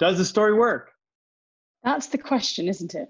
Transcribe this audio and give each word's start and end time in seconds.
Does 0.00 0.18
the 0.18 0.24
story 0.24 0.52
work? 0.54 0.90
That's 1.84 2.08
the 2.08 2.18
question, 2.18 2.66
isn't 2.66 2.96
it? 2.96 3.08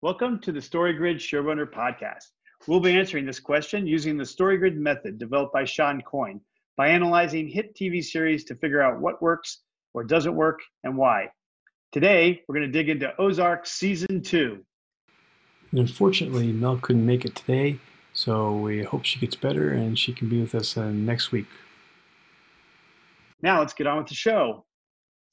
Welcome 0.00 0.40
to 0.40 0.50
the 0.50 0.58
StoryGrid 0.58 1.16
Showrunner 1.16 1.70
podcast. 1.70 2.28
We'll 2.66 2.80
be 2.80 2.98
answering 2.98 3.26
this 3.26 3.38
question 3.38 3.86
using 3.86 4.16
the 4.16 4.24
StoryGrid 4.24 4.74
method 4.74 5.18
developed 5.18 5.52
by 5.52 5.66
Shawn 5.66 6.00
Coyne 6.00 6.40
by 6.78 6.88
analyzing 6.88 7.46
hit 7.46 7.76
TV 7.76 8.02
series 8.02 8.44
to 8.44 8.54
figure 8.54 8.80
out 8.80 9.02
what 9.02 9.20
works 9.20 9.58
or 9.92 10.02
doesn't 10.02 10.34
work 10.34 10.60
and 10.82 10.96
why. 10.96 11.28
Today, 11.92 12.40
we're 12.48 12.54
going 12.54 12.72
to 12.72 12.72
dig 12.72 12.88
into 12.88 13.14
Ozark 13.20 13.66
Season 13.66 14.22
2. 14.22 14.64
And 15.72 15.80
unfortunately, 15.80 16.52
Mel 16.52 16.78
couldn't 16.78 17.04
make 17.04 17.26
it 17.26 17.34
today, 17.34 17.80
so 18.14 18.56
we 18.56 18.82
hope 18.82 19.04
she 19.04 19.20
gets 19.20 19.36
better 19.36 19.68
and 19.68 19.98
she 19.98 20.14
can 20.14 20.30
be 20.30 20.40
with 20.40 20.54
us 20.54 20.74
uh, 20.74 20.88
next 20.88 21.32
week. 21.32 21.48
Now, 23.42 23.58
let's 23.58 23.74
get 23.74 23.86
on 23.86 23.98
with 23.98 24.06
the 24.06 24.14
show. 24.14 24.64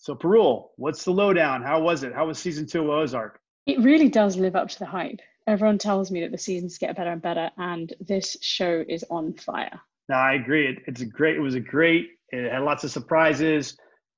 So, 0.02 0.16
Parul, 0.16 0.70
what's 0.78 1.04
the 1.04 1.12
lowdown? 1.12 1.62
How 1.62 1.82
was 1.82 2.04
it? 2.04 2.14
How 2.14 2.26
was 2.26 2.40
Season 2.40 2.66
2 2.66 2.84
of 2.84 2.90
Ozark? 2.90 3.42
It 3.66 3.82
really 3.82 4.08
does 4.08 4.38
live 4.38 4.56
up 4.56 4.70
to 4.70 4.80
the 4.80 4.86
hype. 4.86 5.20
Everyone 5.46 5.78
tells 5.78 6.10
me 6.10 6.22
that 6.22 6.32
the 6.32 6.38
seasons 6.38 6.78
get 6.78 6.96
better 6.96 7.12
and 7.12 7.22
better, 7.22 7.52
and 7.58 7.94
this 8.00 8.38
show 8.40 8.86
is 8.88 9.04
on 9.10 9.34
fire. 9.34 9.78
No, 10.08 10.16
I 10.16 10.36
agree. 10.36 10.70
It, 10.70 10.78
it's 10.88 11.02
a 11.02 11.06
great. 11.06 11.36
It 11.36 11.42
was 11.42 11.56
a 11.56 11.60
great. 11.60 12.12
It 12.30 12.50
had 12.50 12.62
lots 12.62 12.86
of 12.86 12.92
surprises. 12.92 13.76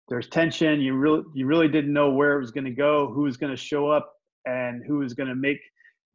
There's 0.08 0.28
tension. 0.28 0.82
You 0.82 0.94
really, 0.94 1.24
you 1.34 1.48
really 1.48 1.68
didn't 1.68 1.94
know 1.94 2.12
where 2.12 2.38
it 2.38 2.42
was 2.42 2.52
going 2.52 2.66
to 2.66 2.72
go, 2.72 3.12
who 3.12 3.24
was 3.24 3.38
going 3.38 3.52
to 3.52 3.58
show 3.58 3.90
up, 3.90 4.14
and 4.46 4.84
who 4.86 5.00
was 5.00 5.16
going 5.16 5.30
to 5.30 5.36
make 5.36 5.62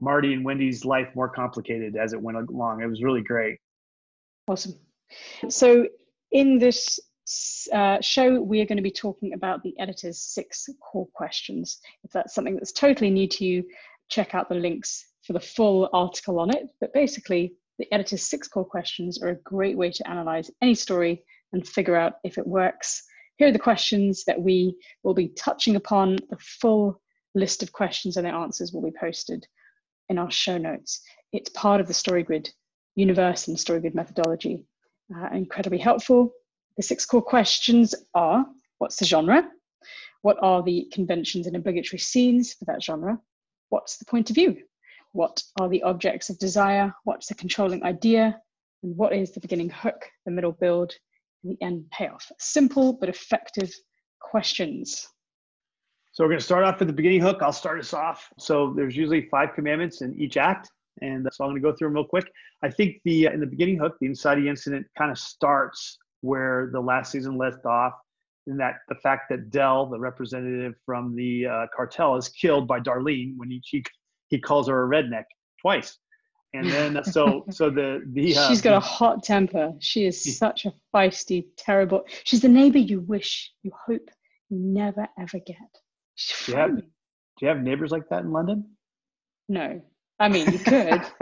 Marty 0.01 0.33
and 0.33 0.45
Wendy's 0.45 0.85
life 0.85 1.09
more 1.17 1.29
complicated 1.29 1.97
as 1.97 2.13
it 2.13 2.23
went 2.23 2.39
along. 2.39 2.83
It 2.83 2.87
was 2.87 3.03
really 3.03 3.23
great. 3.23 3.59
Awesome. 4.47 4.75
So, 5.49 5.89
in 6.31 6.59
this 6.59 7.01
uh, 7.73 8.01
show, 8.01 8.41
we 8.41 8.61
are 8.61 8.67
going 8.67 8.77
to 8.77 8.83
be 8.83 8.91
talking 8.91 9.33
about 9.33 9.63
the 9.63 9.75
editor's 9.79 10.19
six 10.19 10.69
core 10.81 11.09
questions. 11.15 11.79
If 12.05 12.13
that's 12.13 12.35
something 12.35 12.55
that's 12.55 12.73
totally 12.73 13.11
new 13.11 13.29
to 13.29 13.45
you, 13.45 13.65
check 14.09 14.35
out 14.35 14.49
the 14.49 14.55
links 14.55 15.05
for 15.25 15.33
the 15.33 15.41
full 15.41 15.89
article 15.93 16.39
on 16.39 16.55
it. 16.55 16.69
But 16.81 16.93
basically, 16.93 17.55
the 17.79 17.93
editor's 17.93 18.23
six 18.23 18.49
core 18.49 18.65
questions 18.65 19.21
are 19.23 19.29
a 19.29 19.43
great 19.43 19.77
way 19.77 19.91
to 19.91 20.09
analyze 20.09 20.51
any 20.63 20.75
story 20.75 21.23
and 21.53 21.67
figure 21.67 21.97
out 21.97 22.15
if 22.25 22.39
it 22.39 22.47
works. 22.47 23.03
Here 23.39 23.49
are 23.49 23.53
the 23.53 23.59
questions 23.59 24.25
that 24.25 24.41
we 24.41 24.77
will 25.03 25.15
be 25.15 25.29
touching 25.29 25.77
upon. 25.77 26.17
The 26.31 26.39
full 26.39 27.01
list 27.35 27.63
of 27.63 27.73
questions 27.73 28.17
and 28.17 28.25
their 28.25 28.35
answers 28.35 28.73
will 28.73 28.83
be 28.83 28.95
posted 28.99 29.47
in 30.09 30.19
our 30.19 30.31
show 30.31 30.59
notes. 30.59 31.01
It's 31.33 31.51
part 31.51 31.81
of 31.81 31.87
the 31.87 31.93
StoryGrid 31.93 32.49
universe 32.95 33.49
and 33.49 33.57
StoryGrid 33.57 33.95
methodology. 33.95 34.65
Uh, 35.15 35.29
incredibly 35.33 35.79
helpful. 35.79 36.33
The 36.77 36.83
six 36.83 37.07
core 37.07 37.23
questions 37.23 37.95
are 38.15 38.47
what's 38.79 38.97
the 38.97 39.07
genre? 39.07 39.49
What 40.23 40.37
are 40.43 40.63
the 40.63 40.89
conventions 40.93 41.47
and 41.47 41.57
obligatory 41.57 41.99
scenes 41.99 42.53
for 42.53 42.65
that 42.67 42.83
genre? 42.83 43.19
What's 43.71 43.97
the 43.97 44.05
point 44.05 44.29
of 44.31 44.35
view? 44.35 44.57
What 45.13 45.43
are 45.61 45.69
the 45.69 45.83
objects 45.83 46.29
of 46.29 46.39
desire? 46.39 46.93
What's 47.05 47.29
the 47.29 47.35
controlling 47.35 47.83
idea? 47.85 48.39
And 48.83 48.97
what 48.97 49.15
is 49.15 49.33
the 49.33 49.41
beginning 49.41 49.71
hook, 49.71 50.05
the 50.27 50.31
middle 50.31 50.53
build, 50.53 50.93
and 51.43 51.53
the 51.53 51.65
end 51.65 51.87
payoff? 51.91 52.31
Simple 52.39 52.93
but 52.93 53.09
effective 53.09 53.73
questions. 54.21 55.09
So 56.13 56.25
we're 56.25 56.31
going 56.31 56.41
to 56.41 56.45
start 56.45 56.65
off 56.65 56.79
with 56.79 56.89
the 56.89 56.95
beginning 56.95 57.21
hook. 57.21 57.39
I'll 57.41 57.53
start 57.53 57.79
us 57.79 57.95
off. 57.95 58.29
So 58.39 58.75
there's 58.77 58.97
usually 58.97 59.29
five 59.31 59.55
commandments 59.55 60.03
in 60.03 60.19
each 60.19 60.37
act, 60.37 60.71
and 61.03 61.27
so 61.33 61.45
I'm 61.45 61.51
going 61.51 61.63
to 61.63 61.71
go 61.71 61.77
through 61.77 61.89
them 61.89 61.95
real 61.95 62.05
quick. 62.05 62.31
I 62.63 62.71
think 62.71 63.01
the 63.05 63.29
uh, 63.29 63.33
in 63.33 63.41
the 63.41 63.47
beginning 63.47 63.79
hook, 63.79 63.97
the 64.01 64.07
inciting 64.07 64.47
incident 64.47 64.87
kind 64.97 65.11
of 65.11 65.19
starts 65.19 65.99
where 66.21 66.71
the 66.73 66.81
last 66.81 67.13
season 67.13 67.37
left 67.39 67.65
off, 67.65 67.93
in 68.47 68.57
that 68.59 68.77
the 68.89 68.95
fact 68.97 69.29
that 69.31 69.51
Del, 69.51 69.87
the 69.87 69.99
representative 69.99 70.75
from 70.85 71.15
the 71.15 71.47
uh, 71.47 71.67
cartel, 71.75 72.17
is 72.17 72.29
killed 72.29 72.69
by 72.69 72.81
Darlene 72.81 73.35
when 73.37 73.51
he 73.51 73.63
he, 73.65 73.85
he 74.29 74.41
calls 74.41 74.69
her 74.69 74.85
a 74.85 74.89
redneck 74.89 75.25
twice, 75.61 75.99
and 76.55 76.71
then 76.71 77.03
so 77.05 77.45
so 77.51 77.71
the 77.71 78.03
the 78.13 78.37
uh, 78.37 78.49
she's 78.49 78.61
got 78.61 78.77
a 78.77 78.81
hot 78.81 79.23
temper. 79.23 79.73
She 79.81 80.07
is 80.07 80.39
such 80.39 80.67
a 80.67 80.73
feisty, 80.95 81.47
terrible. 81.57 82.05
She's 82.25 82.41
the 82.41 82.49
neighbor 82.49 82.79
you 82.79 83.01
wish, 83.01 83.53
you 83.63 83.73
hope, 83.87 84.09
you 84.49 84.59
never 84.59 85.09
ever 85.19 85.39
get. 85.39 85.57
Do 86.47 86.53
you, 86.53 86.59
have, 86.59 86.77
do 86.77 86.83
you 87.43 87.49
have 87.49 87.61
neighbors 87.61 87.91
like 87.91 88.09
that 88.09 88.23
in 88.23 88.33
London? 88.33 88.65
No. 89.49 89.83
I 90.19 90.29
mean, 90.29 90.51
you 90.51 90.59
could. 90.59 91.03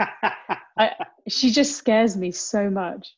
I, 0.79 0.91
she 1.27 1.51
just 1.51 1.75
scares 1.75 2.15
me 2.15 2.31
so 2.31 2.69
much. 2.69 3.13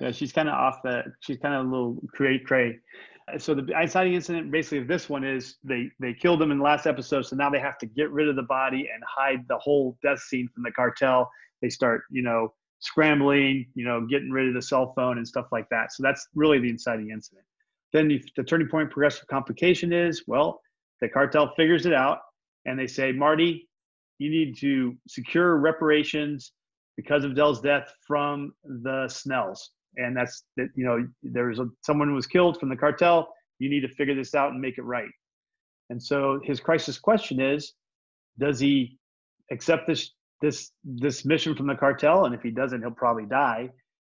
Yeah, 0.00 0.10
she's 0.12 0.32
kind 0.32 0.48
of 0.48 0.54
off 0.54 0.82
the, 0.82 1.04
she's 1.20 1.38
kind 1.38 1.54
of 1.54 1.66
a 1.66 1.68
little 1.68 1.96
cray 2.14 2.38
cray. 2.38 2.78
So 3.36 3.54
the 3.54 3.66
inciting 3.78 4.14
incident, 4.14 4.50
basically, 4.50 4.78
of 4.78 4.88
this 4.88 5.08
one 5.08 5.22
is 5.22 5.56
they 5.62 5.90
they 6.00 6.14
killed 6.14 6.40
him 6.40 6.50
in 6.50 6.58
the 6.58 6.64
last 6.64 6.86
episode, 6.86 7.26
so 7.26 7.36
now 7.36 7.50
they 7.50 7.58
have 7.58 7.76
to 7.78 7.86
get 7.86 8.10
rid 8.10 8.28
of 8.28 8.36
the 8.36 8.42
body 8.42 8.88
and 8.92 9.02
hide 9.06 9.44
the 9.48 9.58
whole 9.58 9.98
death 10.02 10.20
scene 10.20 10.48
from 10.54 10.62
the 10.62 10.70
cartel. 10.70 11.30
They 11.60 11.68
start, 11.68 12.04
you 12.10 12.22
know, 12.22 12.54
scrambling, 12.80 13.66
you 13.74 13.84
know, 13.84 14.06
getting 14.06 14.30
rid 14.30 14.48
of 14.48 14.54
the 14.54 14.62
cell 14.62 14.92
phone 14.94 15.18
and 15.18 15.28
stuff 15.28 15.46
like 15.52 15.68
that. 15.70 15.92
So 15.92 16.02
that's 16.02 16.28
really 16.34 16.58
the 16.58 16.70
inciting 16.70 17.10
incident. 17.10 17.44
Then 17.92 18.08
the 18.08 18.44
turning 18.44 18.68
point 18.68 18.90
progressive 18.90 19.26
complication 19.26 19.92
is 19.92 20.24
well, 20.26 20.60
the 21.00 21.08
cartel 21.08 21.52
figures 21.56 21.86
it 21.86 21.92
out 21.92 22.20
and 22.66 22.78
they 22.78 22.86
say, 22.86 23.12
Marty, 23.12 23.68
you 24.18 24.30
need 24.30 24.56
to 24.58 24.96
secure 25.06 25.56
reparations 25.56 26.52
because 26.96 27.24
of 27.24 27.34
Del's 27.34 27.60
death 27.60 27.92
from 28.06 28.52
the 28.64 29.08
Snells. 29.08 29.70
And 29.98 30.16
that's 30.16 30.44
that, 30.56 30.68
you 30.74 30.84
know, 30.84 31.06
there's 31.22 31.58
a, 31.58 31.66
someone 31.84 32.08
who 32.08 32.14
was 32.14 32.26
killed 32.26 32.58
from 32.58 32.70
the 32.70 32.76
cartel. 32.76 33.34
You 33.58 33.68
need 33.68 33.80
to 33.80 33.88
figure 33.88 34.14
this 34.14 34.34
out 34.34 34.52
and 34.52 34.60
make 34.60 34.78
it 34.78 34.82
right. 34.82 35.10
And 35.90 36.02
so 36.02 36.40
his 36.44 36.60
crisis 36.60 36.98
question 36.98 37.40
is, 37.40 37.74
does 38.38 38.60
he 38.60 38.98
accept 39.50 39.86
this 39.86 40.12
this 40.40 40.70
this 40.84 41.24
mission 41.24 41.54
from 41.56 41.66
the 41.66 41.74
cartel? 41.74 42.26
And 42.26 42.34
if 42.34 42.42
he 42.42 42.50
doesn't, 42.50 42.80
he'll 42.80 42.90
probably 42.92 43.26
die. 43.26 43.70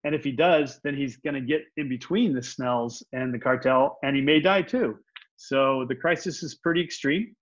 And 0.05 0.15
if 0.15 0.25
he 0.25 0.33
does, 0.33 0.81
then 0.83 0.97
he's 0.97 1.17
going 1.17 1.35
to 1.35 1.41
get 1.41 1.63
in 1.77 1.89
between 1.89 2.35
the 2.35 2.43
Snells 2.43 3.03
and 3.13 3.35
the 3.35 3.39
cartel, 3.39 3.99
and 4.03 4.17
he 4.17 4.23
may 4.23 4.41
die 4.41 4.63
too. 4.63 4.99
So 5.37 5.85
the 5.89 5.95
crisis 5.95 6.43
is 6.43 6.55
pretty 6.55 6.83
extreme. 6.83 7.35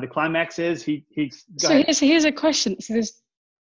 The 0.00 0.06
climax 0.06 0.58
is 0.58 0.82
he 0.82 1.04
he's. 1.10 1.44
So 1.58 1.82
here's, 1.82 1.98
here's 1.98 2.24
a 2.24 2.32
question. 2.32 2.80
So 2.80 2.94
there's 2.94 3.20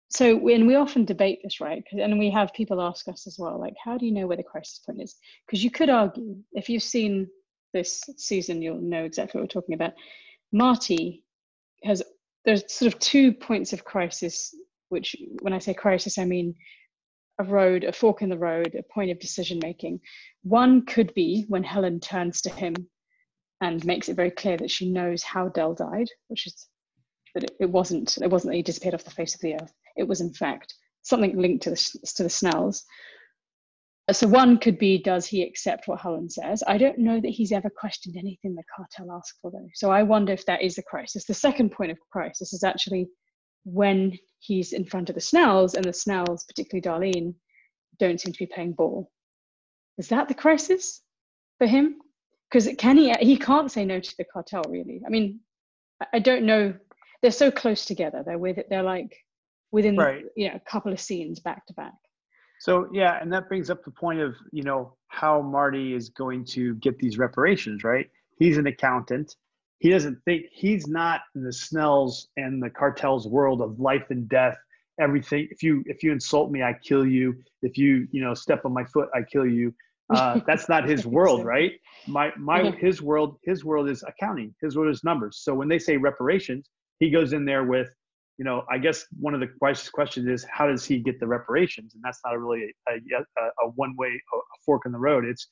so 0.10 0.38
when 0.38 0.68
we 0.68 0.76
often 0.76 1.04
debate 1.04 1.40
this, 1.44 1.60
right? 1.60 1.84
And 1.92 2.18
we 2.18 2.30
have 2.32 2.54
people 2.54 2.82
ask 2.82 3.08
us 3.08 3.28
as 3.28 3.38
well, 3.38 3.60
like, 3.60 3.76
how 3.84 3.98
do 3.98 4.06
you 4.06 4.14
know 4.14 4.26
where 4.26 4.38
the 4.38 4.44
crisis 4.44 4.80
point 4.86 5.02
is? 5.02 5.16
Because 5.46 5.64
you 5.64 5.72
could 5.72 5.90
argue, 5.90 6.38
if 6.54 6.70
you've 6.70 6.84
seen 6.84 7.28
this 7.74 8.04
season, 8.18 8.62
you'll 8.62 8.80
know 8.80 9.04
exactly 9.04 9.40
what 9.40 9.44
we're 9.44 9.62
talking 9.62 9.76
about. 9.76 9.94
Marty 10.52 11.24
has 11.84 12.02
there's 12.46 12.72
sort 12.72 12.94
of 12.94 13.00
two 13.00 13.34
points 13.34 13.74
of 13.74 13.84
crisis, 13.84 14.56
which 14.88 15.16
when 15.42 15.52
I 15.52 15.60
say 15.60 15.74
crisis, 15.74 16.18
I 16.18 16.24
mean 16.24 16.56
a 17.40 17.44
road, 17.44 17.84
a 17.84 17.92
fork 17.92 18.22
in 18.22 18.30
the 18.30 18.38
road, 18.38 18.74
a 18.80 18.94
point 18.94 19.12
of 19.12 19.20
decision 19.20 19.60
making. 19.62 20.00
One 20.44 20.86
could 20.86 21.14
be 21.14 21.46
when 21.50 21.64
Helen 21.64 22.00
turns 22.00 22.42
to 22.44 22.50
him 22.50 22.74
and 23.62 23.84
makes 23.86 24.08
it 24.08 24.16
very 24.16 24.32
clear 24.32 24.56
that 24.58 24.72
she 24.72 24.90
knows 24.90 25.24
how 25.24 25.50
Del 25.50 25.74
died, 25.74 26.08
which 26.30 26.48
is 26.48 26.68
that 27.34 27.44
it, 27.44 27.52
it 27.60 27.70
wasn't 27.70 28.18
it 28.18 28.30
wasn't 28.30 28.54
that 28.54 28.58
he 28.58 28.64
disappeared 28.64 28.96
off 28.96 29.04
the 29.04 29.12
face 29.12 29.36
of 29.36 29.42
the 29.42 29.56
earth. 29.56 29.74
It 29.98 30.08
was 30.08 30.22
in 30.22 30.34
fact 30.34 30.74
something 31.04 31.38
linked 31.38 31.64
to 31.64 31.72
the 31.72 32.00
to 32.16 32.24
the 32.24 32.30
Snells. 32.30 32.84
So 34.10 34.26
one 34.26 34.58
could 34.58 34.80
be, 34.80 35.04
does 35.04 35.26
he 35.26 35.44
accept 35.44 35.90
what 35.90 36.00
Helen 36.00 36.30
says? 36.30 36.64
I 36.66 36.78
don't 36.78 37.00
know 37.00 37.20
that 37.20 37.28
he's 37.28 37.52
ever 37.52 37.70
questioned 37.70 38.16
anything 38.18 38.56
the 38.56 38.64
cartel 38.74 39.14
asked 39.14 39.34
for, 39.42 39.52
though. 39.52 39.68
So 39.74 39.92
I 39.92 40.04
wonder 40.04 40.32
if 40.32 40.46
that 40.46 40.62
is 40.62 40.76
the 40.76 40.84
crisis. 40.84 41.26
The 41.26 41.34
second 41.34 41.74
point 41.74 41.92
of 41.92 41.98
crisis 42.10 42.54
is 42.54 42.64
actually 42.64 43.10
when 43.66 44.18
he's 44.40 44.72
in 44.72 44.86
front 44.86 45.10
of 45.10 45.16
the 45.16 45.20
Snells, 45.20 45.74
and 45.74 45.84
the 45.84 45.92
Snells, 45.92 46.46
particularly 46.46 46.82
Darlene, 46.82 47.36
don't 48.00 48.22
seem 48.22 48.32
to 48.32 48.40
be 48.40 48.46
playing 48.46 48.74
ball. 48.74 49.12
Is 49.98 50.08
that 50.08 50.30
the 50.30 50.34
crisis 50.34 51.02
for 51.58 51.68
him? 51.68 51.98
because 52.50 52.70
can 52.78 52.98
he 52.98 53.14
he 53.20 53.38
can't 53.38 53.72
say 53.72 53.86
no 53.86 54.00
to 54.00 54.16
the 54.18 54.26
cartel 54.26 54.64
really 54.70 55.02
i 55.06 55.10
mean 55.10 55.40
i 56.14 56.20
don't 56.20 56.44
know 56.44 56.74
they're 57.22 57.32
so 57.32 57.52
close 57.52 57.86
together 57.86 58.24
they're 58.26 58.38
with 58.38 58.58
it 58.58 58.68
they're 58.70 58.84
like 58.84 59.16
within 59.72 59.96
right. 59.96 60.24
you 60.36 60.48
know 60.48 60.56
a 60.56 60.70
couple 60.72 60.92
of 60.92 61.00
scenes 61.00 61.40
back 61.40 61.66
to 61.66 61.74
back 61.74 61.94
so 62.60 62.88
yeah 62.92 63.20
and 63.22 63.32
that 63.32 63.48
brings 63.48 63.70
up 63.70 63.84
the 63.84 63.92
point 63.92 64.20
of 64.20 64.36
you 64.52 64.64
know 64.64 64.94
how 65.08 65.42
marty 65.42 65.94
is 65.94 66.10
going 66.10 66.44
to 66.44 66.76
get 66.76 66.98
these 67.00 67.18
reparations 67.18 67.84
right 67.84 68.10
he's 68.40 68.58
an 68.58 68.68
accountant 68.68 69.36
he 69.80 69.90
doesn't 69.90 70.18
think 70.26 70.46
he's 70.52 70.88
not 70.88 71.22
in 71.36 71.44
the 71.44 71.54
snells 71.54 72.30
and 72.38 72.62
the 72.62 72.70
cartel's 72.70 73.28
world 73.28 73.62
of 73.62 73.80
life 73.80 74.06
and 74.10 74.28
death 74.30 74.58
everything 75.00 75.48
if 75.52 75.62
you 75.62 75.84
if 75.86 76.02
you 76.02 76.12
insult 76.12 76.52
me 76.52 76.64
i 76.64 76.74
kill 76.84 77.06
you 77.06 77.36
if 77.62 77.78
you 77.78 78.08
you 78.12 78.22
know 78.22 78.34
step 78.34 78.66
on 78.66 78.74
my 78.74 78.84
foot 78.86 79.10
i 79.14 79.22
kill 79.22 79.46
you 79.46 79.74
uh, 80.10 80.40
that's 80.48 80.70
not 80.70 80.88
his 80.88 81.06
world, 81.06 81.46
right? 81.46 81.74
My 82.08 82.32
my 82.38 82.62
yeah. 82.62 82.72
his 82.72 83.02
world 83.02 83.38
his 83.44 83.66
world 83.66 83.90
is 83.90 84.04
accounting. 84.08 84.54
His 84.62 84.78
world 84.78 84.94
is 84.94 85.04
numbers. 85.04 85.40
So 85.42 85.54
when 85.54 85.68
they 85.68 85.80
say 85.80 85.98
reparations, 85.98 86.70
he 87.00 87.10
goes 87.10 87.34
in 87.34 87.46
there 87.46 87.64
with, 87.64 87.90
you 88.38 88.46
know, 88.46 88.64
I 88.70 88.78
guess 88.78 89.06
one 89.20 89.34
of 89.34 89.40
the 89.40 89.50
questions 89.94 90.28
is 90.28 90.46
how 90.50 90.68
does 90.68 90.86
he 90.86 91.00
get 91.00 91.20
the 91.20 91.28
reparations? 91.28 91.96
And 91.96 92.04
that's 92.04 92.20
not 92.24 92.40
really 92.40 92.74
a, 92.88 92.94
a, 92.94 93.66
a 93.66 93.70
one 93.76 93.96
way 93.98 94.10
a 94.34 94.38
fork 94.66 94.84
in 94.86 94.92
the 94.92 95.00
road. 95.00 95.26
It's 95.26 95.48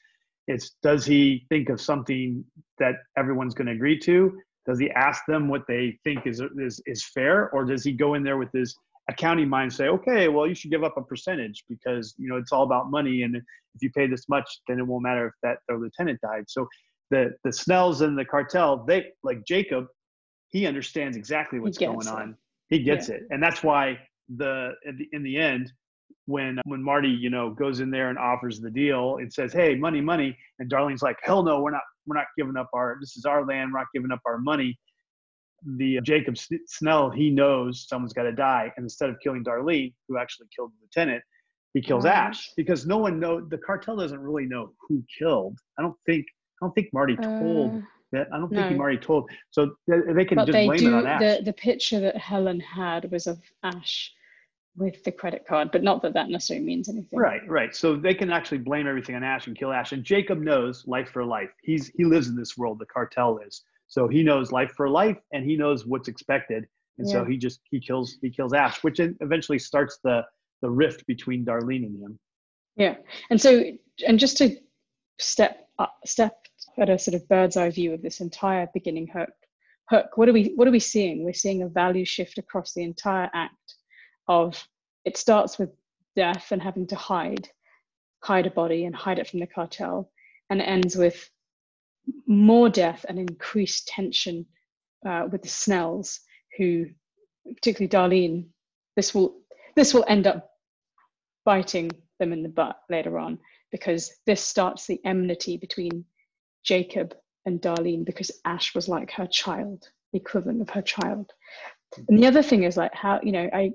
It's 0.47 0.75
does 0.83 1.05
he 1.05 1.45
think 1.49 1.69
of 1.69 1.81
something 1.81 2.45
that 2.77 2.95
everyone's 3.17 3.55
going 3.55 3.67
to 3.67 3.73
agree 3.73 3.99
to? 3.99 4.37
Does 4.67 4.79
he 4.79 4.89
ask 4.91 5.23
them 5.27 5.47
what 5.47 5.63
they 5.67 5.97
think 6.03 6.25
is, 6.25 6.41
is 6.57 6.81
is 6.85 7.05
fair, 7.05 7.49
or 7.51 7.65
does 7.65 7.83
he 7.83 7.91
go 7.91 8.13
in 8.15 8.23
there 8.23 8.37
with 8.37 8.51
his 8.53 8.75
accounting 9.09 9.49
mind 9.49 9.71
say, 9.71 9.87
okay, 9.87 10.27
well, 10.27 10.47
you 10.47 10.55
should 10.55 10.71
give 10.71 10.83
up 10.83 10.97
a 10.97 11.03
percentage 11.03 11.63
because 11.69 12.15
you 12.17 12.27
know 12.29 12.37
it's 12.37 12.51
all 12.51 12.63
about 12.63 12.89
money, 12.89 13.23
and 13.23 13.35
if 13.35 13.81
you 13.81 13.91
pay 13.91 14.07
this 14.07 14.27
much, 14.29 14.49
then 14.67 14.79
it 14.79 14.87
won't 14.87 15.03
matter 15.03 15.27
if 15.27 15.33
that 15.43 15.57
the 15.67 15.75
lieutenant 15.75 16.19
died. 16.21 16.45
So 16.47 16.67
the 17.11 17.33
the 17.43 17.51
Snells 17.51 18.01
and 18.01 18.17
the 18.17 18.25
cartel, 18.25 18.83
they 18.85 19.07
like 19.23 19.43
Jacob, 19.45 19.85
he 20.49 20.65
understands 20.65 21.17
exactly 21.17 21.59
what's 21.59 21.77
going 21.77 22.07
on. 22.07 22.37
He 22.69 22.79
gets 22.79 23.09
yeah. 23.09 23.15
it, 23.15 23.23
and 23.29 23.41
that's 23.41 23.63
why 23.63 23.99
the 24.37 24.73
in, 24.85 24.97
the 24.97 25.07
in 25.13 25.23
the 25.23 25.37
end, 25.37 25.71
when 26.25 26.59
when 26.65 26.81
Marty 26.81 27.09
you 27.09 27.29
know 27.29 27.51
goes 27.51 27.79
in 27.79 27.91
there 27.91 28.09
and 28.09 28.17
offers 28.17 28.59
the 28.59 28.71
deal, 28.71 29.17
it 29.21 29.33
says, 29.33 29.53
hey, 29.53 29.75
money, 29.75 30.01
money, 30.01 30.37
and 30.59 30.69
Darlene's 30.69 31.01
like, 31.01 31.17
hell 31.21 31.43
no, 31.43 31.61
we're 31.61 31.71
not 31.71 31.83
we're 32.05 32.15
not 32.15 32.27
giving 32.37 32.57
up 32.57 32.69
our 32.73 32.97
this 32.99 33.15
is 33.17 33.25
our 33.25 33.45
land, 33.45 33.71
we're 33.71 33.79
not 33.79 33.87
giving 33.93 34.11
up 34.11 34.21
our 34.25 34.37
money. 34.37 34.77
The 35.77 35.97
uh, 35.97 36.01
Jacob 36.01 36.35
Snell, 36.67 37.09
he 37.09 37.29
knows 37.29 37.87
someone's 37.87 38.13
got 38.13 38.23
to 38.23 38.31
die, 38.31 38.71
and 38.77 38.83
instead 38.83 39.09
of 39.09 39.17
killing 39.23 39.43
Darlene, 39.43 39.93
who 40.07 40.17
actually 40.17 40.47
killed 40.55 40.71
the 40.71 40.85
lieutenant, 40.85 41.23
he 41.73 41.81
kills 41.81 42.05
Ash 42.05 42.51
because 42.55 42.85
no 42.85 42.97
one 42.97 43.19
know 43.19 43.41
the 43.41 43.57
cartel 43.57 43.97
doesn't 43.97 44.19
really 44.19 44.45
know 44.45 44.71
who 44.87 45.03
killed. 45.19 45.57
I 45.77 45.81
don't 45.81 45.95
think 46.05 46.25
I 46.61 46.65
don't 46.65 46.73
think 46.73 46.87
Marty 46.93 47.15
told. 47.15 47.75
Uh, 47.75 47.81
that. 48.15 48.27
I 48.33 48.37
don't 48.37 48.49
think 48.49 48.61
no. 48.61 48.69
he 48.69 48.75
Marty 48.75 48.97
told. 48.97 49.29
So 49.51 49.75
they 49.87 50.25
can 50.25 50.35
but 50.37 50.45
just 50.45 50.51
they 50.51 50.65
blame 50.65 50.79
do, 50.79 50.87
it 50.89 50.93
on 50.93 51.07
Ash. 51.07 51.19
The, 51.21 51.43
the 51.43 51.53
picture 51.53 51.99
that 51.99 52.17
Helen 52.17 52.59
had 52.59 53.11
was 53.11 53.27
of 53.27 53.39
Ash 53.63 54.11
with 54.77 55.03
the 55.03 55.11
credit 55.11 55.45
card, 55.47 55.71
but 55.71 55.83
not 55.83 56.01
that 56.01 56.13
that 56.13 56.29
necessarily 56.29 56.65
means 56.65 56.89
anything. 56.89 57.17
Right, 57.17 57.47
right. 57.47 57.75
So 57.75 57.95
they 57.95 58.13
can 58.13 58.31
actually 58.31 58.57
blame 58.57 58.87
everything 58.87 59.15
on 59.15 59.23
Ash 59.23 59.47
and 59.47 59.57
kill 59.57 59.71
Ash. 59.71 59.91
And 59.91 60.03
Jacob 60.03 60.39
knows 60.39 60.85
life 60.85 61.09
for 61.09 61.23
life. 61.23 61.49
He's 61.63 61.87
he 61.95 62.05
lives 62.05 62.27
in 62.27 62.35
this 62.35 62.57
world. 62.57 62.79
The 62.79 62.85
cartel 62.85 63.39
is. 63.45 63.63
So 63.87 64.07
he 64.07 64.23
knows 64.23 64.51
life 64.51 64.71
for 64.75 64.89
life, 64.89 65.17
and 65.31 65.45
he 65.45 65.55
knows 65.55 65.85
what's 65.85 66.07
expected. 66.07 66.65
And 66.97 67.07
yeah. 67.07 67.13
so 67.13 67.25
he 67.25 67.37
just 67.37 67.61
he 67.69 67.79
kills 67.79 68.17
he 68.21 68.29
kills 68.29 68.53
Ash, 68.53 68.83
which 68.83 68.99
eventually 68.99 69.59
starts 69.59 69.99
the 70.03 70.23
the 70.61 70.69
rift 70.69 71.05
between 71.07 71.45
Darlene 71.45 71.85
and 71.85 72.01
him. 72.01 72.19
Yeah, 72.75 72.95
and 73.29 73.39
so 73.39 73.63
and 74.05 74.19
just 74.19 74.37
to 74.37 74.57
step 75.19 75.64
step 76.05 76.35
at 76.77 76.89
a 76.89 76.99
sort 76.99 77.15
of 77.15 77.27
bird's 77.27 77.57
eye 77.57 77.69
view 77.69 77.93
of 77.93 78.01
this 78.01 78.21
entire 78.21 78.67
beginning 78.73 79.07
hook. 79.07 79.29
Hook. 79.89 80.11
What 80.15 80.27
are 80.29 80.33
we 80.33 80.53
what 80.55 80.67
are 80.67 80.71
we 80.71 80.79
seeing? 80.79 81.23
We're 81.23 81.33
seeing 81.33 81.61
a 81.61 81.67
value 81.67 82.05
shift 82.05 82.37
across 82.37 82.73
the 82.73 82.83
entire 82.83 83.29
act. 83.33 83.75
Of 84.27 84.67
it 85.03 85.17
starts 85.17 85.59
with 85.59 85.69
death 86.15 86.51
and 86.51 86.61
having 86.61 86.87
to 86.87 86.95
hide, 86.95 87.47
hide 88.23 88.47
a 88.47 88.51
body 88.51 88.85
and 88.85 88.95
hide 88.95 89.19
it 89.19 89.27
from 89.27 89.39
the 89.39 89.47
cartel, 89.47 90.11
and 90.49 90.61
ends 90.61 90.95
with 90.95 91.29
more 92.25 92.69
death 92.69 93.05
and 93.07 93.19
increased 93.19 93.87
tension 93.87 94.45
uh, 95.05 95.27
with 95.31 95.43
the 95.43 95.49
Snells, 95.49 96.21
who, 96.57 96.87
particularly 97.55 97.89
Darlene, 97.89 98.47
this 98.95 99.13
will 99.13 99.35
this 99.75 99.93
will 99.93 100.05
end 100.07 100.25
up 100.25 100.49
biting 101.43 101.91
them 102.19 102.33
in 102.33 102.41
the 102.41 102.49
butt 102.49 102.79
later 102.89 103.19
on 103.19 103.37
because 103.71 104.11
this 104.25 104.41
starts 104.41 104.87
the 104.87 104.99
enmity 105.05 105.57
between 105.57 106.05
Jacob 106.63 107.15
and 107.45 107.61
Darlene 107.61 108.05
because 108.05 108.31
Ash 108.45 108.73
was 108.73 108.87
like 108.87 109.11
her 109.11 109.27
child, 109.27 109.87
the 110.11 110.19
equivalent 110.19 110.61
of 110.61 110.69
her 110.69 110.81
child. 110.81 111.31
And 112.07 112.19
the 112.19 112.27
other 112.27 112.41
thing 112.43 112.63
is 112.63 112.77
like 112.77 112.93
how 112.93 113.19
you 113.23 113.31
know 113.31 113.49
I 113.53 113.71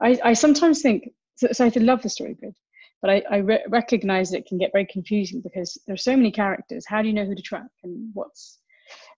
I, 0.00 0.18
I 0.24 0.32
sometimes 0.32 0.82
think 0.82 1.10
so, 1.36 1.48
so 1.52 1.66
I 1.66 1.72
love 1.76 2.02
the 2.02 2.08
story 2.08 2.34
grid, 2.34 2.54
but 3.00 3.10
I, 3.10 3.22
I 3.30 3.36
re- 3.38 3.64
recognize 3.68 4.30
that 4.30 4.38
it 4.38 4.46
can 4.46 4.58
get 4.58 4.72
very 4.72 4.86
confusing 4.86 5.40
because 5.40 5.78
there 5.86 5.94
are 5.94 5.98
so 5.98 6.16
many 6.16 6.32
characters. 6.32 6.84
How 6.86 7.02
do 7.02 7.08
you 7.08 7.14
know 7.14 7.24
who 7.24 7.34
to 7.34 7.42
track 7.42 7.68
and 7.84 8.10
what's 8.14 8.58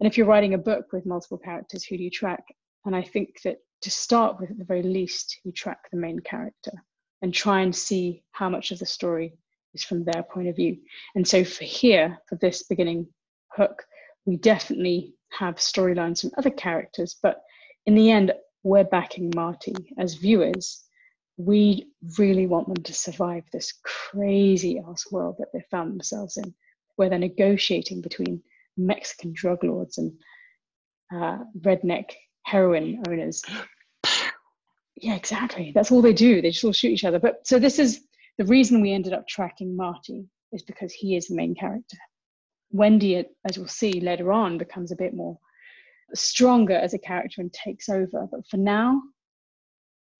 and 0.00 0.06
if 0.06 0.16
you're 0.16 0.26
writing 0.26 0.54
a 0.54 0.58
book 0.58 0.92
with 0.92 1.06
multiple 1.06 1.38
characters, 1.38 1.84
who 1.84 1.96
do 1.96 2.02
you 2.02 2.10
track? 2.10 2.44
And 2.84 2.94
I 2.94 3.02
think 3.02 3.40
that 3.44 3.58
to 3.82 3.90
start 3.90 4.40
with, 4.40 4.50
at 4.50 4.58
the 4.58 4.64
very 4.64 4.82
least, 4.82 5.40
you 5.44 5.52
track 5.52 5.78
the 5.90 5.98
main 5.98 6.20
character 6.20 6.72
and 7.22 7.32
try 7.32 7.60
and 7.60 7.74
see 7.74 8.22
how 8.32 8.48
much 8.48 8.70
of 8.70 8.78
the 8.78 8.86
story 8.86 9.34
is 9.74 9.84
from 9.84 10.04
their 10.04 10.22
point 10.22 10.48
of 10.48 10.56
view. 10.56 10.78
And 11.14 11.26
so 11.26 11.44
for 11.44 11.64
here, 11.64 12.18
for 12.28 12.36
this 12.36 12.62
beginning 12.62 13.08
hook, 13.48 13.84
we 14.26 14.36
definitely 14.36 15.14
have 15.30 15.56
storylines 15.56 16.20
from 16.20 16.30
other 16.38 16.50
characters, 16.50 17.16
but 17.22 17.42
in 17.86 17.94
the 17.94 18.10
end, 18.10 18.32
we're 18.62 18.84
backing 18.84 19.32
Marty 19.34 19.74
as 19.98 20.14
viewers. 20.14 20.82
We 21.36 21.88
really 22.18 22.46
want 22.46 22.68
them 22.68 22.82
to 22.82 22.94
survive 22.94 23.44
this 23.52 23.74
crazy 23.82 24.78
ass 24.78 25.10
world 25.10 25.36
that 25.38 25.48
they 25.52 25.60
found 25.70 25.92
themselves 25.92 26.36
in, 26.36 26.54
where 26.96 27.10
they're 27.10 27.18
negotiating 27.18 28.00
between 28.00 28.42
Mexican 28.76 29.32
drug 29.34 29.62
lords 29.64 29.98
and 29.98 30.12
uh, 31.14 31.38
redneck 31.60 32.12
heroin 32.42 33.02
owners 33.08 33.42
yeah, 34.96 35.14
exactly. 35.14 35.72
That's 35.74 35.90
all 35.90 36.02
they 36.02 36.12
do. 36.12 36.40
They 36.40 36.50
just 36.50 36.64
all 36.64 36.72
shoot 36.72 36.92
each 36.92 37.04
other. 37.04 37.18
But 37.18 37.46
so 37.46 37.58
this 37.58 37.78
is 37.78 38.02
the 38.38 38.44
reason 38.46 38.80
we 38.80 38.92
ended 38.92 39.12
up 39.12 39.26
tracking 39.28 39.76
Marty 39.76 40.26
is 40.52 40.62
because 40.62 40.92
he 40.92 41.16
is 41.16 41.28
the 41.28 41.36
main 41.36 41.54
character. 41.54 41.98
Wendy, 42.70 43.24
as 43.48 43.58
we'll 43.58 43.68
see 43.68 44.00
later 44.00 44.32
on, 44.32 44.58
becomes 44.58 44.90
a 44.90 44.96
bit 44.96 45.14
more 45.14 45.38
stronger 46.14 46.74
as 46.74 46.94
a 46.94 46.98
character 46.98 47.40
and 47.40 47.52
takes 47.52 47.88
over. 47.88 48.26
But 48.30 48.46
for 48.48 48.56
now, 48.56 49.00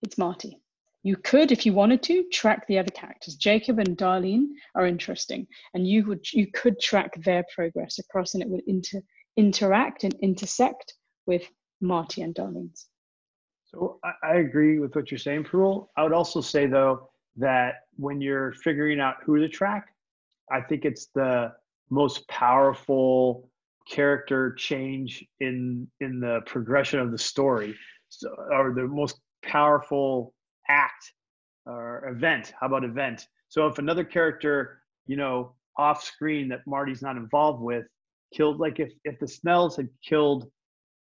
it's 0.03 0.19
Marty. 0.19 0.61
You 1.03 1.17
could, 1.17 1.53
if 1.53 1.67
you 1.67 1.73
wanted 1.73 2.03
to, 2.05 2.25
track 2.33 2.67
the 2.67 2.79
other 2.79 2.91
characters. 2.91 3.35
Jacob 3.35 3.79
and 3.79 3.97
Darlene 3.99 4.47
are 4.75 4.87
interesting, 4.87 5.47
and 5.75 5.87
you 5.87 6.07
would 6.07 6.33
you 6.33 6.47
could 6.51 6.81
track 6.81 7.13
their 7.23 7.45
progress 7.55 7.99
across, 7.99 8.35
and 8.35 8.43
it 8.43 8.49
would 8.49 8.63
inter, 8.67 9.03
interact 9.37 10.05
and 10.05 10.15
intersect 10.23 10.95
with 11.27 11.47
Marty 11.81 12.23
and 12.23 12.35
Darlene's. 12.35 12.87
So 13.67 13.99
I, 14.23 14.37
agree 14.37 14.79
with 14.79 14.95
what 14.95 15.11
you're 15.11 15.19
saying, 15.19 15.45
Parul. 15.45 15.89
I 15.97 16.05
would 16.05 16.13
also 16.13 16.41
say 16.41 16.67
though 16.67 17.11
that 17.37 17.75
when 17.97 18.21
you're 18.21 18.53
figuring 18.53 19.01
out 19.01 19.17
who 19.25 19.39
to 19.39 19.49
track, 19.49 19.89
I 20.51 20.61
think 20.61 20.85
it's 20.85 21.07
the 21.15 21.53
most 21.91 22.27
powerful 22.29 23.51
character 23.89 24.55
change 24.55 25.25
in 25.41 25.87
in 26.01 26.21
the 26.21 26.41
progression 26.47 27.01
of 27.01 27.11
the 27.11 27.19
story, 27.19 27.75
so, 28.09 28.29
or 28.53 28.73
the 28.75 28.87
most 28.87 29.21
powerful 29.43 30.33
act 30.69 31.13
or 31.67 32.09
event. 32.09 32.53
How 32.59 32.67
about 32.67 32.85
event? 32.85 33.27
So 33.49 33.67
if 33.67 33.79
another 33.79 34.05
character, 34.05 34.81
you 35.07 35.17
know, 35.17 35.55
off 35.77 36.03
screen 36.03 36.49
that 36.49 36.67
Marty's 36.67 37.03
not 37.03 37.17
involved 37.17 37.63
with, 37.63 37.87
killed 38.33 38.59
like 38.61 38.81
if 38.81 38.93
if 39.05 39.19
the 39.19 39.29
Snells 39.29 39.77
had 39.77 39.89
killed 40.03 40.51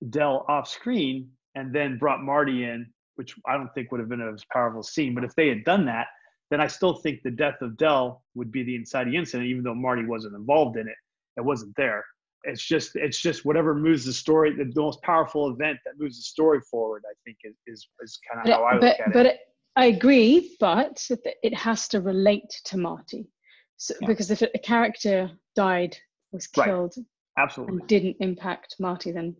Del 0.10 0.46
off 0.48 0.68
screen, 0.68 1.30
and 1.56 1.74
then 1.74 1.98
brought 1.98 2.22
Marty 2.22 2.66
in, 2.66 2.86
which 3.16 3.36
I 3.48 3.58
don't 3.58 3.74
think 3.74 3.92
would 3.92 4.00
have 4.00 4.10
been 4.10 4.22
as 4.22 4.44
powerful 4.54 4.84
scene. 4.84 5.16
But 5.16 5.24
if 5.24 5.34
they 5.36 5.50
had 5.50 5.64
done 5.64 5.86
that, 5.86 6.08
then 6.50 6.62
I 6.62 6.68
still 6.68 6.94
think 6.94 7.22
the 7.24 7.32
death 7.32 7.62
of 7.62 7.78
Del 7.78 8.24
would 8.36 8.52
be 8.52 8.64
the 8.64 8.76
inciting 8.76 9.16
incident, 9.16 9.50
even 9.50 9.64
though 9.64 9.76
Marty 9.76 10.06
wasn't 10.06 10.36
involved 10.36 10.78
in 10.78 10.88
it. 10.88 10.96
It 11.38 11.42
wasn't 11.42 11.76
there. 11.76 12.04
It's 12.44 12.66
just 12.66 12.96
it's 12.96 13.20
just 13.20 13.46
whatever 13.46 13.76
moves 13.76 14.06
the 14.06 14.14
story. 14.14 14.56
The, 14.56 14.66
the 14.66 14.82
most 14.82 15.02
powerful 15.02 15.50
event 15.50 15.80
that 15.86 15.94
moves 15.98 16.18
the 16.18 16.24
story 16.24 16.62
forward, 16.72 17.04
I 17.10 17.14
think, 17.26 17.38
is 17.44 17.56
is, 17.68 17.88
is 18.02 18.20
kind 18.32 18.48
of 18.48 18.54
how 18.54 18.64
I 18.64 18.74
but, 18.74 18.82
look 18.82 19.00
at 19.00 19.14
but 19.14 19.26
it. 19.26 19.40
But 19.76 19.82
I 19.82 19.86
agree, 19.88 20.56
but 20.60 21.06
it 21.44 21.54
has 21.54 21.88
to 21.90 22.02
relate 22.02 22.50
to 22.66 22.78
Marty, 22.78 23.30
so, 23.78 23.94
yeah. 24.02 24.08
because 24.08 24.32
if 24.32 24.42
a 24.42 24.58
character 24.58 25.30
died, 25.56 25.96
was 26.32 26.48
killed, 26.48 26.94
right. 26.98 27.06
absolutely, 27.44 27.80
and 27.80 27.88
didn't 27.88 28.18
impact 28.20 28.76
Marty, 28.80 29.12
then 29.12 29.36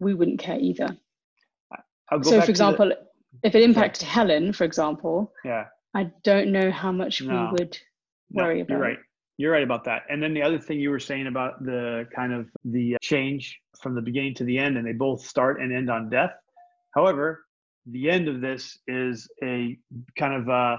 we 0.00 0.14
wouldn't 0.14 0.40
care 0.40 0.58
either 0.58 0.96
so 2.22 2.40
for 2.40 2.50
example 2.50 2.88
the, 2.88 2.98
if 3.42 3.54
it 3.54 3.62
impacted 3.62 4.02
yeah. 4.02 4.08
helen 4.08 4.52
for 4.52 4.64
example 4.64 5.32
yeah 5.44 5.64
i 5.94 6.10
don't 6.22 6.50
know 6.50 6.70
how 6.70 6.92
much 6.92 7.22
no. 7.22 7.50
we 7.52 7.58
would 7.58 7.78
worry 8.30 8.56
no, 8.56 8.62
about 8.62 8.70
you're 8.70 8.80
right. 8.80 8.98
You're 9.36 9.52
right 9.52 9.62
about 9.62 9.84
that. 9.84 10.02
And 10.10 10.22
then 10.22 10.34
the 10.34 10.42
other 10.42 10.58
thing 10.58 10.80
you 10.80 10.90
were 10.90 11.00
saying 11.00 11.26
about 11.26 11.64
the 11.64 12.06
kind 12.14 12.34
of 12.34 12.50
the 12.66 12.98
change 13.00 13.58
from 13.80 13.94
the 13.94 14.02
beginning 14.02 14.34
to 14.34 14.44
the 14.44 14.58
end 14.58 14.76
and 14.76 14.86
they 14.86 14.92
both 14.92 15.24
start 15.24 15.62
and 15.62 15.72
end 15.74 15.88
on 15.88 16.10
death. 16.10 16.32
However 16.94 17.46
the 17.86 18.10
end 18.10 18.28
of 18.28 18.40
this 18.40 18.78
is 18.86 19.28
a 19.42 19.78
kind 20.18 20.34
of 20.34 20.48
uh 20.48 20.76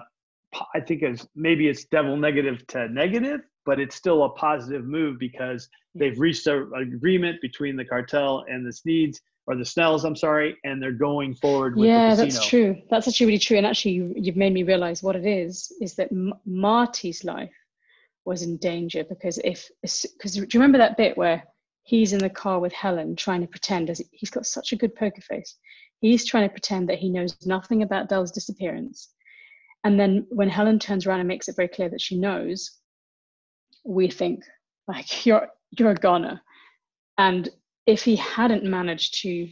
i 0.75 0.79
think 0.79 1.03
is 1.03 1.27
maybe 1.35 1.67
it's 1.67 1.85
devil 1.85 2.15
negative 2.15 2.65
to 2.67 2.87
negative 2.89 3.41
but 3.65 3.79
it's 3.79 3.95
still 3.95 4.23
a 4.23 4.29
positive 4.29 4.85
move 4.85 5.19
because 5.19 5.69
they've 5.95 6.19
reached 6.19 6.47
an 6.47 6.71
agreement 6.75 7.39
between 7.41 7.75
the 7.75 7.85
cartel 7.85 8.43
and 8.49 8.65
the 8.65 8.71
Sneeds 8.71 9.19
or 9.47 9.55
the 9.55 9.65
Snells, 9.65 10.05
I'm 10.05 10.15
sorry, 10.15 10.57
and 10.63 10.81
they're 10.81 10.91
going 10.91 11.33
forward 11.35 11.75
with 11.75 11.87
yeah, 11.87 12.15
that's 12.15 12.45
true. 12.45 12.77
That's 12.89 13.07
actually 13.07 13.25
really 13.27 13.39
true. 13.39 13.57
And 13.57 13.65
actually, 13.65 13.93
you, 13.93 14.13
you've 14.15 14.35
made 14.35 14.53
me 14.53 14.63
realize 14.63 15.01
what 15.01 15.15
it 15.15 15.25
is 15.25 15.71
is 15.81 15.95
that 15.95 16.11
M- 16.11 16.33
Marty's 16.45 17.23
life 17.23 17.53
was 18.23 18.43
in 18.43 18.57
danger 18.57 19.03
because 19.03 19.39
if, 19.39 19.69
because 19.81 20.33
do 20.33 20.41
you 20.41 20.47
remember 20.53 20.77
that 20.77 20.97
bit 20.97 21.17
where 21.17 21.43
he's 21.83 22.13
in 22.13 22.19
the 22.19 22.29
car 22.29 22.59
with 22.59 22.71
Helen 22.71 23.15
trying 23.15 23.41
to 23.41 23.47
pretend, 23.47 23.89
as 23.89 24.01
he's 24.11 24.29
got 24.29 24.45
such 24.45 24.73
a 24.73 24.75
good 24.75 24.95
poker 24.95 25.21
face, 25.21 25.57
he's 25.99 26.25
trying 26.25 26.47
to 26.47 26.53
pretend 26.53 26.87
that 26.89 26.99
he 26.99 27.09
knows 27.09 27.35
nothing 27.45 27.81
about 27.81 28.09
Del's 28.09 28.31
disappearance. 28.31 29.09
And 29.83 29.99
then 29.99 30.27
when 30.29 30.49
Helen 30.49 30.77
turns 30.77 31.07
around 31.07 31.19
and 31.19 31.27
makes 31.27 31.47
it 31.47 31.55
very 31.55 31.67
clear 31.67 31.89
that 31.89 32.01
she 32.01 32.17
knows, 32.17 32.79
we 33.83 34.09
think, 34.09 34.43
Like 34.87 35.25
you're 35.25 35.47
you're 35.71 35.91
a 35.91 35.95
goner. 35.95 36.41
And 37.17 37.49
if 37.91 38.03
he 38.03 38.15
hadn't 38.15 38.63
managed 38.63 39.21
to 39.21 39.49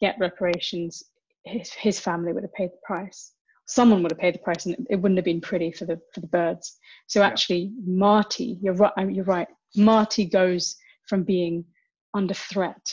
get 0.00 0.16
reparations, 0.20 1.02
his, 1.44 1.72
his 1.72 1.98
family 1.98 2.32
would 2.32 2.42
have 2.42 2.52
paid 2.52 2.70
the 2.70 2.80
price. 2.84 3.32
Someone 3.66 4.02
would 4.02 4.12
have 4.12 4.18
paid 4.18 4.34
the 4.34 4.40
price, 4.40 4.66
and 4.66 4.76
it 4.90 4.96
wouldn't 4.96 5.16
have 5.16 5.24
been 5.24 5.40
pretty 5.40 5.70
for 5.72 5.84
the 5.86 5.98
for 6.12 6.20
the 6.20 6.26
Byrdes. 6.26 6.76
So 7.06 7.22
actually, 7.22 7.72
yeah. 7.72 7.98
Marty, 7.98 8.58
you're 8.60 8.74
right. 8.74 8.92
You're 9.08 9.24
right. 9.24 9.46
Marty 9.76 10.24
goes 10.24 10.76
from 11.08 11.22
being 11.22 11.64
under 12.12 12.34
threat 12.34 12.92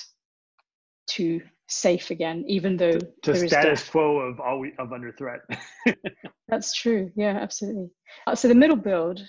to 1.08 1.41
safe 1.67 2.12
again, 2.12 2.46
even 2.48 2.77
though 2.77 2.91
to, 2.91 3.34
to 3.34 3.48
status 3.48 3.82
death. 3.82 3.91
quo 3.91 4.17
of 4.20 4.39
always 4.39 4.74
of 4.77 4.94
under 4.94 5.12
threat. 5.12 5.39
That's 6.48 6.74
true. 6.74 7.12
Yeah, 7.15 7.38
absolutely. 7.41 7.89
Uh, 8.27 8.36
so 8.36 8.48
the 8.48 8.56
middle 8.56 8.77
build 8.77 9.20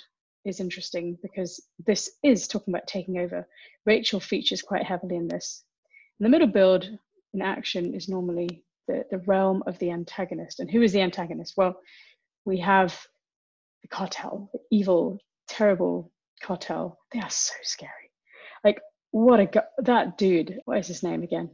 is 0.49 0.61
interesting 0.61 1.19
because 1.23 1.63
this 1.87 2.11
is 2.23 2.49
talking 2.49 2.73
about 2.75 2.87
taking 2.87 3.19
over. 3.19 3.47
Rachel 3.87 4.21
features 4.21 4.63
quite 4.63 4.85
heavily 4.85 5.17
in 5.17 5.29
this. 5.29 5.65
And 6.19 6.27
the 6.27 6.31
middle 6.31 6.49
build 6.49 6.89
in 7.35 7.43
action 7.43 7.95
is 7.95 8.09
normally 8.09 8.65
the, 8.87 9.05
the 9.11 9.19
realm 9.19 9.63
of 9.67 9.79
the 9.79 9.91
antagonist. 9.91 10.61
And 10.61 10.71
who 10.71 10.83
is 10.83 10.93
the 10.93 11.01
antagonist? 11.03 11.55
Well, 11.57 11.79
we 12.45 12.59
have 12.61 12.99
the 13.83 13.89
cartel, 13.89 14.51
the 14.53 14.61
evil, 14.71 15.19
terrible 15.47 16.11
cartel. 16.43 16.99
They 17.13 17.21
are 17.21 17.31
so 17.31 17.55
scary. 17.63 17.93
Like, 18.65 18.81
what 19.11 19.41
a 19.41 19.47
go- 19.47 19.61
that 19.79 20.19
dude. 20.19 20.59
What 20.65 20.79
is 20.79 20.89
his 20.89 21.03
name 21.03 21.23
again? 21.23 21.51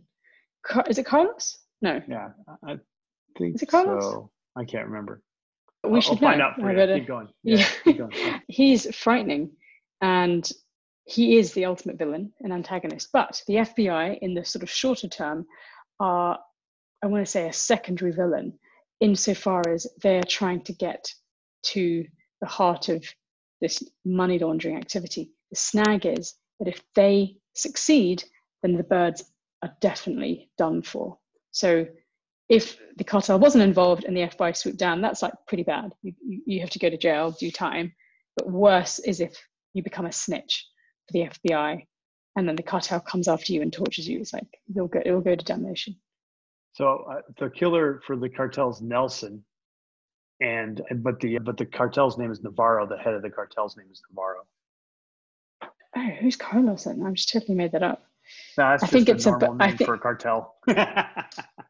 Car- 0.65 0.87
is 0.89 0.99
it 0.99 1.07
Carlos? 1.07 1.59
No. 1.83 2.01
Yeah, 2.09 2.29
I 2.67 2.79
think 3.39 3.57
is 3.57 3.63
it 3.63 3.67
Carlos? 3.69 4.05
so. 4.05 4.31
I 4.57 4.65
can't 4.65 4.87
remember. 4.87 5.21
We 5.85 5.97
I'll, 5.97 6.01
should 6.01 6.13
I'll 6.13 6.31
find 6.31 6.43
out 6.43 6.55
for 6.57 6.73
you. 6.73 6.99
Keep 6.99 7.09
going. 7.09 7.29
Yeah, 7.43 7.57
yeah. 7.57 7.69
Keep 7.85 7.99
going. 7.99 8.41
he's 8.49 8.95
frightening, 8.97 9.51
and 10.01 10.49
he 11.05 11.37
is 11.39 11.53
the 11.53 11.67
ultimate 11.67 11.99
villain 11.99 12.33
and 12.41 12.53
antagonist. 12.53 13.11
But 13.13 13.43
the 13.47 13.55
FBI, 13.57 14.19
in 14.21 14.35
the 14.35 14.45
sort 14.45 14.63
of 14.63 14.71
shorter 14.71 15.09
term, 15.09 15.47
are 16.01 16.39
I 17.03 17.07
want 17.07 17.25
to 17.25 17.31
say 17.31 17.49
a 17.49 17.53
secondary 17.53 18.13
villain, 18.13 18.59
insofar 19.01 19.63
as 19.69 19.87
they're 20.03 20.23
trying 20.23 20.63
to 20.63 20.73
get 20.73 21.13
to 21.65 22.07
the 22.41 22.47
heart 22.47 22.89
of 22.89 23.05
this 23.61 23.83
money 24.05 24.39
laundering 24.39 24.77
activity. 24.77 25.31
The 25.51 25.57
snag 25.57 26.07
is 26.07 26.35
that 26.59 26.69
if 26.69 26.83
they 26.95 27.37
succeed, 27.55 28.25
then 28.63 28.77
the 28.77 28.83
Byrdes 28.83 29.25
are 29.63 29.75
definitely 29.81 30.51
done 30.59 30.83
for. 30.83 31.19
So 31.51 31.87
if 32.55 32.79
the 32.97 33.05
cartel 33.05 33.39
wasn't 33.39 33.65
involved 33.65 34.05
and 34.05 34.17
the 34.17 34.23
FBI 34.23 34.57
swooped 34.57 34.79
down, 34.79 35.01
that's 35.01 35.23
like 35.23 35.33
pretty 35.49 35.65
bad. 35.65 35.93
You, 36.03 36.15
you 36.47 36.61
have 36.61 36.71
to 36.71 36.79
go 36.79 36.89
to 36.89 36.97
jail, 36.97 37.33
do 37.33 37.51
time. 37.51 37.93
But 38.37 38.51
worse 38.51 39.01
is 39.01 39.21
if 39.21 39.37
you 39.73 39.83
become 39.83 40.07
a 40.07 40.13
snitch 40.13 40.67
for 41.07 41.13
the 41.13 41.29
FBI 41.29 41.85
and 42.37 42.49
then 42.49 42.57
the 42.57 42.63
cartel 42.63 43.01
comes 43.01 43.29
after 43.29 43.53
you 43.53 43.63
and 43.63 43.73
tortures 43.73 44.09
you. 44.09 44.21
It's 44.21 44.33
like 44.33 44.47
you'll 44.73 44.89
go, 44.89 45.01
it'll 45.05 45.21
go 45.21 45.35
to 45.35 45.45
damnation. 45.45 45.97
So 46.73 47.07
uh, 47.11 47.21
the 47.39 47.51
killer 47.51 48.01
for 48.07 48.17
the 48.17 48.29
cartel's 48.29 48.81
Nelson, 48.81 49.45
and 50.41 50.81
but 50.97 51.21
the 51.21 51.39
but 51.39 51.57
the 51.57 51.67
cartel's 51.67 52.19
name 52.19 52.33
is 52.33 52.43
Navarro. 52.43 52.87
The 52.87 52.99
head 52.99 53.15
of 53.15 53.23
the 53.23 53.31
cartel's 53.31 53.77
name 53.77 53.87
is 53.91 54.03
Navarro. 54.11 54.43
Oh, 55.97 56.11
who's 56.21 56.37
Carlos? 56.37 56.85
Then 56.85 57.05
I 57.07 57.11
just 57.13 57.31
totally 57.31 57.55
made 57.55 57.73
that 57.73 57.85
up. 57.85 58.05
No, 58.59 58.65
I 58.65 58.79
think 58.79 59.09
it's 59.09 59.27
a, 59.27 59.35
a 59.35 59.57
I 59.61 59.69
think, 59.69 59.87
for 59.87 59.95
a 59.95 59.99
cartel. 59.99 60.57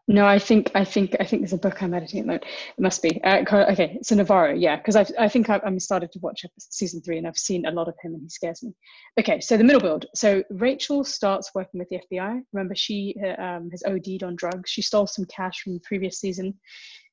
no, 0.07 0.27
I 0.27 0.39
think 0.39 0.71
I 0.75 0.85
think 0.85 1.17
I 1.19 1.25
think 1.25 1.41
there's 1.41 1.55
a 1.55 1.59
book 1.59 1.83
I'm 1.83 1.95
editing. 1.95 2.29
It 2.29 2.45
must 2.79 3.03
be 3.03 3.23
uh, 3.25 3.43
okay. 3.51 3.99
So 4.03 4.15
Navarro, 4.15 4.55
yeah, 4.55 4.77
because 4.77 4.97
I 4.97 5.07
I 5.19 5.29
think 5.29 5.49
I, 5.49 5.59
I'm 5.65 5.81
started 5.81 6.13
to 6.13 6.19
watch 6.19 6.45
season 6.59 7.01
three 7.01 7.17
and 7.17 7.27
I've 7.27 7.39
seen 7.39 7.65
a 7.65 7.71
lot 7.71 7.89
of 7.89 7.95
him 8.03 8.13
and 8.13 8.23
he 8.23 8.29
scares 8.29 8.63
me. 8.63 8.75
Okay, 9.19 9.41
so 9.41 9.57
the 9.57 9.65
middle 9.65 9.81
build. 9.81 10.05
So 10.15 10.45
Rachel 10.51 11.05
starts 11.05 11.55
working 11.55 11.79
with 11.79 11.89
the 11.89 12.01
FBI. 12.13 12.43
Remember, 12.53 12.75
she 12.75 13.17
uh, 13.25 13.41
um, 13.41 13.71
has 13.71 13.83
OD'd 13.87 14.23
on 14.23 14.37
drugs. 14.37 14.69
She 14.69 14.83
stole 14.83 15.07
some 15.07 15.25
cash 15.25 15.63
from 15.63 15.73
the 15.73 15.81
previous 15.81 16.21
season. 16.21 16.53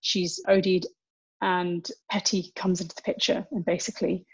She's 0.02 0.42
OD'd, 0.50 0.86
and 1.42 1.88
Petty 2.10 2.52
comes 2.58 2.82
into 2.82 2.96
the 2.96 3.04
picture 3.04 3.48
and 3.52 3.64
basically 3.64 4.26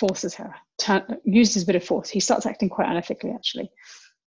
forces 0.00 0.34
her, 0.34 0.54
turn, 0.78 1.02
uses 1.24 1.64
a 1.64 1.66
bit 1.66 1.76
of 1.76 1.84
force. 1.84 2.08
He 2.08 2.20
starts 2.20 2.46
acting 2.46 2.70
quite 2.70 2.88
unethically, 2.88 3.34
actually 3.34 3.70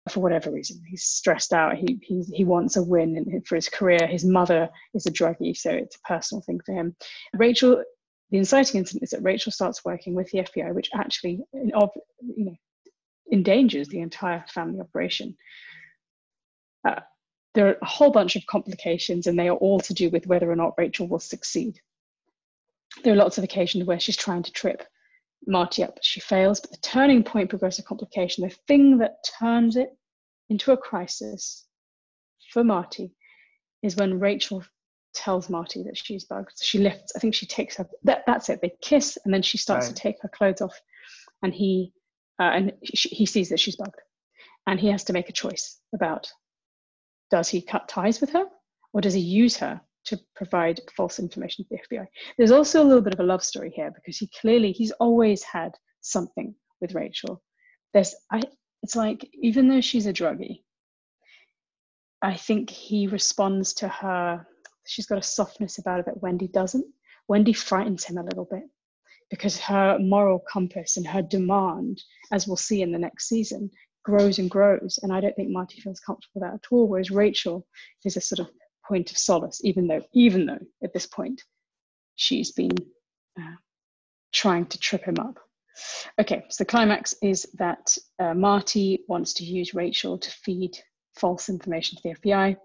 for 0.10 0.20
whatever 0.20 0.52
reason. 0.52 0.82
He's 0.86 1.04
stressed 1.04 1.54
out. 1.54 1.76
He, 1.76 1.98
he, 2.02 2.24
he 2.24 2.44
wants 2.44 2.76
a 2.76 2.84
win 2.84 3.42
for 3.46 3.56
his 3.56 3.70
career. 3.70 4.06
His 4.06 4.26
mother 4.26 4.70
is 4.94 5.06
a 5.06 5.12
druggie, 5.12 5.56
so 5.56 5.72
it's 5.72 5.96
a 5.96 6.08
personal 6.08 6.42
thing 6.42 6.60
for 6.66 6.74
him. 6.74 6.96
Rachel, 7.34 7.84
the 8.30 8.38
inciting 8.38 8.80
incident 8.80 9.04
is 9.04 9.12
that 9.12 9.24
Rachel 9.24 9.52
starts 9.52 9.86
working 9.86 10.14
with 10.14 10.30
the 10.32 10.40
FBI, 10.40 10.74
which 10.74 10.90
actually 10.94 11.44
you 11.54 11.72
know, 11.72 12.56
endangers 13.32 13.88
the 13.88 14.00
entire 14.00 14.44
family 14.50 14.82
operation. 14.82 15.38
Uh, 16.86 17.00
there 17.54 17.68
are 17.68 17.78
a 17.82 17.86
whole 17.86 18.12
bunch 18.12 18.36
of 18.36 18.46
complications, 18.46 19.28
and 19.28 19.40
they 19.40 19.48
are 19.48 19.56
all 19.56 19.80
to 19.80 19.94
do 19.94 20.10
with 20.10 20.28
whether 20.28 20.52
or 20.52 20.56
not 20.56 20.74
Rachel 20.78 21.08
will 21.08 21.20
succeed. 21.20 21.80
There 23.04 23.14
are 23.14 23.18
lots 23.18 23.38
of 23.38 23.44
occasions 23.44 23.86
where 23.86 24.00
she's 24.00 24.18
trying 24.18 24.44
to 24.44 24.52
trip 24.52 24.84
Marty 25.48 25.84
up. 25.84 26.00
She 26.02 26.20
fails, 26.20 26.60
but 26.60 26.72
the 26.72 26.78
turning 26.78 27.24
point 27.24 27.50
progressive 27.50 27.86
complication, 27.86 28.48
the 28.48 28.56
thing 28.68 28.98
that 29.00 29.24
turns 29.40 29.76
it 29.76 29.90
into 30.50 30.72
a 30.72 30.78
crisis 30.78 31.66
for 32.52 32.64
Marty, 32.64 33.14
is 33.82 33.96
when 33.96 34.20
Rachel 34.20 34.64
tells 35.14 35.50
Marty 35.50 35.84
that 35.84 35.98
she's 35.98 36.26
bugged. 36.26 36.52
So 36.56 36.64
she 36.64 36.80
lifts, 36.80 37.14
I 37.16 37.20
think 37.20 37.36
she 37.36 37.46
takes 37.46 37.78
her, 37.78 37.88
that, 38.04 38.24
that's 38.26 38.50
it. 38.50 38.62
They 38.62 38.74
kiss, 38.82 39.18
and 39.24 39.34
then 39.34 39.42
she 39.42 39.58
starts 39.58 39.88
right. 39.88 39.96
to 39.96 40.02
take 40.02 40.16
her 40.22 40.30
clothes 40.30 40.62
off, 40.62 40.80
and 41.42 41.54
he, 41.54 41.94
uh, 42.40 42.44
and 42.44 42.74
she, 42.84 43.10
he 43.10 43.26
sees 43.26 43.50
that 43.50 43.60
she's 43.60 43.76
bugged. 43.76 44.00
And 44.66 44.80
he 44.80 44.88
has 44.88 45.04
to 45.06 45.14
make 45.14 45.30
a 45.30 45.34
choice 45.34 45.80
about 45.94 46.32
does 47.30 47.50
he 47.50 47.62
cut 47.62 47.90
ties 47.90 48.22
with 48.22 48.30
her 48.30 48.46
or 48.94 49.02
does 49.02 49.14
he 49.14 49.20
use 49.20 49.58
her 49.58 49.82
to 50.06 50.20
provide 50.36 50.82
false 50.96 51.20
information 51.20 51.66
to 51.66 51.70
the 51.70 51.98
FBI. 51.98 52.06
There's 52.38 52.52
also 52.52 52.84
a 52.84 52.86
little 52.86 53.02
bit 53.02 53.14
of 53.14 53.20
a 53.20 53.24
love 53.24 53.44
story 53.44 53.72
here 53.76 53.92
because 53.94 54.18
he 54.18 54.30
clearly 54.40 54.72
he's 54.72 54.92
always 54.94 55.44
had 55.44 55.72
something 56.02 56.54
with 56.82 56.94
Rachel. 56.94 57.42
There's 57.94 58.16
I 58.32 58.42
it's 58.82 58.96
like 58.96 59.30
even 59.34 59.68
though 59.68 59.82
she's 59.82 60.08
a 60.08 60.14
druggie, 60.14 60.62
I 62.22 62.36
think 62.36 62.70
he 62.70 63.08
responds 63.08 63.74
to 63.76 63.88
her. 63.88 64.46
She's 64.86 65.06
got 65.06 65.18
a 65.18 65.24
softness 65.24 65.78
about 65.78 65.98
her 65.98 66.04
that 66.04 66.22
Wendy 66.22 66.48
doesn't. 66.48 66.86
Wendy 67.28 67.54
frightens 67.54 68.04
him 68.04 68.18
a 68.18 68.24
little 68.24 68.48
bit 68.50 68.64
because 69.30 69.58
her 69.60 69.98
moral 70.00 70.40
compass 70.40 70.98
and 70.98 71.08
her 71.08 71.22
demand, 71.22 72.02
as 72.32 72.46
we'll 72.46 72.58
see 72.58 72.82
in 72.82 72.92
the 72.92 73.00
next 73.00 73.30
season, 73.30 73.72
grows 74.04 74.40
and 74.40 74.50
grows. 74.50 75.00
And 75.02 75.14
I 75.14 75.22
don't 75.22 75.36
think 75.36 75.50
Marty 75.50 75.80
feels 75.80 76.00
comfortable 76.00 76.32
with 76.36 76.44
that 76.44 76.56
at 76.56 76.72
all. 76.72 76.88
Whereas 76.88 77.12
Rachel 77.12 77.66
is 78.06 78.18
a 78.18 78.22
sort 78.22 78.40
of 78.40 78.54
point 78.88 79.12
of 79.12 79.18
solace, 79.18 79.62
even 79.64 79.88
though, 79.88 80.04
even 80.14 80.46
though 80.46 80.60
at 80.84 80.94
this 80.94 81.06
point 81.06 81.42
she's 82.16 82.52
been 82.52 82.76
uh, 83.40 83.56
trying 84.32 84.66
to 84.68 84.78
trip 84.78 85.04
him 85.04 85.18
up. 85.20 85.40
Okay, 86.20 86.44
so 86.50 86.64
the 86.64 86.70
climax 86.70 87.16
is 87.22 87.48
that 87.56 87.98
uh, 88.20 88.34
Marty 88.34 89.04
wants 89.08 89.34
to 89.34 89.44
use 89.44 89.74
Rachel 89.74 90.18
to 90.20 90.32
feed 90.32 90.78
false 91.16 91.50
information 91.50 91.98
to 91.98 92.04
the 92.04 92.16
FBI. 92.16 92.58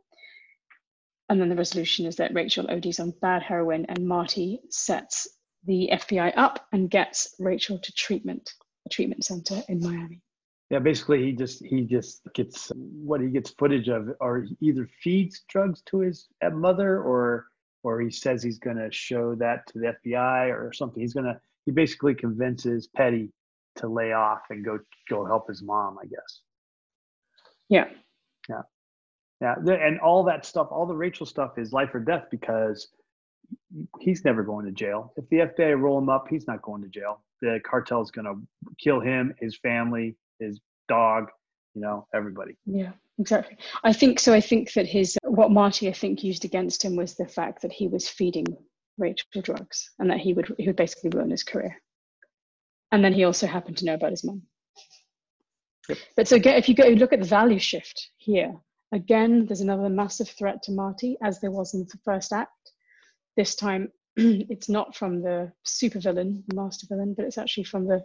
And 1.31 1.41
then 1.41 1.49
the 1.49 1.57
resolution 1.57 2.07
is 2.07 2.17
that 2.17 2.35
Rachel 2.35 2.71
ODs 2.71 3.01
on 3.01 3.13
bad 3.23 3.43
heroin 3.43 3.87
and 3.89 4.07
Marty 4.07 4.61
sets 4.71 5.29
the 5.65 5.91
FBI 5.93 6.33
up 6.37 6.67
and 6.73 6.91
gets 6.91 7.35
Rachel 7.39 7.79
to 7.79 7.93
treatment, 7.93 8.53
a 8.87 8.89
treatment 8.89 9.25
center 9.25 9.63
in 9.69 9.81
Miami 9.81 10.23
yeah 10.71 10.79
basically 10.79 11.25
he 11.25 11.33
just 11.33 11.65
he 11.65 11.83
just 11.83 12.23
gets 12.35 12.71
what 12.77 13.21
he 13.21 13.29
gets 13.29 13.51
footage 13.51 13.89
of. 13.89 14.11
Or 14.21 14.47
either 14.61 14.89
feeds 15.03 15.45
drugs 15.49 15.83
to 15.87 16.01
his 16.01 16.29
uh, 16.45 16.51
mother 16.51 17.01
or 17.03 17.47
or 17.83 18.01
he 18.01 18.11
says 18.11 18.43
he's 18.43 18.59
going 18.59 18.77
to 18.77 18.91
show 18.91 19.35
that 19.37 19.67
to 19.69 19.79
the 19.79 19.97
fbi 20.05 20.51
or 20.51 20.73
something. 20.73 21.01
He's 21.01 21.15
going 21.15 21.27
to 21.27 21.41
he 21.65 21.73
basically 21.73 22.15
convinces 22.15 22.87
petty 22.87 23.31
to 23.77 23.89
lay 23.89 24.13
off 24.13 24.43
and 24.51 24.65
go 24.65 24.79
go 25.09 25.25
help 25.25 25.49
his 25.49 25.63
mom 25.63 25.99
i 26.03 26.07
guess. 26.07 26.41
Yeah. 27.69 27.89
Yeah. 28.49 28.63
Yeah 29.41 29.55
and 29.67 30.01
all 30.01 30.25
that 30.25 30.45
stuff 30.45 30.69
all 30.71 30.87
the 30.87 30.95
rachel 30.95 31.27
stuff 31.27 31.59
is 31.59 31.73
life 31.73 31.95
or 31.95 32.01
death 32.01 32.25
because 32.31 32.89
he's 34.01 34.25
never 34.25 34.43
going 34.43 34.67
to 34.67 34.73
jail. 34.73 35.13
If 35.17 35.29
the 35.31 35.37
fbi 35.39 35.81
roll 35.81 35.99
him 35.99 36.09
up 36.09 36.27
he's 36.29 36.47
not 36.47 36.61
going 36.61 36.83
to 36.83 36.89
jail. 36.89 37.23
The 37.41 37.61
cartel 37.65 38.03
is 38.03 38.11
going 38.11 38.25
to 38.25 38.37
kill 38.83 39.01
him 39.01 39.33
his 39.39 39.57
family 39.57 40.17
his 40.41 40.61
dog, 40.89 41.27
you 41.75 41.83
know, 41.83 42.07
everybody. 42.15 42.57
Yeah, 42.67 42.93
exactly. 43.19 43.57
I 43.85 43.93
think 43.93 44.21
so. 44.21 44.33
I 44.33 44.41
think 44.41 44.73
that 44.75 44.87
his 44.87 45.17
what 45.25 45.51
Marty 45.51 45.89
I 45.89 45.93
think 45.93 46.25
used 46.25 46.45
against 46.45 46.85
him 46.85 46.97
was 46.97 47.15
the 47.15 47.27
fact 47.27 47.63
that 47.63 47.73
he 47.73 47.89
was 47.89 48.09
feeding 48.09 48.47
Rachel 48.99 49.43
drugs 49.43 49.91
and 49.99 50.11
that 50.11 50.19
he 50.19 50.33
would 50.33 50.55
he 50.59 50.67
would 50.67 50.77
basically 50.77 51.11
ruin 51.11 51.31
his 51.31 51.45
career. 51.45 51.77
And 52.91 53.05
then 53.05 53.13
he 53.13 53.25
also 53.25 53.47
happened 53.47 53.77
to 53.79 53.85
know 53.85 53.95
about 53.95 54.11
his 54.11 54.25
mom. 54.25 54.43
Yep. 55.89 55.99
But 56.17 56.29
so 56.29 56.37
again, 56.37 56.57
if 56.57 56.69
you 56.69 56.75
go 56.75 56.89
look 56.89 57.13
at 57.13 57.21
the 57.21 57.27
value 57.27 57.59
shift 57.59 58.11
here, 58.17 58.55
again, 58.93 59.47
there's 59.47 59.61
another 59.61 59.89
massive 59.89 60.29
threat 60.29 60.63
to 60.65 60.73
Marty, 60.73 61.17
as 61.23 61.41
there 61.41 61.51
was 61.51 61.75
in 61.75 61.81
the 61.81 61.99
first 62.05 62.33
act. 62.33 62.73
This 63.37 63.55
time, 63.55 63.89
it's 64.17 64.69
not 64.69 64.97
from 64.97 65.23
the 65.23 65.53
supervillain, 65.67 66.43
master 66.53 66.87
villain, 66.89 67.15
but 67.15 67.25
it's 67.25 67.39
actually 67.39 67.65
from 67.65 67.87
the 67.87 68.03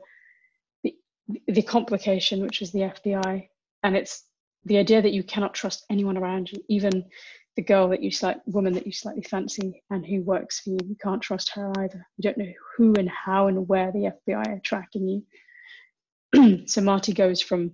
the 1.47 1.61
complication, 1.61 2.41
which 2.41 2.61
is 2.61 2.71
the 2.71 2.79
FBI, 2.79 3.47
and 3.83 3.95
it's 3.95 4.23
the 4.65 4.77
idea 4.77 5.01
that 5.01 5.13
you 5.13 5.23
cannot 5.23 5.53
trust 5.53 5.85
anyone 5.89 6.17
around 6.17 6.51
you, 6.51 6.63
even 6.69 7.05
the 7.55 7.61
girl 7.61 7.89
that 7.89 8.01
you 8.01 8.11
slight 8.11 8.37
woman 8.47 8.73
that 8.73 8.85
you 8.85 8.91
slightly 8.91 9.21
fancy 9.21 9.83
and 9.89 10.05
who 10.05 10.21
works 10.21 10.61
for 10.61 10.71
you. 10.71 10.79
You 10.87 10.95
can't 11.01 11.21
trust 11.21 11.51
her 11.53 11.71
either. 11.77 12.05
You 12.17 12.23
don't 12.23 12.37
know 12.37 12.51
who 12.75 12.93
and 12.97 13.09
how 13.09 13.47
and 13.47 13.67
where 13.67 13.91
the 13.91 14.11
FBI 14.27 14.47
are 14.47 14.61
tracking 14.63 15.23
you. 16.33 16.63
so 16.67 16.81
Marty 16.81 17.13
goes 17.13 17.41
from 17.41 17.71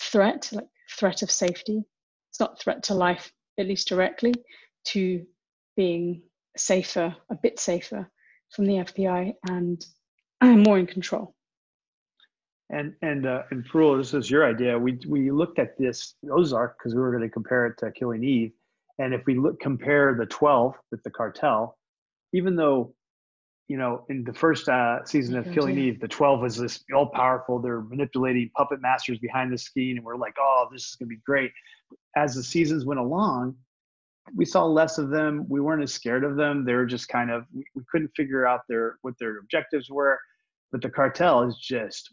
threat, 0.00 0.48
like 0.52 0.68
threat 0.90 1.22
of 1.22 1.30
safety, 1.30 1.84
it's 2.30 2.40
not 2.40 2.60
threat 2.60 2.84
to 2.84 2.94
life, 2.94 3.32
at 3.58 3.66
least 3.66 3.88
directly, 3.88 4.34
to 4.86 5.26
being 5.76 6.22
safer, 6.56 7.14
a 7.30 7.34
bit 7.34 7.58
safer 7.58 8.10
from 8.50 8.66
the 8.66 8.74
FBI 8.74 9.34
and 9.48 9.84
more 10.42 10.78
in 10.78 10.86
control. 10.86 11.34
And 12.70 12.94
and 13.00 13.26
uh, 13.26 13.42
and 13.50 13.66
Parul, 13.66 13.96
this 13.96 14.12
is 14.12 14.30
your 14.30 14.44
idea. 14.44 14.78
We 14.78 14.98
we 15.06 15.30
looked 15.30 15.58
at 15.58 15.78
this 15.78 16.14
Ozark 16.30 16.76
because 16.78 16.94
we 16.94 17.00
were 17.00 17.10
going 17.10 17.22
to 17.22 17.30
compare 17.30 17.66
it 17.66 17.78
to 17.78 17.90
Killing 17.90 18.22
Eve, 18.22 18.52
and 18.98 19.14
if 19.14 19.22
we 19.26 19.38
look 19.38 19.58
compare 19.58 20.14
the 20.14 20.26
twelve 20.26 20.74
with 20.90 21.02
the 21.02 21.10
cartel, 21.10 21.78
even 22.34 22.56
though, 22.56 22.92
you 23.68 23.78
know, 23.78 24.04
in 24.10 24.22
the 24.22 24.34
first 24.34 24.68
uh, 24.68 25.02
season 25.06 25.38
of 25.38 25.50
Killing 25.54 25.78
Eve, 25.78 25.98
the 25.98 26.08
twelve 26.08 26.40
was 26.40 26.58
this 26.58 26.84
all 26.94 27.06
powerful. 27.06 27.58
They're 27.58 27.80
manipulating 27.80 28.50
puppet 28.54 28.82
masters 28.82 29.18
behind 29.18 29.50
the 29.50 29.56
scene, 29.56 29.96
and 29.96 30.04
we're 30.04 30.16
like, 30.16 30.34
oh, 30.38 30.68
this 30.70 30.84
is 30.84 30.94
going 30.96 31.08
to 31.08 31.16
be 31.16 31.22
great. 31.24 31.52
As 32.16 32.34
the 32.34 32.42
seasons 32.42 32.84
went 32.84 33.00
along, 33.00 33.56
we 34.36 34.44
saw 34.44 34.66
less 34.66 34.98
of 34.98 35.08
them. 35.08 35.46
We 35.48 35.62
weren't 35.62 35.82
as 35.82 35.94
scared 35.94 36.22
of 36.22 36.36
them. 36.36 36.66
They 36.66 36.74
were 36.74 36.84
just 36.84 37.08
kind 37.08 37.30
of 37.30 37.46
we, 37.54 37.64
we 37.74 37.82
couldn't 37.90 38.10
figure 38.14 38.46
out 38.46 38.60
their 38.68 38.98
what 39.00 39.14
their 39.18 39.38
objectives 39.38 39.88
were. 39.88 40.18
But 40.70 40.82
the 40.82 40.90
cartel 40.90 41.44
is 41.44 41.56
just 41.56 42.12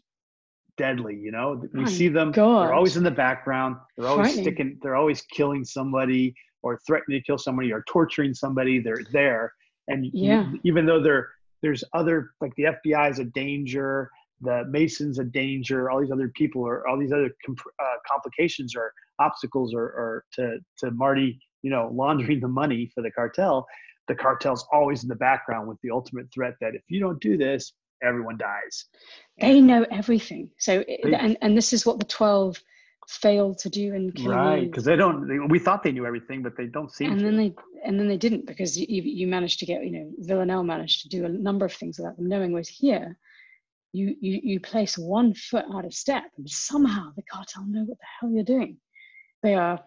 deadly. 0.76 1.16
You 1.16 1.32
know, 1.32 1.62
we 1.72 1.86
see 1.86 2.08
them. 2.08 2.32
God. 2.32 2.62
They're 2.62 2.74
always 2.74 2.96
in 2.96 3.04
the 3.04 3.10
background. 3.10 3.76
They're 3.96 4.08
always 4.08 4.32
sticking. 4.32 4.78
They're 4.82 4.96
always 4.96 5.22
killing 5.22 5.64
somebody 5.64 6.34
or 6.62 6.80
threatening 6.86 7.20
to 7.20 7.24
kill 7.24 7.38
somebody 7.38 7.72
or 7.72 7.84
torturing 7.88 8.34
somebody. 8.34 8.78
They're 8.78 9.04
there, 9.10 9.52
and 9.88 10.06
yeah. 10.12 10.50
You, 10.50 10.60
even 10.64 10.86
though 10.86 11.00
they're 11.02 11.28
there's 11.62 11.82
other 11.94 12.30
like 12.40 12.54
the 12.56 12.64
FBI 12.84 13.10
is 13.10 13.18
a 13.18 13.24
danger, 13.24 14.10
the 14.40 14.64
Masons 14.68 15.18
a 15.18 15.24
danger, 15.24 15.90
all 15.90 16.00
these 16.00 16.10
other 16.10 16.30
people 16.34 16.62
or 16.62 16.86
all 16.86 16.98
these 16.98 17.12
other 17.12 17.30
comp- 17.44 17.60
uh, 17.80 17.96
complications 18.10 18.76
or 18.76 18.92
obstacles 19.18 19.74
or, 19.74 19.84
or 19.84 20.24
to 20.34 20.58
to 20.78 20.90
Marty, 20.90 21.38
you 21.62 21.70
know, 21.70 21.90
laundering 21.92 22.40
the 22.40 22.48
money 22.48 22.90
for 22.94 23.02
the 23.02 23.10
cartel. 23.10 23.66
The 24.08 24.14
cartel's 24.14 24.64
always 24.72 25.02
in 25.02 25.08
the 25.08 25.16
background 25.16 25.66
with 25.66 25.78
the 25.82 25.90
ultimate 25.90 26.26
threat 26.32 26.54
that 26.60 26.74
if 26.74 26.82
you 26.88 27.00
don't 27.00 27.20
do 27.20 27.36
this, 27.36 27.72
everyone 28.02 28.36
dies. 28.36 28.86
They 29.40 29.60
know 29.60 29.86
everything. 29.90 30.50
So, 30.58 30.80
and, 30.80 31.36
and 31.42 31.56
this 31.56 31.72
is 31.72 31.84
what 31.84 31.98
the 31.98 32.04
12 32.04 32.60
failed 33.08 33.58
to 33.58 33.70
do 33.70 33.94
in 33.94 34.10
killing 34.12 34.36
right 34.42 34.70
because 34.70 34.84
they 34.84 34.96
don't 34.96 35.28
they, 35.28 35.38
we 35.38 35.58
thought 35.58 35.82
they 35.82 35.92
knew 35.92 36.04
everything 36.06 36.42
but 36.42 36.56
they 36.56 36.66
don't 36.66 36.92
seem 36.92 37.10
and 37.10 37.20
to. 37.20 37.24
then 37.24 37.36
they 37.36 37.54
and 37.84 38.00
then 38.00 38.08
they 38.08 38.16
didn't 38.16 38.46
because 38.46 38.76
you, 38.76 38.86
you 38.88 39.26
managed 39.28 39.60
to 39.60 39.66
get 39.66 39.84
you 39.84 39.92
know 39.92 40.10
villanelle 40.18 40.64
managed 40.64 41.02
to 41.02 41.08
do 41.08 41.24
a 41.24 41.28
number 41.28 41.64
of 41.64 41.72
things 41.72 41.98
without 41.98 42.16
them 42.16 42.28
knowing 42.28 42.52
was 42.52 42.68
here 42.68 43.16
you, 43.92 44.14
you 44.20 44.40
you 44.42 44.60
place 44.60 44.98
one 44.98 45.32
foot 45.34 45.64
out 45.72 45.84
of 45.84 45.94
step 45.94 46.24
and 46.36 46.50
somehow 46.50 47.10
the 47.14 47.22
cartel 47.22 47.64
know 47.66 47.84
what 47.84 47.98
the 47.98 48.06
hell 48.20 48.30
you're 48.30 48.44
doing 48.44 48.76
they 49.42 49.54
are 49.54 49.78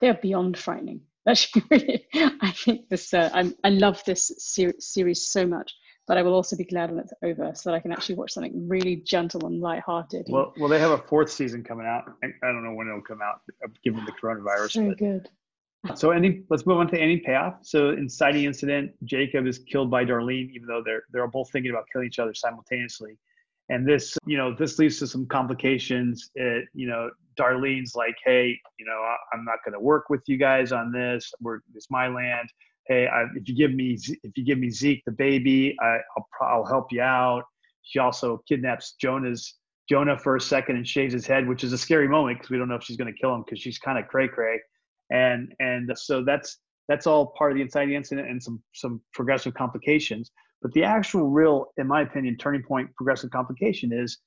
they 0.00 0.08
are 0.08 0.18
beyond 0.22 0.56
frightening 0.56 1.00
that's 1.26 1.48
really 1.70 2.06
i 2.40 2.52
think 2.52 2.88
this 2.88 3.12
uh, 3.12 3.28
I, 3.34 3.52
I 3.64 3.70
love 3.70 4.02
this 4.04 4.32
ser- 4.38 4.74
series 4.78 5.26
so 5.28 5.46
much 5.46 5.74
but 6.06 6.18
I 6.18 6.22
will 6.22 6.34
also 6.34 6.56
be 6.56 6.64
glad 6.64 6.90
when 6.90 7.00
it's 7.00 7.12
over 7.22 7.52
so 7.54 7.70
that 7.70 7.76
I 7.76 7.80
can 7.80 7.92
actually 7.92 8.16
watch 8.16 8.32
something 8.32 8.68
really 8.68 8.96
gentle 8.96 9.46
and 9.46 9.60
light-hearted. 9.60 10.26
Well, 10.28 10.52
well, 10.58 10.68
they 10.68 10.80
have 10.80 10.90
a 10.90 10.98
fourth 10.98 11.30
season 11.30 11.62
coming 11.62 11.86
out. 11.86 12.04
I 12.22 12.28
don't 12.42 12.64
know 12.64 12.74
when 12.74 12.88
it'll 12.88 13.02
come 13.02 13.20
out, 13.22 13.40
uh, 13.64 13.68
given 13.84 14.04
the 14.04 14.12
coronavirus. 14.12 14.72
So 14.72 14.88
but. 14.88 14.98
good. 14.98 15.28
So, 15.96 16.12
any 16.12 16.44
let's 16.48 16.64
move 16.64 16.78
on 16.78 16.86
to 16.88 16.98
any 16.98 17.18
payoff. 17.18 17.54
So, 17.62 17.90
inciting 17.90 18.44
incident, 18.44 18.92
Jacob 19.02 19.46
is 19.46 19.58
killed 19.58 19.90
by 19.90 20.04
Darlene, 20.04 20.50
even 20.52 20.68
though 20.68 20.80
they're 20.84 21.02
they're 21.12 21.26
both 21.26 21.50
thinking 21.50 21.72
about 21.72 21.86
killing 21.92 22.06
each 22.06 22.20
other 22.20 22.34
simultaneously. 22.34 23.18
And 23.68 23.88
this, 23.88 24.16
you 24.26 24.36
know, 24.36 24.54
this 24.54 24.78
leads 24.78 24.98
to 25.00 25.06
some 25.06 25.26
complications. 25.26 26.30
It, 26.34 26.66
you 26.74 26.86
know, 26.86 27.10
Darlene's 27.36 27.94
like, 27.96 28.14
hey, 28.24 28.60
you 28.78 28.86
know, 28.86 29.02
I'm 29.32 29.44
not 29.44 29.58
going 29.64 29.72
to 29.72 29.80
work 29.80 30.08
with 30.08 30.20
you 30.26 30.36
guys 30.36 30.70
on 30.72 30.92
this. 30.92 31.32
We're 31.40 31.60
it's 31.74 31.90
my 31.90 32.06
land 32.06 32.48
hey, 32.86 33.06
I, 33.06 33.24
if 33.36 33.48
you 33.48 33.54
give 33.54 33.72
me 33.72 33.98
if 34.22 34.36
you 34.36 34.44
give 34.44 34.58
me 34.58 34.70
Zeke 34.70 35.02
the 35.04 35.12
baby, 35.12 35.76
I, 35.80 35.98
will 36.16 36.26
I'll 36.40 36.66
help 36.66 36.92
you 36.92 37.02
out. 37.02 37.44
She 37.82 37.98
also 37.98 38.42
kidnaps 38.48 38.94
Jonah's 39.00 39.56
Jonah 39.88 40.18
for 40.18 40.36
a 40.36 40.40
second 40.40 40.76
and 40.76 40.86
shaves 40.86 41.12
his 41.12 41.26
head, 41.26 41.46
which 41.46 41.64
is 41.64 41.72
a 41.72 41.78
scary 41.78 42.08
moment 42.08 42.38
because 42.38 42.50
we 42.50 42.58
don't 42.58 42.68
know 42.68 42.76
if 42.76 42.84
she's 42.84 42.96
going 42.96 43.12
to 43.12 43.18
kill 43.18 43.34
him 43.34 43.42
because 43.44 43.60
she's 43.60 43.78
kind 43.78 43.98
of 43.98 44.08
cray 44.08 44.28
cray, 44.28 44.60
and 45.10 45.52
and 45.60 45.90
so 45.96 46.24
that's 46.24 46.58
that's 46.88 47.06
all 47.06 47.34
part 47.38 47.52
of 47.52 47.56
the 47.56 47.62
inciting 47.62 47.94
incident 47.94 48.28
and 48.28 48.42
some 48.42 48.62
some 48.72 49.00
progressive 49.12 49.54
complications. 49.54 50.30
But 50.62 50.72
the 50.72 50.84
actual 50.84 51.28
real, 51.28 51.66
in 51.76 51.88
my 51.88 52.02
opinion, 52.02 52.36
turning 52.36 52.62
point 52.62 52.94
progressive 52.96 53.30
complication 53.30 53.92
is 53.92 54.18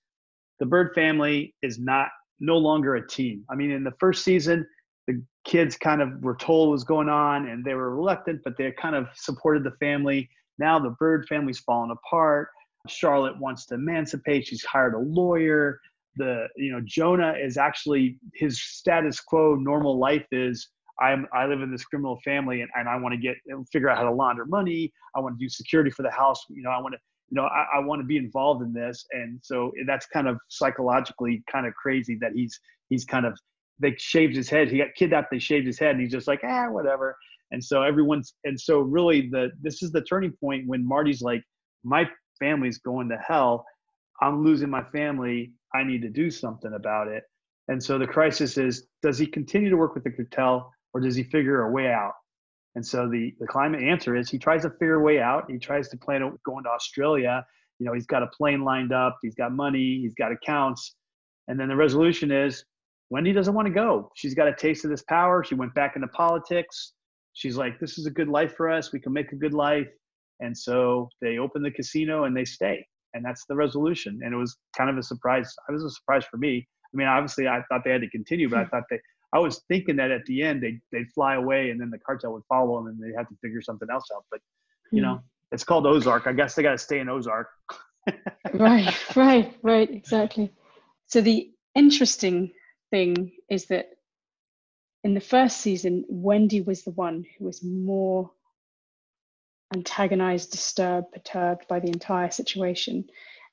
the 0.59 0.65
Byrde 0.65 0.93
family 0.93 1.55
is 1.61 1.79
not 1.79 2.09
no 2.39 2.57
longer 2.57 2.95
a 2.95 3.07
team. 3.07 3.45
I 3.49 3.55
mean, 3.55 3.71
in 3.71 3.83
the 3.83 3.93
first 3.99 4.23
season, 4.23 4.65
the 5.07 5.21
kids 5.45 5.77
kind 5.77 6.01
of 6.01 6.21
were 6.21 6.35
told 6.35 6.69
what 6.69 6.73
was 6.73 6.83
going 6.83 7.09
on 7.09 7.47
and 7.47 7.63
they 7.63 7.73
were 7.73 7.95
reluctant, 7.95 8.41
but 8.43 8.57
they 8.57 8.71
kind 8.71 8.95
of 8.95 9.07
supported 9.13 9.63
the 9.63 9.71
family. 9.79 10.29
Now 10.57 10.79
the 10.79 10.95
Byrde 10.99 11.27
family's 11.27 11.59
fallen 11.59 11.91
apart. 11.91 12.49
Charlotte 12.87 13.39
wants 13.39 13.65
to 13.67 13.75
emancipate. 13.75 14.47
She's 14.47 14.63
hired 14.63 14.93
a 14.93 14.99
lawyer. 14.99 15.79
The 16.17 16.47
you 16.55 16.71
know 16.71 16.81
Jonah 16.85 17.33
is 17.33 17.57
actually 17.57 18.17
his 18.33 18.61
status 18.61 19.19
quo 19.19 19.55
normal 19.55 19.99
life 19.99 20.25
is 20.31 20.69
I'm 21.01 21.27
I 21.33 21.45
live 21.45 21.61
in 21.61 21.71
this 21.71 21.83
criminal 21.83 22.19
family 22.23 22.61
and, 22.61 22.71
and 22.75 22.87
I 22.87 22.95
want 22.95 23.13
to 23.13 23.19
get 23.19 23.35
figure 23.71 23.89
out 23.89 23.97
how 23.97 24.03
to 24.03 24.11
launder 24.11 24.45
money. 24.45 24.93
I 25.15 25.19
want 25.19 25.37
to 25.37 25.43
do 25.43 25.49
security 25.49 25.91
for 25.91 26.03
the 26.03 26.11
house. 26.11 26.45
You 26.49 26.63
know 26.63 26.69
I 26.69 26.79
want 26.79 26.93
to 26.93 26.99
you 27.29 27.35
know 27.35 27.47
I, 27.47 27.65
I 27.75 27.79
want 27.79 28.01
to 28.01 28.05
be 28.05 28.17
involved 28.17 28.63
in 28.63 28.71
this 28.71 29.05
and 29.11 29.39
so 29.43 29.71
that's 29.85 30.05
kind 30.05 30.27
of 30.27 30.37
psychologically 30.47 31.43
kind 31.51 31.67
of 31.67 31.73
crazy 31.73 32.17
that 32.21 32.31
he's 32.33 32.59
he's 32.89 33.03
kind 33.03 33.25
of 33.25 33.37
they 33.79 33.95
shaved 33.97 34.35
his 34.35 34.49
head. 34.49 34.69
He 34.69 34.77
got 34.77 34.95
kidnapped. 34.95 35.31
They 35.31 35.39
shaved 35.39 35.67
his 35.67 35.79
head, 35.79 35.91
and 35.91 36.01
he's 36.01 36.11
just 36.11 36.27
like, 36.27 36.41
ah, 36.43 36.67
whatever. 36.69 37.17
And 37.51 37.63
so 37.63 37.83
everyone's, 37.83 38.33
and 38.43 38.59
so 38.59 38.79
really, 38.79 39.29
the 39.29 39.51
this 39.61 39.83
is 39.83 39.91
the 39.91 40.01
turning 40.01 40.33
point 40.39 40.67
when 40.67 40.87
Marty's 40.87 41.21
like, 41.21 41.43
my 41.83 42.09
family's 42.39 42.79
going 42.79 43.09
to 43.09 43.17
hell. 43.17 43.65
I'm 44.21 44.43
losing 44.43 44.69
my 44.69 44.83
family. 44.83 45.53
I 45.73 45.83
need 45.83 46.01
to 46.01 46.09
do 46.09 46.31
something 46.31 46.73
about 46.73 47.07
it. 47.07 47.23
And 47.67 47.81
so 47.81 47.97
the 47.97 48.07
crisis 48.07 48.57
is: 48.57 48.87
does 49.01 49.17
he 49.17 49.25
continue 49.25 49.69
to 49.69 49.77
work 49.77 49.93
with 49.93 50.03
the 50.03 50.11
cartel, 50.11 50.71
or 50.93 51.01
does 51.01 51.15
he 51.15 51.23
figure 51.23 51.63
a 51.63 51.71
way 51.71 51.87
out? 51.87 52.13
And 52.75 52.85
so 52.85 53.09
the 53.09 53.33
the 53.39 53.47
climate 53.47 53.81
answer 53.81 54.15
is 54.15 54.29
he 54.29 54.37
tries 54.37 54.63
to 54.63 54.69
figure 54.71 54.95
a 54.95 55.03
way 55.03 55.19
out. 55.19 55.49
He 55.49 55.57
tries 55.57 55.89
to 55.89 55.97
plan 55.97 56.23
on 56.23 56.37
going 56.45 56.63
to 56.63 56.69
Australia. 56.69 57.45
You 57.79 57.85
know, 57.85 57.93
he's 57.93 58.05
got 58.05 58.23
a 58.23 58.27
plane 58.27 58.63
lined 58.63 58.93
up. 58.93 59.17
He's 59.21 59.35
got 59.35 59.51
money. 59.51 59.99
He's 60.01 60.13
got 60.15 60.31
accounts. 60.31 60.95
And 61.47 61.59
then 61.59 61.67
the 61.67 61.75
resolution 61.75 62.31
is 62.31 62.63
Wendy 63.09 63.33
doesn't 63.33 63.53
want 63.53 63.67
to 63.67 63.73
go. 63.73 64.11
She's 64.15 64.33
got 64.33 64.47
a 64.47 64.55
taste 64.55 64.83
of 64.83 64.91
this 64.91 65.03
power. 65.03 65.43
She 65.43 65.55
went 65.55 65.73
back 65.73 65.95
into 65.95 66.07
politics. 66.09 66.93
She's 67.33 67.57
like, 67.57 67.79
this 67.79 67.97
is 67.97 68.05
a 68.05 68.11
good 68.11 68.29
life 68.29 68.55
for 68.55 68.69
us. 68.69 68.91
We 68.91 68.99
can 68.99 69.13
make 69.13 69.31
a 69.31 69.35
good 69.35 69.53
life. 69.53 69.87
And 70.39 70.57
so 70.57 71.09
they 71.21 71.37
open 71.37 71.61
the 71.61 71.71
casino 71.71 72.23
and 72.23 72.35
they 72.35 72.45
stay. 72.45 72.85
And 73.13 73.23
that's 73.23 73.45
the 73.47 73.55
resolution. 73.55 74.19
And 74.23 74.33
it 74.33 74.37
was 74.37 74.57
kind 74.75 74.89
of 74.89 74.97
a 74.97 75.03
surprise. 75.03 75.53
It 75.69 75.71
was 75.71 75.83
a 75.83 75.89
surprise 75.89 76.25
for 76.29 76.37
me. 76.37 76.67
I 76.93 76.97
mean, 76.97 77.07
obviously, 77.07 77.47
I 77.47 77.61
thought 77.69 77.81
they 77.83 77.91
had 77.91 78.01
to 78.01 78.09
continue, 78.09 78.49
but 78.49 78.59
I 78.59 78.63
hmm. 78.63 78.69
thought 78.69 78.83
they, 78.89 78.99
I 79.33 79.39
was 79.39 79.61
thinking 79.67 79.97
that 79.97 80.11
at 80.11 80.25
the 80.25 80.43
end 80.43 80.63
they 80.63 80.79
they'd 80.91 81.09
fly 81.13 81.35
away 81.35 81.69
and 81.69 81.79
then 81.79 81.89
the 81.89 81.97
cartel 81.99 82.31
would 82.33 82.43
follow 82.47 82.77
them 82.77 82.87
and 82.87 82.99
they'd 83.01 83.17
have 83.17 83.27
to 83.27 83.35
figure 83.41 83.61
something 83.61 83.87
else 83.91 84.05
out. 84.15 84.23
But 84.31 84.39
you 84.91 85.01
hmm. 85.01 85.07
know, 85.07 85.21
it's 85.51 85.63
called 85.63 85.85
Ozark. 85.85 86.27
I 86.27 86.33
guess 86.33 86.55
they 86.55 86.63
got 86.63 86.71
to 86.71 86.77
stay 86.77 86.99
in 86.99 87.09
Ozark. 87.09 87.47
right, 88.53 89.15
right, 89.15 89.57
right, 89.61 89.89
exactly. 89.89 90.51
So 91.07 91.21
the 91.21 91.51
interesting 91.75 92.51
thing 92.95 93.31
is 93.49 93.65
that 93.65 93.89
in 95.03 95.13
the 95.13 95.19
first 95.19 95.57
season, 95.57 96.05
Wendy 96.07 96.61
was 96.61 96.83
the 96.83 96.91
one 96.91 97.25
who 97.37 97.43
was 97.43 97.61
more 97.61 98.31
antagonized, 99.73 100.51
disturbed, 100.51 101.11
perturbed 101.11 101.67
by 101.67 101.81
the 101.81 101.89
entire 101.89 102.31
situation. 102.31 103.05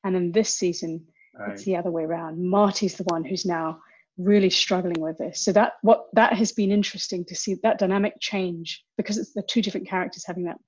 And 0.05 0.15
in 0.15 0.31
this 0.31 0.51
season, 0.51 1.07
right. 1.37 1.53
it's 1.53 1.65
the 1.65 1.77
other 1.77 1.91
way 1.91 2.05
around. 2.05 2.41
Marty's 2.41 2.95
the 2.95 3.09
one 3.15 3.25
who's 3.25 3.45
now 3.45 3.81
really 4.17 4.51
struggling 4.51 5.01
with 5.01 5.19
this. 5.19 5.41
So 5.45 5.51
that 5.53 5.73
what 5.83 6.07
that 6.13 6.35
has 6.35 6.53
been 6.53 6.71
interesting 6.71 7.25
to 7.25 7.35
see 7.35 7.57
that 7.65 7.79
dynamic 7.81 8.15
change 8.21 8.85
because 8.97 9.19
it's 9.19 9.33
the 9.33 9.43
two 9.43 9.61
different 9.61 9.89
characters 9.89 10.25
having 10.25 10.45
that 10.45 10.59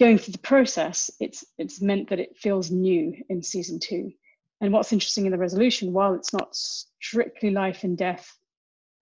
going 0.00 0.16
through 0.16 0.32
the 0.32 0.48
process. 0.54 1.10
It's 1.20 1.44
it's 1.58 1.82
meant 1.82 2.08
that 2.08 2.20
it 2.20 2.38
feels 2.38 2.70
new 2.70 3.14
in 3.28 3.42
season 3.42 3.78
two. 3.78 4.12
And 4.60 4.72
what's 4.72 4.92
interesting 4.92 5.26
in 5.26 5.32
the 5.32 5.44
resolution, 5.46 5.92
while 5.92 6.14
it's 6.14 6.32
not 6.32 6.56
strictly 7.00 7.50
life 7.50 7.84
and 7.84 7.96
death, 7.96 8.34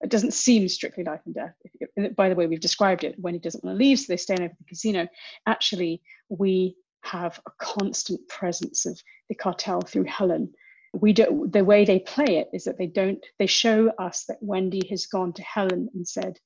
it 0.00 0.10
doesn't 0.10 0.34
seem 0.34 0.68
strictly 0.68 1.04
life 1.04 1.20
and 1.24 1.34
death. 1.34 1.54
By 2.16 2.28
the 2.28 2.34
way, 2.34 2.46
we've 2.46 2.60
described 2.60 3.04
it 3.04 3.14
when 3.18 3.34
he 3.34 3.40
doesn't 3.40 3.64
want 3.64 3.74
to 3.74 3.78
leave, 3.78 3.98
so 3.98 4.06
they 4.08 4.16
stay 4.16 4.34
in 4.34 4.42
over 4.42 4.54
the 4.58 4.64
casino. 4.64 5.08
Actually, 5.46 6.02
we 6.28 6.76
have 7.04 7.40
a 7.46 7.50
constant 7.58 8.26
presence 8.28 8.86
of 8.86 9.00
the 9.28 9.34
cartel 9.34 9.80
through 9.80 10.04
Helen. 10.04 10.52
We 10.92 11.12
do 11.12 11.48
the 11.50 11.64
way 11.64 11.84
they 11.84 12.00
play 12.00 12.38
it 12.38 12.48
is 12.52 12.64
that 12.64 12.78
they 12.78 12.86
don't 12.86 13.24
they 13.38 13.46
show 13.46 13.88
us 13.98 14.24
that 14.28 14.38
wendy 14.40 14.82
has 14.90 15.06
gone 15.06 15.32
to 15.32 15.42
helen 15.42 15.88
and 15.92 16.06
said 16.06 16.38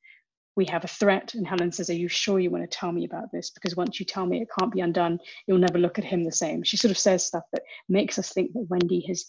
we 0.56 0.64
have 0.66 0.84
a 0.84 0.88
threat. 0.88 1.34
And 1.34 1.46
helen 1.46 1.70
says 1.70 1.90
are 1.90 1.94
you 1.94 2.08
sure 2.08 2.40
you 2.40 2.50
want 2.50 2.68
to 2.68 2.78
tell 2.78 2.90
me 2.90 3.04
about 3.04 3.30
this? 3.30 3.50
Because 3.50 3.76
once 3.76 4.00
you 4.00 4.06
tell 4.06 4.24
me 4.24 4.40
it 4.40 4.48
can't 4.58 4.72
be 4.72 4.80
undone. 4.80 5.18
You'll 5.46 5.58
never 5.58 5.78
look 5.78 5.98
at 5.98 6.04
him 6.04 6.24
the 6.24 6.32
same. 6.32 6.62
She 6.62 6.78
sort 6.78 6.90
of 6.90 6.98
says 6.98 7.26
stuff 7.26 7.44
that 7.52 7.62
makes 7.90 8.18
us 8.18 8.32
think 8.32 8.54
that 8.54 8.70
wendy 8.70 9.04
has 9.08 9.26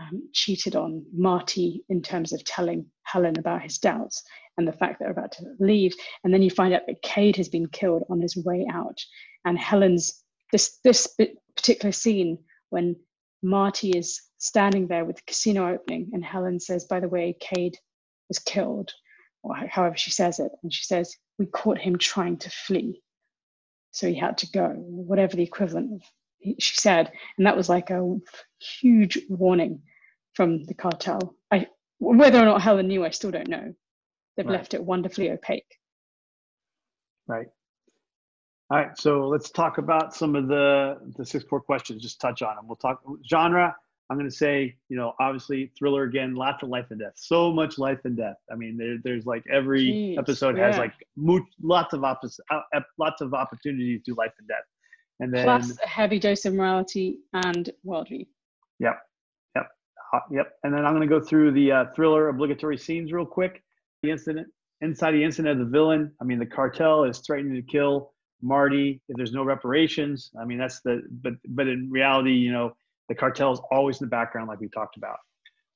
um, 0.00 0.28
cheated 0.32 0.76
on 0.76 1.04
marty 1.12 1.84
in 1.88 2.02
terms 2.02 2.32
of 2.32 2.44
telling 2.44 2.86
helen 3.04 3.38
about 3.38 3.62
his 3.62 3.78
doubts 3.78 4.22
and 4.56 4.66
the 4.66 4.72
fact 4.72 4.98
that 4.98 5.04
they're 5.04 5.12
about 5.12 5.32
to 5.32 5.44
leave 5.60 5.94
and 6.24 6.32
then 6.32 6.42
you 6.42 6.50
find 6.50 6.74
out 6.74 6.82
that 6.86 7.02
cade 7.02 7.36
has 7.36 7.48
been 7.48 7.68
killed 7.68 8.04
on 8.10 8.20
his 8.20 8.36
way 8.36 8.66
out 8.72 8.98
and 9.44 9.58
helen's 9.58 10.22
this 10.52 10.78
this 10.84 11.16
particular 11.56 11.92
scene 11.92 12.38
when 12.70 12.96
Marty 13.42 13.90
is 13.90 14.20
standing 14.38 14.88
there 14.88 15.04
with 15.04 15.16
the 15.16 15.22
casino 15.26 15.68
opening, 15.68 16.10
and 16.12 16.24
Helen 16.24 16.60
says, 16.60 16.84
By 16.84 17.00
the 17.00 17.08
way, 17.08 17.36
Cade 17.40 17.78
was 18.28 18.38
killed, 18.38 18.92
or 19.42 19.54
however 19.54 19.96
she 19.96 20.10
says 20.10 20.38
it. 20.40 20.50
And 20.62 20.72
she 20.72 20.84
says, 20.84 21.16
We 21.38 21.46
caught 21.46 21.78
him 21.78 21.98
trying 21.98 22.38
to 22.38 22.50
flee. 22.50 23.02
So 23.92 24.08
he 24.08 24.16
had 24.16 24.38
to 24.38 24.50
go, 24.50 24.68
whatever 24.76 25.36
the 25.36 25.42
equivalent 25.42 25.94
of 25.94 26.02
she 26.58 26.74
said. 26.76 27.10
And 27.36 27.46
that 27.46 27.56
was 27.56 27.68
like 27.68 27.90
a 27.90 28.16
huge 28.60 29.18
warning 29.28 29.82
from 30.34 30.64
the 30.64 30.74
cartel. 30.74 31.34
I, 31.50 31.66
whether 31.98 32.40
or 32.40 32.44
not 32.44 32.62
Helen 32.62 32.88
knew, 32.88 33.04
I 33.04 33.10
still 33.10 33.30
don't 33.30 33.48
know. 33.48 33.74
They've 34.36 34.46
right. 34.46 34.52
left 34.52 34.74
it 34.74 34.84
wonderfully 34.84 35.30
opaque. 35.30 35.78
Right. 37.26 37.48
All 38.70 38.78
right, 38.78 38.98
so 38.98 39.26
let's 39.28 39.50
talk 39.50 39.78
about 39.78 40.14
some 40.14 40.36
of 40.36 40.46
the 40.46 40.98
the 41.16 41.24
six 41.24 41.42
core 41.42 41.60
questions. 41.60 42.02
Just 42.02 42.20
touch 42.20 42.42
on 42.42 42.54
them. 42.56 42.66
We'll 42.68 42.76
talk 42.76 43.00
genre. 43.28 43.74
I'm 44.10 44.16
going 44.16 44.28
to 44.28 44.34
say, 44.34 44.74
you 44.88 44.96
know, 44.96 45.14
obviously 45.20 45.70
thriller 45.78 46.04
again, 46.04 46.34
lots 46.34 46.62
of 46.62 46.70
life 46.70 46.86
and 46.90 47.00
death, 47.00 47.12
so 47.16 47.52
much 47.52 47.78
life 47.78 47.98
and 48.04 48.16
death. 48.16 48.36
I 48.50 48.54
mean, 48.54 48.78
there, 48.78 48.96
there's 49.04 49.26
like 49.26 49.44
every 49.52 49.84
Jeez, 49.84 50.18
episode 50.18 50.56
yeah. 50.56 50.68
has 50.68 50.78
like 50.78 50.94
mo- 51.16 51.44
lots 51.62 51.92
of 51.92 52.04
opposite, 52.04 52.44
uh, 52.50 52.80
lots 52.98 53.20
of 53.20 53.34
opportunities 53.34 54.02
to 54.04 54.14
life 54.14 54.32
and 54.38 54.48
death, 54.48 54.64
and 55.20 55.32
then 55.32 55.44
plus 55.44 55.76
a 55.82 55.86
heavy 55.86 56.18
dose 56.18 56.46
of 56.46 56.54
morality 56.54 57.18
and 57.32 57.70
worldview. 57.86 58.26
Yep, 58.78 58.98
yep, 59.56 59.66
uh, 60.12 60.20
yep. 60.30 60.52
And 60.62 60.72
then 60.72 60.84
I'm 60.84 60.94
going 60.94 61.08
to 61.08 61.12
go 61.18 61.20
through 61.24 61.52
the 61.52 61.72
uh, 61.72 61.84
thriller 61.94 62.28
obligatory 62.28 62.78
scenes 62.78 63.12
real 63.12 63.26
quick. 63.26 63.62
The 64.02 64.10
incident 64.10 64.48
inside 64.80 65.12
the 65.12 65.24
incident 65.24 65.60
of 65.60 65.66
the 65.66 65.70
villain. 65.70 66.12
I 66.20 66.24
mean, 66.24 66.38
the 66.38 66.46
cartel 66.46 67.04
is 67.04 67.18
threatening 67.18 67.54
to 67.54 67.62
kill 67.62 68.12
Marty, 68.42 69.00
if 69.08 69.16
there's 69.16 69.32
no 69.32 69.42
reparations, 69.42 70.30
I 70.40 70.44
mean 70.44 70.58
that's 70.58 70.80
the 70.80 71.02
but 71.10 71.34
but 71.48 71.66
in 71.66 71.90
reality, 71.90 72.32
you 72.32 72.52
know, 72.52 72.72
the 73.08 73.14
cartel 73.14 73.52
is 73.52 73.60
always 73.70 74.00
in 74.00 74.06
the 74.06 74.10
background, 74.10 74.48
like 74.48 74.60
we 74.60 74.68
talked 74.68 74.96
about. 74.96 75.16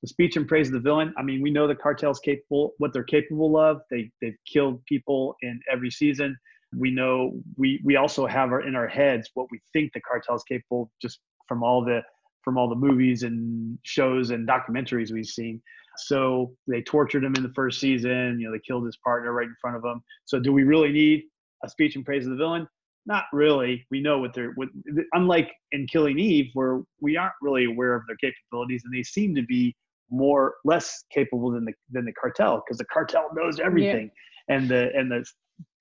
The 0.01 0.07
speech 0.07 0.35
and 0.35 0.47
praise 0.47 0.67
of 0.67 0.73
the 0.73 0.79
villain. 0.79 1.13
I 1.17 1.23
mean, 1.23 1.41
we 1.41 1.49
know 1.49 1.67
the 1.67 1.75
cartel's 1.75 2.19
capable, 2.19 2.73
what 2.77 2.91
they're 2.93 3.03
capable 3.03 3.57
of. 3.57 3.81
They 3.89 4.11
they've 4.21 4.37
killed 4.51 4.83
people 4.85 5.35
in 5.41 5.59
every 5.71 5.91
season. 5.91 6.37
We 6.75 6.91
know 6.91 7.33
we 7.57 7.81
we 7.83 7.97
also 7.97 8.25
have 8.25 8.51
our, 8.51 8.61
in 8.61 8.75
our 8.75 8.87
heads 8.87 9.29
what 9.33 9.47
we 9.51 9.59
think 9.73 9.91
the 9.93 10.01
cartel 10.01 10.35
is 10.35 10.43
capable 10.43 10.89
just 11.01 11.19
from 11.47 11.63
all 11.63 11.83
the 11.83 12.01
from 12.43 12.57
all 12.57 12.69
the 12.69 12.75
movies 12.75 13.23
and 13.23 13.77
shows 13.83 14.29
and 14.31 14.47
documentaries 14.47 15.11
we've 15.11 15.25
seen. 15.25 15.61
So 15.97 16.55
they 16.67 16.81
tortured 16.81 17.23
him 17.23 17.35
in 17.35 17.43
the 17.43 17.53
first 17.55 17.79
season. 17.79 18.39
You 18.39 18.47
know, 18.47 18.51
they 18.51 18.61
killed 18.65 18.85
his 18.85 18.97
partner 18.97 19.31
right 19.31 19.47
in 19.47 19.55
front 19.61 19.77
of 19.77 19.83
him. 19.83 20.01
So 20.25 20.39
do 20.39 20.51
we 20.51 20.63
really 20.63 20.91
need 20.91 21.23
a 21.63 21.69
speech 21.69 21.95
in 21.95 22.03
praise 22.03 22.25
of 22.25 22.31
the 22.31 22.37
villain? 22.37 22.67
Not 23.05 23.25
really. 23.33 23.85
We 23.91 24.01
know 24.01 24.19
what 24.19 24.33
they're. 24.33 24.51
What, 24.55 24.69
unlike 25.13 25.51
in 25.71 25.87
Killing 25.87 26.17
Eve, 26.19 26.51
where 26.53 26.81
we 27.01 27.17
aren't 27.17 27.33
really 27.41 27.65
aware 27.65 27.95
of 27.95 28.03
their 28.07 28.15
capabilities, 28.15 28.81
and 28.85 28.93
they 28.93 29.03
seem 29.03 29.35
to 29.35 29.43
be 29.43 29.75
more 30.09 30.55
less 30.63 31.03
capable 31.13 31.51
than 31.51 31.65
the 31.65 31.73
than 31.91 32.05
the 32.05 32.13
cartel 32.13 32.63
because 32.65 32.77
the 32.77 32.85
cartel 32.85 33.29
knows 33.35 33.59
everything, 33.59 34.09
yeah. 34.47 34.55
and 34.55 34.69
the 34.69 34.89
and 34.95 35.11
the. 35.11 35.25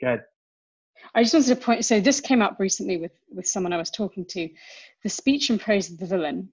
Go 0.01 0.19
I 1.15 1.23
just 1.23 1.35
wanted 1.35 1.49
to 1.49 1.57
point. 1.57 1.85
So 1.85 2.01
this 2.01 2.21
came 2.21 2.43
up 2.43 2.57
recently 2.59 2.97
with 2.97 3.13
with 3.31 3.47
someone 3.47 3.73
I 3.73 3.79
was 3.79 3.91
talking 3.91 4.25
to. 4.31 4.49
The 5.03 5.09
speech 5.09 5.51
in 5.51 5.59
praise 5.59 5.91
of 5.91 5.99
the 5.99 6.07
villain 6.07 6.53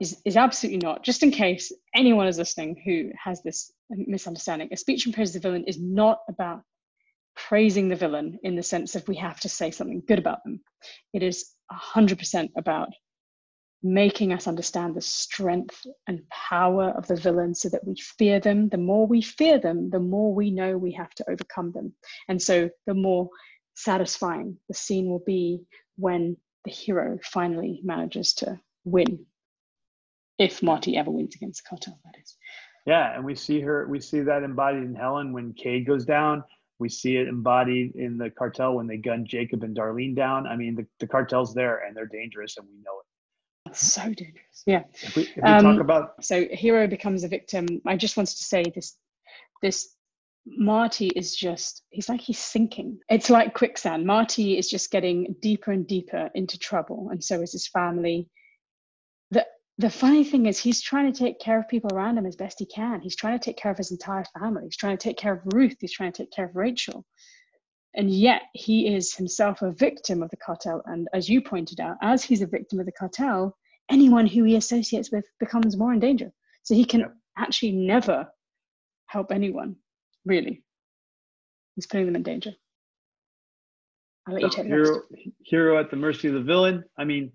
is 0.00 0.20
is 0.24 0.36
absolutely 0.36 0.78
not. 0.78 1.04
Just 1.04 1.22
in 1.22 1.30
case 1.30 1.72
anyone 1.94 2.26
is 2.26 2.38
listening 2.38 2.80
who 2.84 3.10
has 3.22 3.42
this 3.42 3.72
misunderstanding, 3.90 4.68
a 4.72 4.76
speech 4.76 5.06
in 5.06 5.12
praise 5.12 5.34
of 5.34 5.42
the 5.42 5.48
villain 5.48 5.64
is 5.64 5.80
not 5.80 6.20
about 6.28 6.62
praising 7.36 7.88
the 7.88 7.96
villain 7.96 8.38
in 8.42 8.56
the 8.56 8.62
sense 8.62 8.96
of 8.96 9.06
we 9.06 9.16
have 9.16 9.38
to 9.40 9.48
say 9.48 9.70
something 9.70 10.02
good 10.06 10.18
about 10.18 10.42
them. 10.44 10.60
It 11.12 11.22
is 11.22 11.52
100% 11.70 12.50
about 12.56 12.88
making 13.82 14.32
us 14.32 14.46
understand 14.46 14.94
the 14.94 15.00
strength 15.00 15.86
and 16.06 16.28
power 16.30 16.90
of 16.90 17.06
the 17.06 17.16
villain 17.16 17.54
so 17.54 17.68
that 17.68 17.86
we 17.86 17.94
fear 17.96 18.40
them. 18.40 18.68
The 18.68 18.78
more 18.78 19.06
we 19.06 19.22
fear 19.22 19.58
them, 19.58 19.90
the 19.90 20.00
more 20.00 20.34
we 20.34 20.50
know 20.50 20.76
we 20.76 20.92
have 20.92 21.14
to 21.14 21.30
overcome 21.30 21.72
them. 21.72 21.94
And 22.28 22.40
so 22.40 22.70
the 22.86 22.94
more 22.94 23.28
satisfying 23.74 24.58
the 24.68 24.74
scene 24.74 25.08
will 25.08 25.22
be 25.24 25.62
when 25.96 26.36
the 26.64 26.70
hero 26.70 27.18
finally 27.22 27.80
manages 27.84 28.34
to 28.34 28.60
win. 28.84 29.26
If 30.38 30.62
Marty 30.62 30.96
ever 30.96 31.10
wins 31.10 31.34
against 31.36 31.64
cartel, 31.64 32.00
that 32.04 32.20
is. 32.20 32.36
Yeah, 32.86 33.14
and 33.14 33.24
we 33.24 33.34
see 33.34 33.60
her, 33.60 33.86
we 33.88 34.00
see 34.00 34.20
that 34.20 34.42
embodied 34.42 34.84
in 34.84 34.94
Helen 34.94 35.32
when 35.32 35.52
Cade 35.52 35.86
goes 35.86 36.04
down 36.04 36.42
we 36.78 36.88
see 36.88 37.16
it 37.16 37.28
embodied 37.28 37.96
in 37.96 38.16
the 38.18 38.30
cartel 38.30 38.74
when 38.74 38.86
they 38.86 38.96
gun 38.96 39.26
Jacob 39.26 39.64
and 39.64 39.76
Darlene 39.76 40.14
down. 40.14 40.46
I 40.46 40.56
mean, 40.56 40.76
the, 40.76 40.86
the 41.00 41.06
cartel's 41.06 41.54
there 41.54 41.84
and 41.84 41.96
they're 41.96 42.06
dangerous 42.06 42.56
and 42.56 42.66
we 42.68 42.76
know 42.76 43.00
it. 43.00 43.06
So 43.74 44.02
dangerous. 44.02 44.62
Yeah. 44.66 44.84
If 45.02 45.16
we, 45.16 45.22
if 45.22 45.36
we 45.36 45.42
um, 45.42 45.62
talk 45.62 45.80
about 45.80 46.24
so 46.24 46.46
hero 46.50 46.86
becomes 46.86 47.24
a 47.24 47.28
victim. 47.28 47.66
I 47.86 47.96
just 47.96 48.16
wanted 48.16 48.36
to 48.36 48.44
say 48.44 48.64
this 48.74 48.96
this 49.62 49.94
Marty 50.46 51.08
is 51.08 51.34
just 51.34 51.82
he's 51.90 52.08
like 52.08 52.20
he's 52.20 52.38
sinking. 52.38 52.98
It's 53.08 53.30
like 53.30 53.54
quicksand. 53.54 54.06
Marty 54.06 54.58
is 54.58 54.68
just 54.68 54.90
getting 54.90 55.36
deeper 55.40 55.72
and 55.72 55.86
deeper 55.86 56.30
into 56.34 56.58
trouble, 56.58 57.08
and 57.10 57.22
so 57.22 57.40
is 57.42 57.52
his 57.52 57.68
family. 57.68 58.28
The 59.30 59.46
the 59.78 59.90
funny 59.90 60.24
thing 60.24 60.46
is 60.46 60.58
he's 60.58 60.80
trying 60.80 61.12
to 61.12 61.18
take 61.18 61.38
care 61.38 61.58
of 61.58 61.68
people 61.68 61.90
around 61.92 62.18
him 62.18 62.26
as 62.26 62.34
best 62.34 62.58
he 62.58 62.66
can 62.66 63.00
he's 63.00 63.14
trying 63.14 63.38
to 63.38 63.44
take 63.44 63.56
care 63.56 63.70
of 63.70 63.78
his 63.78 63.92
entire 63.92 64.24
family 64.38 64.64
he's 64.64 64.76
trying 64.76 64.96
to 64.96 65.02
take 65.02 65.16
care 65.16 65.32
of 65.32 65.40
ruth 65.54 65.76
he's 65.80 65.92
trying 65.92 66.10
to 66.10 66.22
take 66.22 66.32
care 66.32 66.46
of 66.46 66.56
rachel 66.56 67.04
and 67.94 68.10
yet 68.10 68.42
he 68.54 68.94
is 68.94 69.14
himself 69.14 69.62
a 69.62 69.72
victim 69.72 70.22
of 70.22 70.30
the 70.30 70.36
cartel. 70.36 70.82
And 70.86 71.08
as 71.12 71.28
you 71.28 71.40
pointed 71.40 71.80
out 71.80 71.96
as 72.02 72.22
he's 72.22 72.42
a 72.42 72.46
victim 72.46 72.80
of 72.80 72.86
the 72.86 72.92
cartel 72.92 73.56
anyone 73.90 74.26
who 74.26 74.44
he 74.44 74.56
associates 74.56 75.10
with 75.10 75.24
becomes 75.40 75.76
more 75.76 75.92
in 75.92 75.98
danger. 75.98 76.30
So 76.62 76.74
he 76.74 76.84
can 76.84 77.10
actually 77.38 77.72
never 77.72 78.28
help 79.06 79.32
anyone 79.32 79.76
really. 80.26 80.62
He's 81.74 81.86
putting 81.86 82.06
them 82.06 82.16
in 82.16 82.22
danger. 82.22 82.50
I'll 84.26 84.34
let 84.34 84.42
you 84.42 84.50
take 84.50 84.66
hero, 84.66 85.00
hero 85.44 85.80
at 85.80 85.90
the 85.90 85.96
mercy 85.96 86.28
of 86.28 86.34
the 86.34 86.42
villain. 86.42 86.84
I 86.98 87.04
mean 87.04 87.32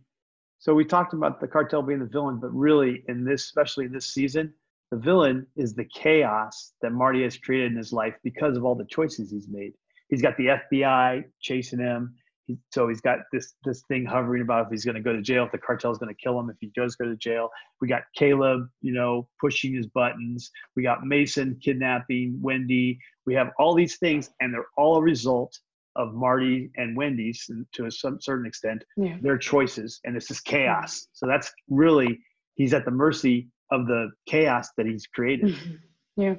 so 0.63 0.73
we 0.73 0.85
talked 0.85 1.13
about 1.13 1.41
the 1.41 1.47
cartel 1.49 1.81
being 1.81 1.99
the 1.99 2.05
villain, 2.05 2.39
but 2.39 2.49
really 2.55 3.03
in 3.09 3.25
this, 3.25 3.43
especially 3.43 3.87
this 3.87 4.13
season, 4.13 4.53
the 4.91 4.97
villain 4.97 5.45
is 5.57 5.75
the 5.75 5.83
chaos 5.83 6.71
that 6.81 6.93
Marty 6.93 7.21
has 7.23 7.35
created 7.35 7.73
in 7.73 7.77
his 7.77 7.91
life 7.91 8.15
because 8.23 8.55
of 8.55 8.63
all 8.63 8.73
the 8.73 8.85
choices 8.85 9.29
he's 9.29 9.49
made. 9.49 9.73
He's 10.09 10.21
got 10.21 10.37
the 10.37 10.57
FBI 10.71 11.23
chasing 11.41 11.79
him. 11.79 12.15
He, 12.45 12.57
so 12.73 12.89
he's 12.89 12.99
got 12.99 13.19
this 13.31 13.53
this 13.63 13.83
thing 13.87 14.05
hovering 14.05 14.41
about 14.41 14.65
if 14.65 14.71
he's 14.71 14.83
going 14.83 14.95
to 14.95 15.01
go 15.01 15.13
to 15.13 15.21
jail, 15.21 15.45
if 15.45 15.51
the 15.53 15.57
cartel 15.57 15.91
is 15.91 15.97
going 15.97 16.13
to 16.13 16.21
kill 16.21 16.37
him, 16.37 16.49
if 16.49 16.57
he 16.59 16.71
does 16.75 16.95
go 16.95 17.05
to 17.05 17.15
jail. 17.15 17.49
We 17.79 17.87
got 17.87 18.01
Caleb, 18.15 18.67
you 18.81 18.93
know, 18.93 19.29
pushing 19.39 19.73
his 19.73 19.87
buttons. 19.87 20.51
We 20.75 20.83
got 20.83 21.05
Mason 21.05 21.57
kidnapping 21.63 22.37
Wendy. 22.41 22.99
We 23.25 23.33
have 23.35 23.51
all 23.57 23.73
these 23.73 23.97
things, 23.97 24.29
and 24.41 24.53
they're 24.53 24.67
all 24.77 24.97
a 24.97 25.01
result 25.01 25.57
of 25.95 26.13
Marty 26.13 26.71
and 26.75 26.97
Wendy's 26.97 27.49
to 27.73 27.85
a 27.85 27.91
some 27.91 28.19
certain 28.19 28.45
extent, 28.45 28.83
yeah. 28.97 29.17
their 29.21 29.37
choices, 29.37 29.99
and 30.03 30.15
this 30.15 30.31
is 30.31 30.39
chaos. 30.39 31.07
So 31.13 31.27
that's 31.27 31.51
really 31.69 32.19
he's 32.55 32.73
at 32.73 32.85
the 32.85 32.91
mercy 32.91 33.49
of 33.71 33.87
the 33.87 34.09
chaos 34.27 34.69
that 34.77 34.85
he's 34.85 35.07
created. 35.07 35.55
Mm-hmm. 35.55 36.21
Yeah, 36.21 36.35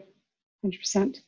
hundred 0.63 0.79
percent. 0.79 1.19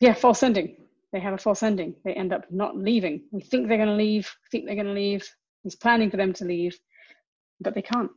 Yeah, 0.00 0.14
false 0.14 0.42
ending. 0.42 0.76
They 1.12 1.20
have 1.20 1.34
a 1.34 1.38
false 1.38 1.62
ending. 1.62 1.94
They 2.04 2.12
end 2.12 2.32
up 2.32 2.44
not 2.50 2.76
leaving. 2.76 3.22
We 3.30 3.40
think 3.40 3.68
they're 3.68 3.78
going 3.78 3.88
to 3.88 3.94
leave. 3.94 4.30
Think 4.50 4.66
they're 4.66 4.74
going 4.74 4.86
to 4.86 4.92
leave. 4.92 5.28
He's 5.62 5.76
planning 5.76 6.10
for 6.10 6.16
them 6.18 6.32
to 6.34 6.44
leave, 6.44 6.78
but 7.60 7.74
they 7.74 7.82
can't. 7.82 8.10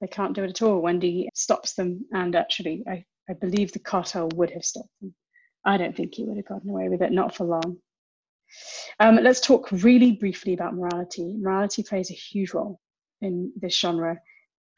They 0.00 0.06
can't 0.06 0.34
do 0.34 0.44
it 0.44 0.50
at 0.50 0.62
all. 0.62 0.80
Wendy 0.80 1.30
stops 1.34 1.72
them, 1.74 2.04
and 2.12 2.36
actually, 2.36 2.84
I, 2.86 3.04
I 3.30 3.32
believe 3.32 3.72
the 3.72 3.78
cartel 3.78 4.28
would 4.34 4.50
have 4.50 4.64
stopped 4.64 4.90
them 5.00 5.14
I 5.66 5.76
don't 5.76 5.96
think 5.96 6.14
he 6.14 6.24
would 6.24 6.36
have 6.36 6.46
gotten 6.46 6.70
away 6.70 6.88
with 6.88 7.02
it, 7.02 7.10
not 7.10 7.34
for 7.34 7.44
long. 7.44 7.78
Um, 9.00 9.16
let's 9.16 9.40
talk 9.40 9.68
really 9.72 10.12
briefly 10.12 10.54
about 10.54 10.74
morality. 10.74 11.34
Morality 11.36 11.82
plays 11.82 12.10
a 12.10 12.14
huge 12.14 12.54
role 12.54 12.80
in 13.20 13.52
this 13.56 13.76
genre. 13.76 14.16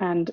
And 0.00 0.31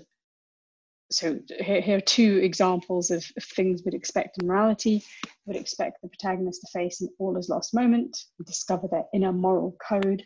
so 1.12 1.40
here, 1.60 1.82
here 1.82 1.98
are 1.98 2.02
two 2.02 2.40
examples 2.42 3.12
of, 3.12 3.24
of 3.38 3.44
things 3.44 3.82
we'd 3.84 3.94
expect 3.94 4.42
in 4.42 4.48
morality. 4.48 5.04
We'd 5.46 5.58
expect 5.58 6.02
the 6.02 6.10
protagonist 6.10 6.62
to 6.62 6.80
face 6.80 7.02
an 7.02 7.10
all 7.20 7.38
is 7.38 7.50
lost 7.50 7.74
moment 7.74 8.18
discover 8.46 8.88
their 8.88 9.06
inner 9.14 9.32
moral 9.32 9.76
code 9.88 10.26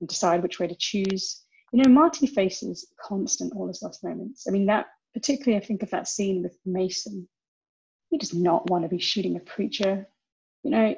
and 0.00 0.08
decide 0.08 0.42
which 0.42 0.60
way 0.60 0.68
to 0.68 0.76
choose. 0.76 1.42
you 1.72 1.82
know, 1.82 1.90
Marty 1.90 2.26
faces 2.26 2.86
constant 3.02 3.52
all 3.56 3.68
his 3.68 3.82
lost 3.82 4.04
moments. 4.04 4.46
I 4.46 4.52
mean, 4.52 4.66
that 4.66 4.86
particularly, 5.14 5.62
I 5.62 5.66
think 5.66 5.82
of 5.82 5.90
that 5.90 6.08
scene 6.08 6.42
with 6.42 6.56
Mason. 6.64 7.28
He 8.10 8.18
does 8.18 8.34
not 8.34 8.70
want 8.70 8.84
to 8.84 8.88
be 8.88 9.00
shooting 9.00 9.36
a 9.36 9.40
preacher. 9.40 10.08
You 10.62 10.70
know, 10.70 10.94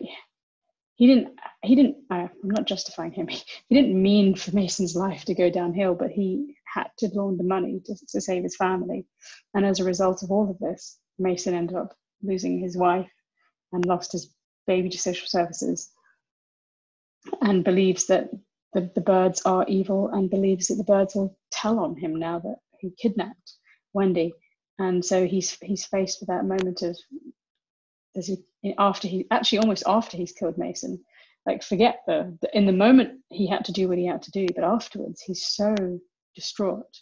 he 0.97 1.07
didn't. 1.07 1.39
He 1.63 1.75
didn't. 1.75 1.97
Uh, 2.11 2.29
I'm 2.43 2.51
not 2.51 2.67
justifying 2.67 3.13
him. 3.13 3.29
He 3.69 3.75
didn't 3.75 4.01
mean 4.01 4.35
for 4.35 4.55
Mason's 4.55 4.97
life 4.97 5.25
to 5.27 5.35
go 5.35 5.49
downhill, 5.49 5.95
but 5.95 6.11
he 6.11 6.57
had 6.73 6.89
to 6.99 7.09
launder 7.09 7.45
money 7.45 7.81
to, 7.85 7.95
to 8.09 8.21
save 8.21 8.43
his 8.43 8.57
family. 8.57 9.07
And 9.55 9.65
as 9.65 9.81
a 9.81 9.85
result 9.85 10.23
of 10.23 10.31
all 10.31 10.51
of 10.51 10.59
this, 10.59 10.99
Mason 11.19 11.55
ended 11.55 11.77
up 11.77 11.95
losing 12.23 12.59
his 12.59 12.77
wife 12.77 13.11
and 13.73 13.85
lost 13.87 14.13
his 14.13 14.33
baby 14.67 14.89
to 14.89 14.99
social 14.99 15.27
services 15.27 15.91
and 17.41 17.65
believes 17.65 18.07
that 18.07 18.31
the, 18.73 18.91
the 18.95 19.01
Byrdes 19.01 19.43
are 19.45 19.65
evil 19.69 20.09
and 20.09 20.31
believes 20.31 20.69
that 20.69 20.77
the 20.77 20.85
Byrdes 20.85 21.15
will 21.15 21.37
tell 21.51 21.79
on 21.79 21.97
him 21.97 22.17
now 22.17 22.39
that 22.39 22.57
he 22.79 22.91
kidnapped 22.91 23.55
Wendy. 23.93 24.33
And 24.79 25.05
so 25.05 25.27
he's 25.27 25.59
he's 25.61 25.85
faced 25.85 26.21
with 26.21 26.29
that 26.29 26.47
moment 26.47 26.83
of 26.83 26.97
does 28.15 28.27
he 28.27 28.75
after 28.79 29.09
he 29.09 29.27
actually 29.31 29.59
almost 29.59 29.85
after 29.87 30.17
he's 30.17 30.33
killed 30.33 30.57
Mason, 30.57 31.05
like 31.47 31.63
forget 31.63 32.01
the, 32.07 32.37
the 32.41 32.57
in 32.57 32.67
the 32.67 32.73
moment 32.73 33.21
he 33.29 33.47
had 33.47 33.65
to 33.67 33.73
do 33.73 33.89
what 33.89 33.99
he 33.99 34.07
had 34.07 34.23
to 34.23 34.31
do, 34.31 34.47
but 34.55 34.65
afterwards 34.65 35.21
he's 35.21 35.47
so 35.47 35.75
distraught. 36.35 37.01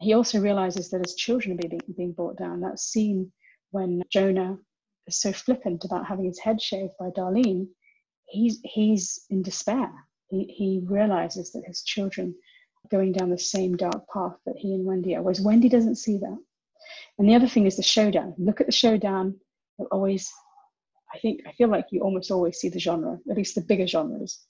He 0.00 0.14
also 0.14 0.40
realizes 0.40 0.90
that 0.90 1.04
his 1.04 1.14
children 1.14 1.54
are 1.54 1.68
being, 1.68 1.80
being 1.96 2.12
brought 2.12 2.38
down. 2.38 2.60
That 2.60 2.78
scene 2.78 3.30
when 3.70 4.02
Jonah 4.10 4.58
is 5.06 5.20
so 5.20 5.32
flippant 5.32 5.84
about 5.84 6.06
having 6.06 6.24
his 6.24 6.38
head 6.38 6.60
shaved 6.60 6.92
by 6.98 7.10
Darlene, 7.10 7.68
he's 8.26 8.60
he's 8.64 9.26
in 9.30 9.42
despair. 9.42 9.90
He 10.28 10.44
he 10.44 10.80
realizes 10.84 11.52
that 11.52 11.64
his 11.66 11.82
children 11.82 12.34
are 12.84 12.88
going 12.88 13.12
down 13.12 13.30
the 13.30 13.38
same 13.38 13.76
dark 13.76 14.08
path 14.12 14.36
that 14.46 14.56
he 14.56 14.74
and 14.74 14.84
Wendy 14.84 15.14
are. 15.16 15.22
Whereas 15.22 15.40
Wendy 15.40 15.68
doesn't 15.68 15.96
see 15.96 16.18
that. 16.18 16.38
And 17.18 17.28
the 17.28 17.34
other 17.34 17.48
thing 17.48 17.66
is 17.66 17.76
the 17.76 17.82
showdown. 17.82 18.34
Look 18.38 18.60
at 18.60 18.66
the 18.66 18.72
showdown. 18.72 19.38
It 19.78 19.86
always, 19.92 20.30
I 21.14 21.18
think, 21.18 21.40
I 21.46 21.52
feel 21.52 21.68
like 21.68 21.86
you 21.90 22.00
almost 22.00 22.30
always 22.30 22.58
see 22.58 22.68
the 22.68 22.78
genre, 22.78 23.18
at 23.30 23.36
least 23.36 23.54
the 23.54 23.60
bigger 23.60 23.86
genres. 23.86 24.46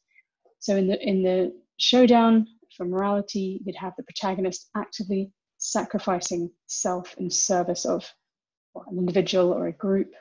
So 0.60 0.76
in 0.76 0.86
the 0.86 1.00
in 1.06 1.22
the 1.22 1.52
showdown 1.78 2.46
for 2.76 2.86
morality, 2.86 3.60
you'd 3.64 3.76
have 3.76 3.94
the 3.96 4.02
protagonist 4.02 4.70
actively 4.76 5.32
sacrificing 5.58 6.50
self 6.66 7.14
in 7.18 7.30
service 7.30 7.84
of 7.84 8.10
an 8.86 8.98
individual 8.98 9.52
or 9.52 9.66
a 9.66 9.72
group 9.72 10.12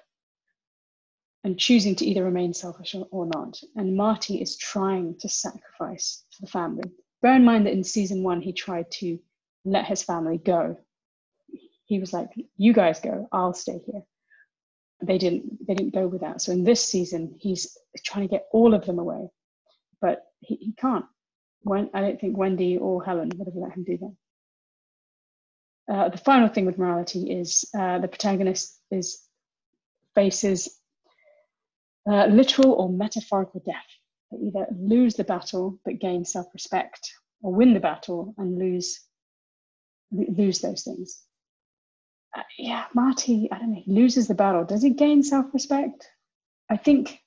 and 1.44 1.58
choosing 1.58 1.96
to 1.96 2.06
either 2.06 2.24
remain 2.24 2.54
selfish 2.54 2.96
or 3.12 3.26
not. 3.26 3.60
And 3.76 3.96
Marty 3.96 4.42
is 4.42 4.58
trying 4.58 5.18
to 5.20 5.30
sacrifice 5.30 6.26
for 6.32 6.42
the 6.42 6.52
family. 6.52 6.84
Bear 7.22 7.36
in 7.36 7.46
mind 7.46 7.66
that 7.66 7.74
in 7.74 7.84
season 7.84 8.24
one, 8.24 8.42
he 8.42 8.54
tried 8.54 8.90
to 8.92 9.20
let 9.66 9.86
his 9.86 10.04
family 10.04 10.38
go. 10.38 10.78
He 11.86 12.00
was 12.00 12.14
like, 12.14 12.30
"You 12.58 12.74
guys 12.74 13.00
go. 13.00 13.28
I'll 13.32 13.54
stay 13.54 13.80
here." 13.86 14.04
They 15.02 15.18
didn't. 15.18 15.66
They 15.66 15.76
didn't 15.76 15.94
go 15.94 16.08
with 16.08 16.22
that. 16.22 16.42
So 16.42 16.52
in 16.52 16.64
this 16.64 16.84
season, 16.84 17.36
he's 17.40 17.78
trying 18.04 18.28
to 18.28 18.32
get 18.32 18.48
all 18.52 18.74
of 18.74 18.86
them 18.86 19.00
away, 19.00 19.30
but 20.02 20.26
he, 20.40 20.56
he 20.56 20.74
can't. 20.74 21.06
When 21.62 21.90
I 21.94 22.02
don't 22.02 22.20
think 22.20 22.38
Wendy 22.38 22.78
or 22.78 23.04
Helen 23.04 23.30
would 23.36 23.48
have 23.48 23.56
let 23.56 23.74
him 23.74 23.84
do 23.84 23.98
that. 23.98 24.16
Uh, 25.94 26.10
the 26.10 26.18
final 26.18 26.48
thing 26.48 26.66
with 26.66 26.78
morality 26.78 27.32
is 27.32 27.66
uh, 27.78 28.00
the 28.00 28.08
protagonist 28.08 28.80
is 28.92 29.22
faces 30.16 30.80
uh, 32.10 32.28
literal 32.28 32.74
or 32.74 32.90
metaphorical 32.90 33.62
death. 33.66 33.76
They 34.32 34.38
either 34.48 34.68
lose 34.72 35.16
the 35.16 35.24
battle 35.24 35.80
but 35.84 36.00
gain 36.00 36.26
self-respect, 36.26 37.12
or 37.42 37.54
win 37.54 37.74
the 37.74 37.80
battle 37.80 38.34
and 38.38 38.58
lose 38.60 39.00
lose 40.12 40.60
those 40.60 40.84
things. 40.84 41.22
Uh, 42.38 42.44
yeah, 42.58 42.86
Marty, 42.94 43.50
I 43.52 43.58
don't 43.58 43.72
know, 43.74 43.82
he 43.84 43.92
loses 43.92 44.28
the 44.28 44.36
battle. 44.36 44.64
Does 44.64 44.84
he 44.84 44.92
gain 44.92 45.24
self-respect? 45.24 46.08
I 46.70 46.78
think. 46.78 47.20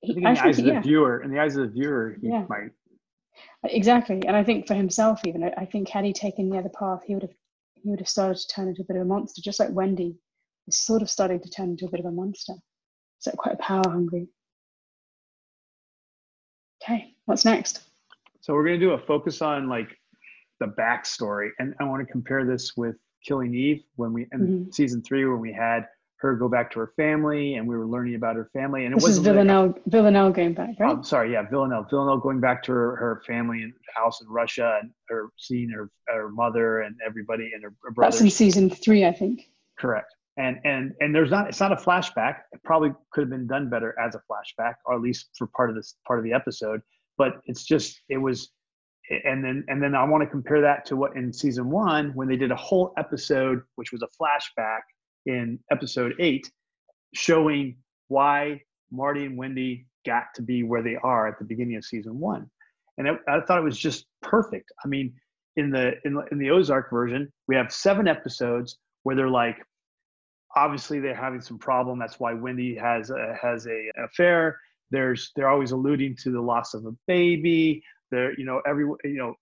He, 0.00 0.12
I 0.12 0.14
think 0.14 0.16
in 0.16 0.22
the 0.22 0.28
I 0.28 0.32
eyes 0.32 0.40
think, 0.40 0.58
of 0.58 0.64
the 0.64 0.72
yeah. 0.72 0.80
viewer, 0.80 1.22
in 1.22 1.30
the 1.30 1.38
eyes 1.38 1.56
of 1.56 1.62
the 1.62 1.72
viewer, 1.72 2.16
he 2.20 2.28
yeah. 2.28 2.46
might. 2.48 2.70
Exactly, 3.64 4.22
and 4.26 4.36
I 4.36 4.42
think 4.42 4.66
for 4.66 4.74
himself, 4.74 5.20
even 5.26 5.44
I, 5.56 5.64
think 5.66 5.88
had 5.88 6.04
he 6.04 6.12
taken 6.12 6.48
the 6.48 6.58
other 6.58 6.70
path, 6.70 7.02
he 7.06 7.14
would 7.14 7.22
have 7.22 7.34
he 7.74 7.90
would 7.90 8.00
have 8.00 8.08
started 8.08 8.36
to 8.36 8.48
turn 8.48 8.68
into 8.68 8.82
a 8.82 8.84
bit 8.84 8.96
of 8.96 9.02
a 9.02 9.06
monster, 9.06 9.40
just 9.42 9.60
like 9.60 9.70
Wendy 9.70 10.16
is 10.66 10.78
sort 10.78 11.02
of 11.02 11.10
starting 11.10 11.40
to 11.40 11.50
turn 11.50 11.70
into 11.70 11.86
a 11.86 11.90
bit 11.90 12.00
of 12.00 12.06
a 12.06 12.10
monster. 12.10 12.54
So 13.18 13.32
quite 13.32 13.58
power 13.58 13.82
hungry. 13.86 14.28
Okay, 16.82 17.14
what's 17.26 17.44
next? 17.44 17.82
So 18.40 18.54
we're 18.54 18.64
going 18.64 18.80
to 18.80 18.86
do 18.86 18.92
a 18.92 18.98
focus 18.98 19.42
on 19.42 19.68
like 19.68 19.96
the 20.58 20.66
backstory, 20.66 21.50
and 21.58 21.74
I 21.80 21.84
want 21.84 22.06
to 22.06 22.10
compare 22.10 22.46
this 22.46 22.76
with 22.76 22.96
Killing 23.26 23.54
Eve 23.54 23.82
when 23.96 24.12
we 24.12 24.26
in 24.32 24.40
mm-hmm. 24.40 24.70
season 24.70 25.02
three 25.02 25.26
when 25.26 25.40
we 25.40 25.52
had 25.52 25.86
her 26.20 26.34
go 26.36 26.48
back 26.48 26.70
to 26.72 26.78
her 26.78 26.92
family 26.96 27.54
and 27.54 27.66
we 27.66 27.76
were 27.76 27.86
learning 27.86 28.14
about 28.14 28.36
her 28.36 28.50
family 28.52 28.84
and 28.84 28.94
it 28.94 29.02
was 29.02 29.18
Villanelle 29.18 29.68
like, 29.68 29.82
Villanelle 29.86 30.30
going 30.30 30.54
back 30.54 30.70
right? 30.78 30.90
I'm 30.90 31.02
sorry 31.02 31.32
yeah 31.32 31.42
Villanelle 31.48 31.86
Villanelle 31.88 32.18
going 32.18 32.40
back 32.40 32.62
to 32.64 32.72
her, 32.72 32.96
her 32.96 33.22
family 33.26 33.62
and 33.62 33.72
house 33.94 34.20
in 34.20 34.28
Russia 34.28 34.78
and 34.82 34.90
her 35.08 35.30
seeing 35.36 35.70
her 35.70 35.90
her 36.08 36.28
mother 36.30 36.80
and 36.80 36.96
everybody 37.06 37.50
and 37.54 37.62
her, 37.62 37.72
her 37.82 37.90
brothers 37.90 38.14
that's 38.14 38.22
in 38.22 38.30
season 38.30 38.70
three 38.70 39.04
I 39.04 39.12
think. 39.12 39.50
Correct. 39.78 40.14
And 40.36 40.58
and 40.64 40.92
and 41.00 41.14
there's 41.14 41.30
not 41.30 41.48
it's 41.48 41.60
not 41.60 41.72
a 41.72 41.76
flashback. 41.76 42.40
It 42.52 42.62
probably 42.64 42.92
could 43.12 43.22
have 43.22 43.30
been 43.30 43.46
done 43.46 43.68
better 43.68 43.94
as 43.98 44.14
a 44.14 44.20
flashback 44.30 44.74
or 44.86 44.94
at 44.94 45.00
least 45.00 45.30
for 45.36 45.46
part 45.48 45.70
of 45.70 45.76
this 45.76 45.96
part 46.06 46.18
of 46.18 46.24
the 46.24 46.32
episode 46.32 46.80
but 47.20 47.42
it's 47.44 47.64
just 47.64 48.00
it 48.08 48.16
was 48.16 48.50
and 49.24 49.44
then 49.44 49.62
and 49.68 49.82
then 49.82 49.94
i 49.94 50.02
want 50.02 50.22
to 50.22 50.26
compare 50.26 50.62
that 50.62 50.86
to 50.86 50.96
what 50.96 51.14
in 51.16 51.32
season 51.32 51.68
one 51.68 52.12
when 52.14 52.26
they 52.26 52.36
did 52.36 52.50
a 52.50 52.56
whole 52.56 52.94
episode 52.96 53.60
which 53.74 53.92
was 53.92 54.02
a 54.02 54.08
flashback 54.18 54.80
in 55.26 55.58
episode 55.70 56.14
eight 56.18 56.50
showing 57.14 57.76
why 58.08 58.60
marty 58.90 59.24
and 59.24 59.36
wendy 59.36 59.86
got 60.06 60.24
to 60.34 60.42
be 60.42 60.62
where 60.62 60.82
they 60.82 60.96
are 61.02 61.28
at 61.28 61.38
the 61.38 61.44
beginning 61.44 61.76
of 61.76 61.84
season 61.84 62.18
one 62.18 62.48
and 62.98 63.06
it, 63.06 63.18
i 63.28 63.40
thought 63.40 63.58
it 63.58 63.64
was 63.64 63.78
just 63.78 64.06
perfect 64.22 64.70
i 64.84 64.88
mean 64.88 65.12
in 65.56 65.70
the 65.70 65.92
in, 66.04 66.18
in 66.32 66.38
the 66.38 66.50
ozark 66.50 66.90
version 66.90 67.30
we 67.48 67.54
have 67.56 67.72
seven 67.72 68.08
episodes 68.08 68.78
where 69.02 69.16
they're 69.16 69.28
like 69.28 69.58
obviously 70.56 71.00
they're 71.00 71.14
having 71.14 71.40
some 71.40 71.58
problem. 71.58 71.98
That's 71.98 72.18
why 72.18 72.32
Wendy 72.32 72.74
has 72.76 73.10
a, 73.10 73.36
has 73.40 73.66
a 73.66 73.90
affair. 74.04 74.58
There's 74.90 75.30
they're 75.36 75.48
always 75.48 75.70
alluding 75.70 76.16
to 76.22 76.30
the 76.30 76.40
loss 76.40 76.74
of 76.74 76.84
a 76.84 76.92
baby. 77.06 77.82
They're 78.10 78.38
you 78.38 78.44
know 78.44 78.60
every 78.66 78.84
you 79.04 79.18
know 79.18 79.34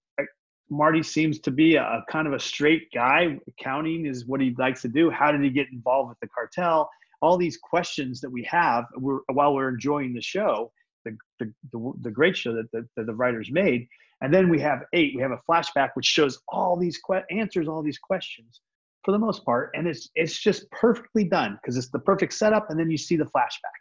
Marty 0.70 1.02
seems 1.02 1.38
to 1.40 1.50
be 1.50 1.76
a, 1.76 1.82
a 1.82 2.04
kind 2.10 2.26
of 2.26 2.32
a 2.34 2.38
straight 2.38 2.88
guy. 2.92 3.38
Accounting 3.48 4.06
is 4.06 4.26
what 4.26 4.40
he 4.40 4.54
likes 4.58 4.82
to 4.82 4.88
do. 4.88 5.10
How 5.10 5.32
did 5.32 5.42
he 5.42 5.50
get 5.50 5.66
involved 5.72 6.10
with 6.10 6.20
the 6.20 6.28
cartel? 6.28 6.90
All 7.20 7.36
these 7.36 7.56
questions 7.56 8.20
that 8.20 8.30
we 8.30 8.44
have 8.44 8.84
we're, 8.96 9.20
while 9.32 9.54
we're 9.54 9.68
enjoying 9.70 10.14
the 10.14 10.20
show, 10.20 10.70
the, 11.04 11.16
the, 11.40 11.52
the, 11.72 11.92
the 12.02 12.10
great 12.10 12.36
show 12.36 12.52
that 12.54 12.70
the, 12.72 12.86
that 12.96 13.06
the 13.06 13.14
writers 13.14 13.50
made. 13.50 13.88
And 14.20 14.32
then 14.34 14.48
we 14.48 14.60
have 14.60 14.82
eight. 14.92 15.12
We 15.14 15.22
have 15.22 15.30
a 15.32 15.40
flashback 15.48 15.90
which 15.94 16.06
shows 16.06 16.40
all 16.48 16.76
these 16.76 16.98
que- 16.98 17.24
answers 17.30 17.68
all 17.68 17.82
these 17.82 17.98
questions 17.98 18.60
for 19.04 19.12
the 19.12 19.18
most 19.18 19.42
part, 19.44 19.70
and 19.74 19.86
it's 19.86 20.10
it's 20.16 20.38
just 20.38 20.70
perfectly 20.70 21.24
done 21.24 21.58
because 21.62 21.78
it's 21.78 21.88
the 21.88 21.98
perfect 22.00 22.34
setup, 22.34 22.68
and 22.68 22.78
then 22.78 22.90
you 22.90 22.98
see 22.98 23.16
the 23.16 23.24
flashback, 23.24 23.78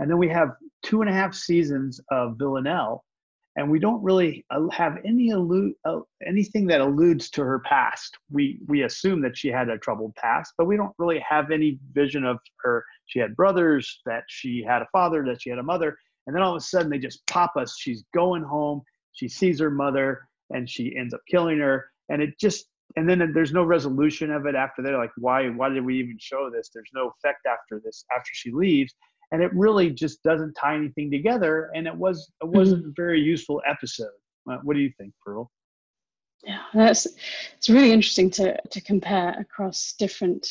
and 0.00 0.10
then 0.10 0.18
we 0.18 0.28
have 0.28 0.50
two 0.84 1.00
and 1.00 1.08
a 1.08 1.12
half 1.14 1.34
seasons 1.34 1.98
of 2.10 2.36
Villanelle, 2.36 3.04
and 3.56 3.70
we 3.70 3.78
don't 3.78 4.02
really 4.02 4.44
uh, 4.50 4.68
have 4.70 4.98
any 5.04 5.30
allude 5.30 5.74
uh, 5.84 6.00
anything 6.26 6.66
that 6.66 6.80
alludes 6.80 7.30
to 7.30 7.42
her 7.42 7.60
past. 7.60 8.16
We 8.30 8.60
we 8.66 8.82
assume 8.82 9.22
that 9.22 9.36
she 9.36 9.48
had 9.48 9.68
a 9.68 9.78
troubled 9.78 10.14
past, 10.14 10.52
but 10.58 10.66
we 10.66 10.76
don't 10.76 10.94
really 10.98 11.22
have 11.28 11.50
any 11.50 11.78
vision 11.92 12.24
of 12.24 12.38
her. 12.60 12.84
She 13.06 13.18
had 13.18 13.34
brothers, 13.34 14.00
that 14.04 14.24
she 14.28 14.62
had 14.62 14.82
a 14.82 14.88
father, 14.92 15.24
that 15.26 15.42
she 15.42 15.50
had 15.50 15.58
a 15.58 15.62
mother, 15.62 15.96
and 16.26 16.36
then 16.36 16.42
all 16.42 16.54
of 16.54 16.58
a 16.58 16.64
sudden 16.64 16.90
they 16.90 16.98
just 16.98 17.26
pop 17.26 17.56
us. 17.56 17.76
She's 17.78 18.04
going 18.14 18.42
home. 18.42 18.82
She 19.12 19.28
sees 19.28 19.58
her 19.58 19.70
mother, 19.70 20.28
and 20.50 20.68
she 20.68 20.94
ends 20.94 21.14
up 21.14 21.20
killing 21.28 21.58
her, 21.58 21.86
and 22.10 22.20
it 22.22 22.38
just 22.38 22.66
and 22.96 23.08
then 23.08 23.32
there's 23.34 23.52
no 23.52 23.64
resolution 23.64 24.30
of 24.30 24.46
it 24.46 24.54
after 24.54 24.82
that 24.82 24.92
like 24.92 25.10
why 25.16 25.48
why 25.48 25.68
did 25.68 25.84
we 25.84 25.98
even 25.98 26.16
show 26.20 26.50
this 26.50 26.70
there's 26.72 26.90
no 26.94 27.10
effect 27.10 27.46
after 27.46 27.80
this 27.84 28.04
after 28.14 28.30
she 28.32 28.52
leaves 28.52 28.94
and 29.32 29.42
it 29.42 29.50
really 29.54 29.90
just 29.90 30.22
doesn't 30.22 30.54
tie 30.54 30.74
anything 30.74 31.10
together 31.10 31.70
and 31.74 31.86
it 31.86 31.94
was 31.94 32.32
it 32.42 32.48
wasn't 32.48 32.80
mm-hmm. 32.80 32.90
a 32.90 32.94
very 32.96 33.20
useful 33.20 33.62
episode. 33.68 34.08
Uh, 34.50 34.58
what 34.62 34.74
do 34.74 34.80
you 34.80 34.90
think 34.98 35.12
Parul? 35.26 35.48
Yeah 36.44 36.62
that's 36.74 37.06
it's 37.56 37.68
really 37.68 37.92
interesting 37.92 38.30
to 38.32 38.56
to 38.70 38.80
compare 38.80 39.36
across 39.38 39.94
different 39.98 40.46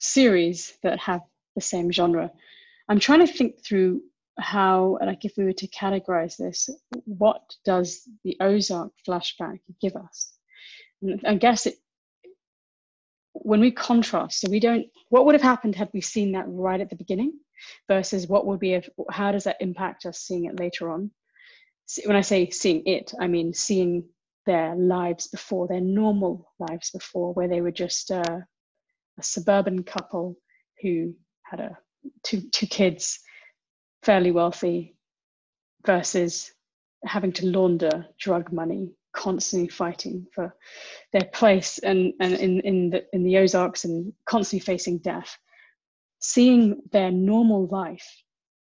series 0.00 0.76
that 0.82 0.98
have 0.98 1.22
the 1.54 1.60
same 1.60 1.90
genre. 1.90 2.30
I'm 2.88 3.00
trying 3.00 3.26
to 3.26 3.32
think 3.32 3.64
through 3.64 4.02
how 4.38 4.98
like 5.00 5.24
if 5.24 5.34
we 5.36 5.44
were 5.44 5.52
to 5.52 5.68
categorize 5.68 6.36
this 6.36 6.68
what 7.04 7.42
does 7.64 8.02
the 8.24 8.36
ozark 8.40 8.92
flashback 9.06 9.60
give 9.80 9.96
us? 9.96 10.32
I 11.26 11.34
guess 11.34 11.66
it 11.66 11.76
when 13.32 13.60
we 13.60 13.72
contrast, 13.72 14.40
so 14.40 14.50
we 14.50 14.60
don't 14.60 14.86
what 15.08 15.26
would 15.26 15.34
have 15.34 15.42
happened 15.42 15.74
had 15.74 15.90
we 15.92 16.00
seen 16.00 16.32
that 16.32 16.46
right 16.48 16.80
at 16.80 16.90
the 16.90 16.96
beginning 16.96 17.32
versus 17.88 18.26
what 18.26 18.46
would 18.46 18.60
be 18.60 18.74
if 18.74 18.88
how 19.10 19.32
does 19.32 19.44
that 19.44 19.56
impact 19.60 20.06
us 20.06 20.18
seeing 20.18 20.46
it 20.46 20.58
later 20.58 20.90
on? 20.90 21.10
When 22.04 22.16
I 22.16 22.22
say 22.22 22.50
seeing 22.50 22.82
it, 22.86 23.12
I 23.20 23.26
mean 23.26 23.52
seeing 23.52 24.08
their 24.46 24.74
lives 24.74 25.28
before, 25.28 25.68
their 25.68 25.80
normal 25.80 26.52
lives 26.58 26.90
before, 26.90 27.32
where 27.32 27.48
they 27.48 27.60
were 27.60 27.72
just 27.72 28.10
uh, 28.10 28.40
a 29.18 29.22
suburban 29.22 29.82
couple 29.82 30.36
who 30.82 31.14
had 31.42 31.60
a 31.60 31.78
two 32.22 32.42
two 32.50 32.66
kids, 32.66 33.20
fairly 34.02 34.30
wealthy, 34.30 34.96
versus 35.86 36.52
having 37.04 37.32
to 37.32 37.46
launder 37.46 38.06
drug 38.18 38.52
money, 38.52 38.94
constantly 39.14 39.68
fighting 39.68 40.26
for 40.34 40.54
their 41.12 41.28
place 41.32 41.78
and, 41.78 42.12
and 42.20 42.34
in, 42.34 42.60
in 42.60 42.90
the 42.90 43.04
in 43.12 43.24
the 43.24 43.38
Ozarks 43.38 43.84
and 43.84 44.12
constantly 44.26 44.64
facing 44.64 44.98
death. 44.98 45.36
Seeing 46.26 46.80
their 46.90 47.10
normal 47.10 47.66
life 47.66 48.22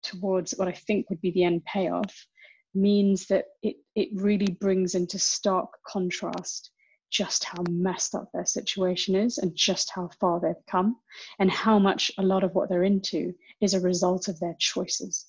towards 0.01 0.55
what 0.57 0.67
I 0.67 0.71
think 0.71 1.07
would 1.09 1.21
be 1.21 1.29
the 1.29 1.43
end 1.43 1.63
payoff 1.65 2.25
means 2.73 3.27
that 3.27 3.45
it, 3.61 3.75
it 3.93 4.09
really 4.11 4.57
brings 4.59 4.95
into 4.95 5.19
stark 5.19 5.69
contrast 5.85 6.71
just 7.11 7.43
how 7.43 7.63
messed 7.69 8.15
up 8.15 8.27
their 8.33 8.47
situation 8.47 9.13
is 9.13 9.37
and 9.37 9.55
just 9.55 9.91
how 9.93 10.09
far 10.19 10.39
they've 10.39 10.65
come 10.67 10.95
and 11.37 11.51
how 11.51 11.77
much 11.77 12.09
a 12.17 12.23
lot 12.23 12.43
of 12.43 12.55
what 12.55 12.69
they're 12.69 12.83
into 12.83 13.31
is 13.61 13.75
a 13.75 13.79
result 13.79 14.27
of 14.27 14.39
their 14.39 14.55
choices. 14.57 15.27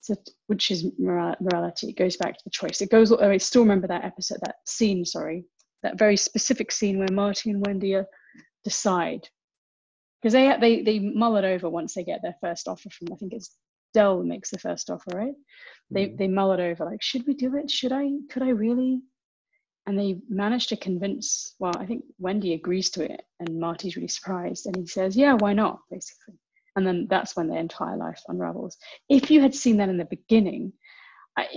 So, 0.00 0.14
which 0.46 0.70
is 0.70 0.86
morality. 0.98 1.90
It 1.90 1.98
goes 1.98 2.16
back 2.16 2.38
to 2.38 2.44
the 2.44 2.50
choice. 2.50 2.80
It 2.80 2.90
goes 2.90 3.12
i 3.12 3.36
still 3.36 3.62
remember 3.62 3.88
that 3.88 4.06
episode 4.06 4.38
that 4.40 4.56
scene 4.64 5.04
sorry 5.04 5.44
that 5.82 5.98
very 5.98 6.16
specific 6.16 6.72
scene 6.72 6.98
where 6.98 7.12
marty 7.12 7.50
and 7.50 7.64
wendy 7.66 7.94
uh, 7.94 8.04
decide 8.64 9.28
because 10.22 10.32
they 10.32 10.56
they 10.60 10.82
they 10.82 10.98
mull 11.00 11.36
it 11.36 11.44
over 11.44 11.68
once 11.68 11.94
they 11.94 12.04
get 12.04 12.22
their 12.22 12.36
first 12.40 12.68
offer 12.68 12.88
from 12.90 13.08
i 13.12 13.16
think 13.16 13.32
it's 13.32 13.56
Del 13.92 14.22
makes 14.22 14.50
the 14.50 14.58
first 14.58 14.90
offer, 14.90 15.10
right? 15.14 15.34
They 15.90 16.06
mm-hmm. 16.06 16.16
they 16.16 16.28
mull 16.28 16.52
it 16.52 16.60
over, 16.60 16.84
like, 16.84 17.02
should 17.02 17.26
we 17.26 17.34
do 17.34 17.56
it? 17.56 17.70
Should 17.70 17.92
I? 17.92 18.10
Could 18.30 18.42
I 18.42 18.50
really? 18.50 19.02
And 19.86 19.98
they 19.98 20.20
manage 20.28 20.68
to 20.68 20.76
convince. 20.76 21.54
Well, 21.58 21.74
I 21.76 21.86
think 21.86 22.04
Wendy 22.18 22.54
agrees 22.54 22.90
to 22.90 23.04
it, 23.04 23.22
and 23.40 23.60
Marty's 23.60 23.96
really 23.96 24.08
surprised, 24.08 24.66
and 24.66 24.76
he 24.76 24.86
says, 24.86 25.16
"Yeah, 25.16 25.34
why 25.34 25.52
not?" 25.52 25.80
Basically, 25.90 26.38
and 26.76 26.86
then 26.86 27.06
that's 27.10 27.36
when 27.36 27.48
their 27.48 27.58
entire 27.58 27.96
life 27.96 28.22
unravels. 28.28 28.76
If 29.08 29.30
you 29.30 29.40
had 29.40 29.54
seen 29.54 29.76
that 29.78 29.88
in 29.88 29.98
the 29.98 30.06
beginning, 30.06 30.72
I 31.36 31.48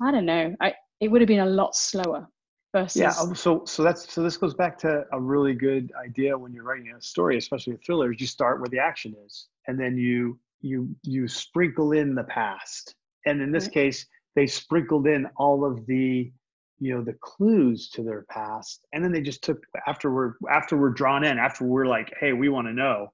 I 0.00 0.10
don't 0.10 0.26
know, 0.26 0.56
I 0.60 0.74
it 1.00 1.08
would 1.08 1.20
have 1.20 1.28
been 1.28 1.40
a 1.40 1.46
lot 1.46 1.76
slower. 1.76 2.28
Versus, 2.74 3.00
yeah, 3.00 3.14
um, 3.20 3.36
so 3.36 3.64
so 3.64 3.84
that's 3.84 4.12
so 4.12 4.20
this 4.22 4.36
goes 4.36 4.52
back 4.52 4.76
to 4.78 5.04
a 5.12 5.20
really 5.20 5.54
good 5.54 5.92
idea 6.04 6.36
when 6.36 6.52
you're 6.52 6.64
writing 6.64 6.92
a 6.92 7.00
story, 7.00 7.38
especially 7.38 7.74
a 7.74 7.78
thriller. 7.78 8.12
Is 8.12 8.20
you 8.20 8.26
start 8.26 8.60
where 8.60 8.68
the 8.68 8.80
action 8.80 9.14
is, 9.24 9.46
and 9.68 9.78
then 9.78 9.96
you 9.96 10.38
you 10.64 10.88
you 11.02 11.28
sprinkle 11.28 11.92
in 11.92 12.14
the 12.14 12.24
past 12.24 12.94
and 13.26 13.40
in 13.40 13.52
this 13.52 13.68
case 13.68 14.06
they 14.34 14.46
sprinkled 14.46 15.06
in 15.06 15.26
all 15.36 15.64
of 15.64 15.86
the 15.86 16.32
you 16.80 16.94
know 16.94 17.02
the 17.02 17.16
clues 17.20 17.90
to 17.90 18.02
their 18.02 18.24
past 18.30 18.86
and 18.92 19.04
then 19.04 19.12
they 19.12 19.20
just 19.20 19.44
took 19.44 19.62
after 19.86 20.12
we're 20.12 20.32
after 20.50 20.76
we're 20.76 20.90
drawn 20.90 21.22
in 21.22 21.38
after 21.38 21.64
we're 21.64 21.86
like 21.86 22.12
hey 22.18 22.32
we 22.32 22.48
want 22.48 22.66
to 22.66 22.72
know 22.72 23.08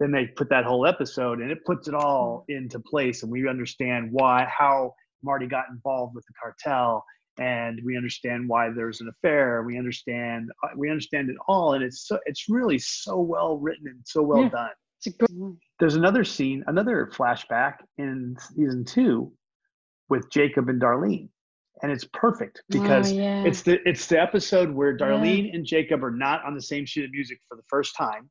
then 0.00 0.10
they 0.10 0.26
put 0.26 0.50
that 0.50 0.64
whole 0.64 0.84
episode 0.84 1.40
and 1.40 1.50
it 1.50 1.64
puts 1.64 1.88
it 1.88 1.94
all 1.94 2.44
mm. 2.50 2.56
into 2.56 2.78
place 2.80 3.22
and 3.22 3.30
we 3.30 3.48
understand 3.48 4.08
why 4.10 4.46
how 4.46 4.92
marty 5.22 5.46
got 5.46 5.64
involved 5.70 6.14
with 6.14 6.26
the 6.26 6.34
cartel 6.40 7.04
and 7.38 7.80
we 7.84 7.96
understand 7.96 8.48
why 8.48 8.70
there's 8.70 9.00
an 9.00 9.08
affair 9.08 9.62
we 9.62 9.78
understand 9.78 10.50
uh, 10.62 10.68
we 10.76 10.90
understand 10.90 11.28
it 11.28 11.36
all 11.48 11.74
and 11.74 11.84
it's 11.84 12.06
so 12.06 12.18
it's 12.26 12.48
really 12.48 12.78
so 12.78 13.20
well 13.20 13.58
written 13.58 13.86
and 13.88 14.00
so 14.04 14.22
well 14.22 14.42
yeah. 14.42 14.48
done 14.48 14.70
there's 15.78 15.96
another 15.96 16.24
scene, 16.24 16.64
another 16.66 17.10
flashback 17.12 17.74
in 17.98 18.36
season 18.54 18.84
two 18.84 19.32
with 20.08 20.30
Jacob 20.30 20.68
and 20.68 20.80
Darlene. 20.80 21.28
And 21.82 21.92
it's 21.92 22.06
perfect 22.14 22.62
because 22.70 23.12
oh, 23.12 23.16
yeah. 23.16 23.44
it's 23.44 23.60
the 23.60 23.78
it's 23.86 24.06
the 24.06 24.20
episode 24.20 24.70
where 24.70 24.96
Darlene 24.96 25.48
yeah. 25.48 25.54
and 25.54 25.66
Jacob 25.66 26.02
are 26.02 26.10
not 26.10 26.42
on 26.44 26.54
the 26.54 26.62
same 26.62 26.86
sheet 26.86 27.04
of 27.04 27.10
music 27.10 27.38
for 27.48 27.56
the 27.56 27.62
first 27.68 27.94
time. 27.94 28.30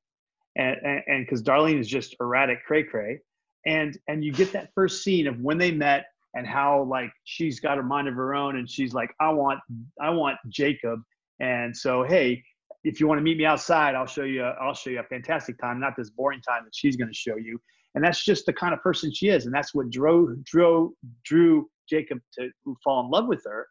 And 0.56 0.78
and 0.84 1.26
because 1.26 1.44
Darlene 1.44 1.80
is 1.80 1.88
just 1.88 2.16
erratic 2.20 2.66
cray 2.66 2.84
cray. 2.84 3.20
And 3.68 3.98
and 4.08 4.24
you 4.24 4.32
get 4.32 4.52
that 4.54 4.70
first 4.74 5.04
scene 5.04 5.28
of 5.28 5.40
when 5.40 5.60
they 5.60 5.72
met 5.72 6.06
and 6.36 6.46
how 6.46 6.84
like 6.84 7.12
she's 7.24 7.60
got 7.60 7.80
a 7.80 7.84
mind 7.84 8.08
of 8.08 8.14
her 8.16 8.36
own 8.36 8.58
and 8.58 8.70
she's 8.70 8.94
like, 8.94 9.10
I 9.20 9.30
want 9.30 9.60
I 10.02 10.10
want 10.12 10.38
Jacob. 10.50 11.02
And 11.40 11.76
so 11.76 12.04
hey, 12.04 12.44
if 12.84 13.00
you 13.00 13.08
want 13.08 13.18
to 13.18 13.24
meet 13.24 13.38
me 13.38 13.46
outside, 13.46 13.96
I'll 13.96 14.06
show 14.06 14.24
you. 14.24 14.44
A, 14.44 14.52
I'll 14.62 14.74
show 14.74 14.92
you 14.92 15.00
a 15.00 15.04
fantastic 15.04 15.58
time, 15.60 15.80
not 15.80 15.94
this 15.98 16.12
boring 16.12 16.42
time 16.42 16.64
that 16.66 16.76
she's 16.76 16.96
going 16.96 17.10
to 17.10 17.16
show 17.16 17.36
you. 17.36 17.60
And 17.96 18.04
that's 18.04 18.24
just 18.24 18.46
the 18.46 18.54
kind 18.54 18.74
of 18.74 18.82
person 18.82 19.12
she 19.14 19.30
is, 19.30 19.46
and 19.46 19.56
that's 19.56 19.74
what 19.74 19.90
drew 19.90 20.38
drew 20.46 20.96
drew 21.24 21.68
Jacob 21.90 22.20
to 22.38 22.50
fall 22.84 23.06
in 23.06 23.10
love 23.10 23.28
with 23.28 23.44
her. 23.46 23.68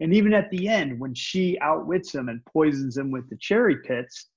And 0.00 0.14
even 0.14 0.32
at 0.34 0.50
the 0.50 0.68
end, 0.68 1.00
when 1.00 1.14
she 1.14 1.58
outwits 1.60 2.14
him 2.14 2.28
and 2.28 2.44
poisons 2.44 2.96
him 2.98 3.10
with 3.10 3.28
the 3.30 3.36
cherry 3.40 3.78
pits, 3.82 4.28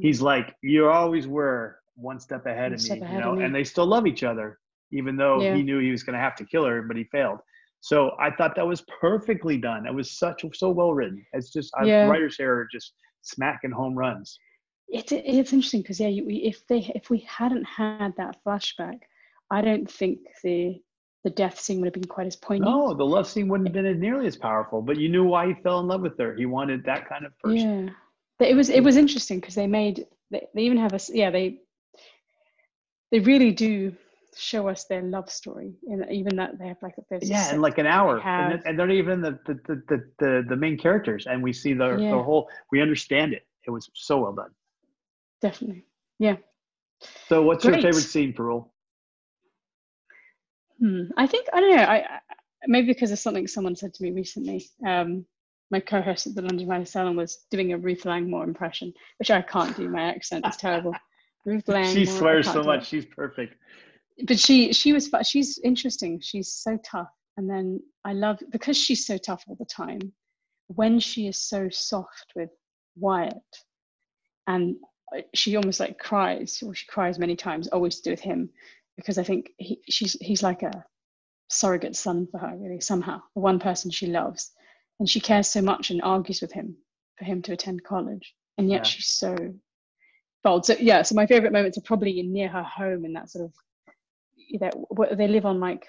he's 0.00 0.20
like, 0.20 0.54
"You 0.62 0.88
always 0.88 1.26
were 1.26 1.78
one 1.94 2.18
step 2.18 2.46
ahead 2.46 2.70
one 2.70 2.74
of 2.74 2.80
step 2.80 2.98
me," 2.98 3.04
ahead 3.04 3.14
you 3.14 3.20
know. 3.20 3.32
Me. 3.34 3.44
And 3.44 3.54
they 3.54 3.64
still 3.64 3.86
love 3.86 4.06
each 4.06 4.24
other, 4.24 4.58
even 4.92 5.16
though 5.16 5.40
yeah. 5.40 5.54
he 5.54 5.62
knew 5.62 5.78
he 5.78 5.90
was 5.90 6.02
going 6.02 6.14
to 6.14 6.20
have 6.20 6.36
to 6.36 6.44
kill 6.44 6.64
her, 6.64 6.82
but 6.82 6.96
he 6.96 7.04
failed. 7.04 7.40
So 7.80 8.12
I 8.18 8.30
thought 8.30 8.56
that 8.56 8.66
was 8.66 8.84
perfectly 9.00 9.58
done. 9.58 9.86
It 9.86 9.94
was 9.94 10.18
such 10.18 10.44
so 10.54 10.70
well 10.70 10.92
written. 10.92 11.24
It's 11.32 11.52
just 11.52 11.72
yeah. 11.84 12.06
writers 12.06 12.36
here 12.36 12.52
are 12.52 12.68
just 12.70 12.94
smacking 13.22 13.70
home 13.70 13.94
runs. 13.94 14.38
It's 14.88 15.12
it's 15.12 15.52
interesting 15.52 15.82
because 15.82 16.00
yeah, 16.00 16.08
we, 16.08 16.36
if 16.44 16.66
they 16.68 16.90
if 16.94 17.10
we 17.10 17.18
hadn't 17.28 17.64
had 17.64 18.14
that 18.16 18.38
flashback, 18.44 19.00
I 19.50 19.60
don't 19.60 19.90
think 19.90 20.20
the 20.42 20.80
the 21.24 21.30
death 21.30 21.58
scene 21.58 21.80
would 21.80 21.86
have 21.86 21.92
been 21.92 22.04
quite 22.04 22.28
as 22.28 22.36
poignant. 22.36 22.70
No, 22.70 22.94
the 22.94 23.04
love 23.04 23.26
scene 23.26 23.48
wouldn't 23.48 23.68
have 23.68 23.74
been 23.74 24.00
nearly 24.00 24.28
as 24.28 24.36
powerful. 24.36 24.80
But 24.80 24.96
you 24.96 25.08
knew 25.08 25.24
why 25.24 25.48
he 25.48 25.54
fell 25.54 25.80
in 25.80 25.88
love 25.88 26.02
with 26.02 26.16
her. 26.18 26.36
He 26.36 26.46
wanted 26.46 26.84
that 26.84 27.08
kind 27.08 27.26
of 27.26 27.36
person. 27.40 27.86
Yeah, 27.86 27.92
but 28.38 28.48
it 28.48 28.54
was 28.54 28.68
it 28.68 28.82
was 28.82 28.96
interesting 28.96 29.40
because 29.40 29.56
they 29.56 29.66
made 29.66 30.06
they, 30.30 30.46
they 30.54 30.62
even 30.62 30.78
have 30.78 30.92
a 30.92 31.00
yeah 31.12 31.30
they 31.30 31.58
they 33.10 33.20
really 33.20 33.50
do 33.50 33.94
show 34.36 34.68
us 34.68 34.84
their 34.84 35.02
love 35.02 35.30
story 35.30 35.72
and 35.88 36.04
even 36.10 36.36
that 36.36 36.58
they 36.58 36.68
have 36.68 36.76
like 36.82 36.94
a 36.98 37.18
yeah 37.22 37.54
in 37.54 37.60
like 37.60 37.78
an 37.78 37.86
hour 37.86 38.20
and, 38.20 38.62
and, 38.66 38.78
they're 38.78 38.86
not 38.86 38.94
even 38.94 39.20
the 39.20 39.38
the, 39.46 39.54
the 39.88 40.04
the 40.18 40.44
the 40.48 40.56
main 40.56 40.76
characters 40.76 41.26
and 41.26 41.42
we 41.42 41.52
see 41.52 41.72
the, 41.72 41.96
yeah. 41.98 42.10
the 42.10 42.22
whole 42.22 42.48
we 42.70 42.82
understand 42.82 43.32
it 43.32 43.46
it 43.66 43.70
was 43.70 43.88
so 43.94 44.20
well 44.20 44.32
done 44.32 44.50
definitely 45.40 45.84
yeah 46.18 46.36
so 47.28 47.42
what's 47.42 47.64
Great. 47.64 47.82
your 47.82 47.92
favorite 47.92 48.08
scene 48.08 48.32
Parul? 48.32 48.68
hmm 50.78 51.04
i 51.16 51.26
think 51.26 51.46
i 51.52 51.60
don't 51.60 51.74
know 51.74 51.82
I, 51.82 51.96
I 51.96 52.20
maybe 52.66 52.88
because 52.88 53.10
of 53.10 53.18
something 53.18 53.46
someone 53.46 53.74
said 53.74 53.94
to 53.94 54.02
me 54.02 54.10
recently 54.10 54.68
um 54.86 55.24
my 55.70 55.80
co-host 55.80 56.28
at 56.28 56.36
the 56.36 56.42
London 56.42 56.68
Writer 56.68 56.84
Salon 56.84 57.16
was 57.16 57.44
doing 57.50 57.72
a 57.72 57.76
Ruth 57.76 58.04
Langmore 58.04 58.44
impression, 58.44 58.94
which 59.18 59.32
I 59.32 59.42
can't 59.42 59.76
do. 59.76 59.88
My 59.88 60.02
accent 60.02 60.46
is 60.46 60.56
terrible. 60.56 60.94
Ruth 61.44 61.66
Langmore. 61.66 61.92
She 61.92 62.06
swears 62.06 62.48
so 62.48 62.62
much. 62.62 62.86
She's 62.86 63.04
perfect 63.04 63.56
but 64.24 64.38
she 64.38 64.72
she 64.72 64.92
was 64.92 65.10
she's 65.24 65.58
interesting. 65.58 66.20
She's 66.20 66.52
so 66.52 66.78
tough. 66.84 67.10
And 67.36 67.50
then 67.50 67.80
i 68.04 68.14
love 68.14 68.38
because 68.50 68.78
she's 68.78 69.06
so 69.06 69.18
tough 69.18 69.44
all 69.46 69.56
the 69.56 69.66
time 69.66 70.00
when 70.68 70.98
she 70.98 71.26
is 71.26 71.36
so 71.36 71.68
soft 71.68 72.32
with 72.34 72.48
wyatt 72.96 73.34
and 74.46 74.76
she 75.34 75.54
almost 75.56 75.80
like 75.80 75.98
cries 75.98 76.62
or 76.64 76.74
she 76.74 76.86
cries 76.86 77.18
many 77.18 77.36
times 77.36 77.68
always 77.68 77.96
to 77.96 78.04
do 78.04 78.10
with 78.10 78.20
him 78.20 78.48
because 78.96 79.18
i 79.18 79.22
think 79.22 79.50
he, 79.58 79.78
she's 79.86 80.14
he's 80.22 80.42
like 80.42 80.62
a 80.62 80.84
surrogate 81.48 81.96
son 81.96 82.26
for 82.30 82.38
her 82.38 82.56
really 82.56 82.80
somehow 82.80 83.20
the 83.34 83.40
one 83.40 83.58
person 83.58 83.90
she 83.90 84.06
loves. 84.06 84.52
And 84.98 85.08
she 85.08 85.20
cares 85.20 85.48
so 85.48 85.60
much 85.60 85.90
and 85.90 86.00
argues 86.02 86.40
with 86.40 86.52
him 86.52 86.76
for 87.18 87.24
him 87.24 87.42
to 87.42 87.52
attend 87.52 87.84
college. 87.84 88.34
And 88.56 88.70
yet 88.70 88.78
yeah. 88.78 88.82
she's 88.84 89.08
so 89.08 89.36
bold. 90.42 90.64
So 90.64 90.74
yeah 90.78 91.02
so 91.02 91.14
my 91.14 91.26
favorite 91.26 91.52
moments 91.52 91.78
are 91.78 91.82
probably 91.82 92.20
near 92.22 92.48
her 92.48 92.62
home 92.62 93.04
in 93.04 93.12
that 93.12 93.30
sort 93.30 93.44
of 93.44 93.52
know 94.48 95.06
they 95.14 95.28
live 95.28 95.46
on 95.46 95.60
like 95.60 95.86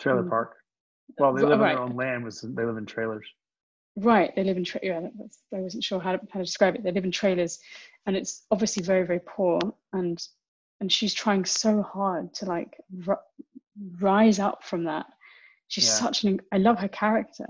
trailer 0.00 0.20
um, 0.20 0.28
park? 0.28 0.56
Well 1.18 1.34
they 1.34 1.42
live 1.42 1.60
right. 1.60 1.76
on 1.76 1.88
their 1.88 1.90
own 1.90 1.96
land 1.96 2.24
was 2.24 2.40
they 2.40 2.64
live 2.64 2.76
in 2.76 2.86
trailers. 2.86 3.26
Right 3.96 4.34
they 4.34 4.44
live 4.44 4.56
in 4.56 4.64
tra- 4.64 4.80
yeah, 4.82 5.00
i 5.54 5.60
wasn't 5.60 5.84
sure 5.84 6.00
how 6.00 6.12
to, 6.12 6.20
how 6.30 6.38
to 6.40 6.44
describe 6.44 6.74
it. 6.74 6.82
They 6.82 6.92
live 6.92 7.04
in 7.04 7.10
trailers 7.10 7.58
and 8.06 8.16
it's 8.16 8.44
obviously 8.50 8.82
very 8.82 9.06
very 9.06 9.20
poor 9.20 9.60
and 9.92 10.20
and 10.80 10.90
she's 10.90 11.14
trying 11.14 11.44
so 11.44 11.82
hard 11.82 12.34
to 12.34 12.46
like 12.46 12.76
r- 13.06 13.20
rise 14.00 14.38
up 14.38 14.64
from 14.64 14.84
that. 14.84 15.06
She's 15.68 15.86
yeah. 15.86 15.94
such 15.94 16.24
an 16.24 16.40
i 16.52 16.58
love 16.58 16.78
her 16.78 16.88
character. 16.88 17.46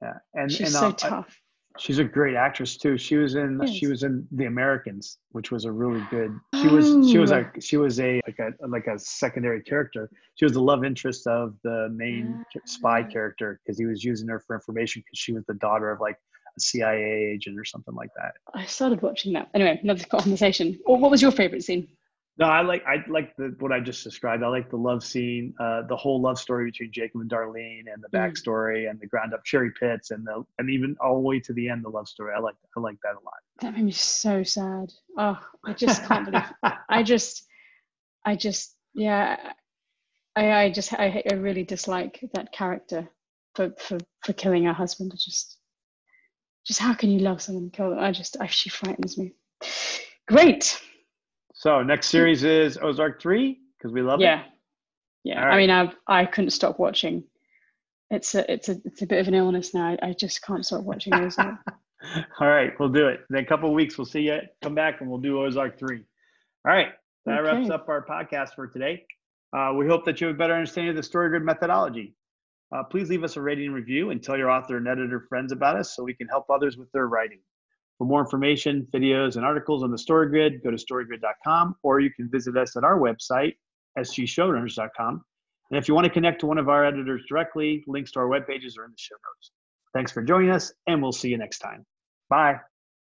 Yeah 0.00 0.18
and 0.34 0.50
she's 0.50 0.60
and, 0.60 0.68
so 0.70 0.88
uh, 0.88 0.92
tough 0.92 1.41
She's 1.78 1.98
a 1.98 2.04
great 2.04 2.36
actress 2.36 2.76
too. 2.76 2.98
She 2.98 3.16
was 3.16 3.34
in 3.34 3.58
yes. 3.62 3.70
she 3.74 3.86
was 3.86 4.02
in 4.02 4.26
The 4.32 4.44
Americans, 4.44 5.18
which 5.30 5.50
was 5.50 5.64
a 5.64 5.72
really 5.72 6.04
good. 6.10 6.38
She 6.60 6.68
was 6.68 7.10
she 7.10 7.18
was 7.18 7.30
a 7.30 7.40
oh. 7.40 7.60
she 7.60 7.76
was 7.76 7.98
a 8.00 8.20
like 8.26 8.38
a 8.38 8.66
like 8.66 8.86
a 8.86 8.98
secondary 8.98 9.62
character. 9.62 10.10
She 10.34 10.44
was 10.44 10.52
the 10.52 10.60
love 10.62 10.84
interest 10.84 11.26
of 11.26 11.54
the 11.64 11.88
main 11.94 12.44
spy 12.66 13.02
ah. 13.02 13.10
character 13.10 13.60
because 13.64 13.78
he 13.78 13.86
was 13.86 14.04
using 14.04 14.28
her 14.28 14.40
for 14.40 14.54
information 14.54 15.02
because 15.04 15.18
she 15.18 15.32
was 15.32 15.44
the 15.46 15.54
daughter 15.54 15.90
of 15.90 16.00
like 16.00 16.16
a 16.56 16.60
CIA 16.60 17.32
agent 17.34 17.58
or 17.58 17.64
something 17.64 17.94
like 17.94 18.10
that. 18.16 18.34
I 18.54 18.66
started 18.66 19.00
watching 19.02 19.32
that. 19.34 19.48
Anyway, 19.54 19.80
another 19.82 20.04
conversation. 20.04 20.78
What 20.84 21.10
was 21.10 21.22
your 21.22 21.32
favorite 21.32 21.64
scene? 21.64 21.88
No, 22.38 22.46
I 22.46 22.62
like 22.62 22.82
I 22.86 23.04
like 23.08 23.36
the 23.36 23.54
what 23.58 23.72
I 23.72 23.80
just 23.80 24.02
described. 24.02 24.42
I 24.42 24.48
like 24.48 24.70
the 24.70 24.76
love 24.76 25.04
scene, 25.04 25.54
uh, 25.60 25.82
the 25.82 25.96
whole 25.96 26.20
love 26.20 26.38
story 26.38 26.64
between 26.64 26.90
Jacob 26.90 27.20
and 27.20 27.30
Darlene, 27.30 27.84
and 27.92 28.02
the 28.02 28.08
Mm. 28.08 28.32
backstory, 28.32 28.88
and 28.88 28.98
the 28.98 29.06
ground 29.06 29.34
up 29.34 29.44
cherry 29.44 29.70
pits, 29.78 30.12
and 30.12 30.26
the 30.26 30.42
and 30.58 30.70
even 30.70 30.96
all 31.00 31.14
the 31.16 31.20
way 31.20 31.40
to 31.40 31.52
the 31.52 31.68
end, 31.68 31.84
the 31.84 31.90
love 31.90 32.08
story. 32.08 32.32
I 32.34 32.40
like 32.40 32.54
I 32.76 32.80
like 32.80 32.96
that 33.02 33.12
a 33.16 33.22
lot. 33.24 33.34
That 33.60 33.74
made 33.74 33.84
me 33.84 33.92
so 33.92 34.42
sad. 34.42 34.90
Oh, 35.18 35.38
I 35.64 35.74
just 35.74 36.04
can't 36.04 36.24
believe. 36.24 36.50
I 36.88 37.02
just, 37.02 37.46
I 38.24 38.34
just, 38.34 38.76
yeah, 38.94 39.52
I, 40.34 40.52
I 40.52 40.70
just, 40.70 40.92
I, 40.94 41.22
I 41.30 41.34
really 41.34 41.62
dislike 41.64 42.18
that 42.32 42.50
character 42.52 43.08
for, 43.54 43.72
for, 43.78 43.98
for 44.24 44.32
killing 44.32 44.64
her 44.64 44.72
husband. 44.72 45.12
I 45.14 45.16
just, 45.16 45.58
just 46.66 46.80
how 46.80 46.94
can 46.94 47.10
you 47.10 47.20
love 47.20 47.42
someone 47.42 47.64
and 47.64 47.72
kill 47.72 47.90
them? 47.90 47.98
I 47.98 48.10
just, 48.10 48.36
I, 48.40 48.46
she 48.46 48.70
frightens 48.70 49.18
me. 49.18 49.34
Great. 50.26 50.80
So 51.62 51.80
next 51.80 52.08
series 52.08 52.42
is 52.42 52.76
Ozark 52.76 53.22
three 53.22 53.60
because 53.78 53.92
we 53.92 54.02
love 54.02 54.20
Yeah, 54.20 54.40
it. 54.40 54.46
yeah. 55.22 55.44
All 55.44 55.52
I 55.52 55.56
mean, 55.56 55.70
I, 55.70 55.92
I 56.08 56.26
couldn't 56.26 56.50
stop 56.50 56.80
watching. 56.80 57.22
It's 58.10 58.34
a, 58.34 58.52
it's 58.52 58.68
a, 58.68 58.80
it's 58.84 59.02
a 59.02 59.06
bit 59.06 59.20
of 59.20 59.28
an 59.28 59.34
illness 59.34 59.72
now. 59.72 59.90
I, 59.90 60.08
I 60.08 60.12
just 60.12 60.42
can't 60.42 60.66
stop 60.66 60.82
watching 60.82 61.14
Ozark. 61.14 61.54
All 62.40 62.48
right, 62.48 62.72
we'll 62.80 62.88
do 62.88 63.06
it. 63.06 63.20
In 63.30 63.36
a 63.36 63.44
couple 63.44 63.68
of 63.68 63.76
weeks, 63.76 63.96
we'll 63.96 64.06
see 64.06 64.22
you. 64.22 64.40
Come 64.60 64.74
back 64.74 65.00
and 65.00 65.08
we'll 65.08 65.20
do 65.20 65.40
Ozark 65.40 65.78
3. 65.78 66.00
All 66.66 66.72
right, 66.72 66.88
that 67.26 67.38
wraps 67.44 67.70
up 67.70 67.88
our 67.88 68.04
podcast 68.04 68.56
for 68.56 68.66
today. 68.66 69.06
Uh, 69.56 69.72
we 69.76 69.86
hope 69.86 70.04
that 70.06 70.20
you 70.20 70.26
have 70.26 70.34
a 70.34 70.38
better 70.38 70.54
understanding 70.54 70.90
of 70.90 70.96
the 70.96 71.08
StoryGrid 71.08 71.44
methodology. 71.44 72.16
Uh, 72.74 72.82
please 72.82 73.08
leave 73.08 73.22
us 73.22 73.36
a 73.36 73.40
rating 73.40 73.66
and 73.66 73.74
review 73.76 74.10
and 74.10 74.20
tell 74.20 74.36
your 74.36 74.50
author 74.50 74.78
and 74.78 74.88
editor 74.88 75.26
friends 75.28 75.52
about 75.52 75.76
us 75.76 75.94
so 75.94 76.02
we 76.02 76.12
can 76.12 76.26
help 76.26 76.50
others 76.50 76.76
with 76.76 76.90
their 76.90 77.06
writing. 77.06 77.38
For 78.02 78.06
more 78.06 78.20
information, 78.20 78.84
videos, 78.92 79.36
and 79.36 79.44
articles 79.44 79.84
on 79.84 79.92
the 79.92 79.96
StoryGrid, 79.96 80.64
go 80.64 80.72
to 80.72 80.76
storygrid.com 80.76 81.76
or 81.84 82.00
you 82.00 82.10
can 82.10 82.28
visit 82.28 82.56
us 82.56 82.76
at 82.76 82.82
our 82.82 82.98
website, 82.98 83.54
sgshowrunners.com. 83.96 85.24
And 85.70 85.78
if 85.78 85.86
you 85.86 85.94
want 85.94 86.06
to 86.06 86.10
connect 86.10 86.40
to 86.40 86.46
one 86.46 86.58
of 86.58 86.68
our 86.68 86.84
editors 86.84 87.22
directly, 87.28 87.84
links 87.86 88.10
to 88.12 88.18
our 88.18 88.26
web 88.26 88.44
pages 88.44 88.76
are 88.76 88.86
in 88.86 88.90
the 88.90 88.96
show 88.98 89.14
notes. 89.14 89.52
Thanks 89.94 90.10
for 90.10 90.20
joining 90.20 90.50
us, 90.50 90.72
and 90.88 91.00
we'll 91.00 91.12
see 91.12 91.28
you 91.28 91.38
next 91.38 91.60
time. 91.60 91.86
Bye. 92.28 92.56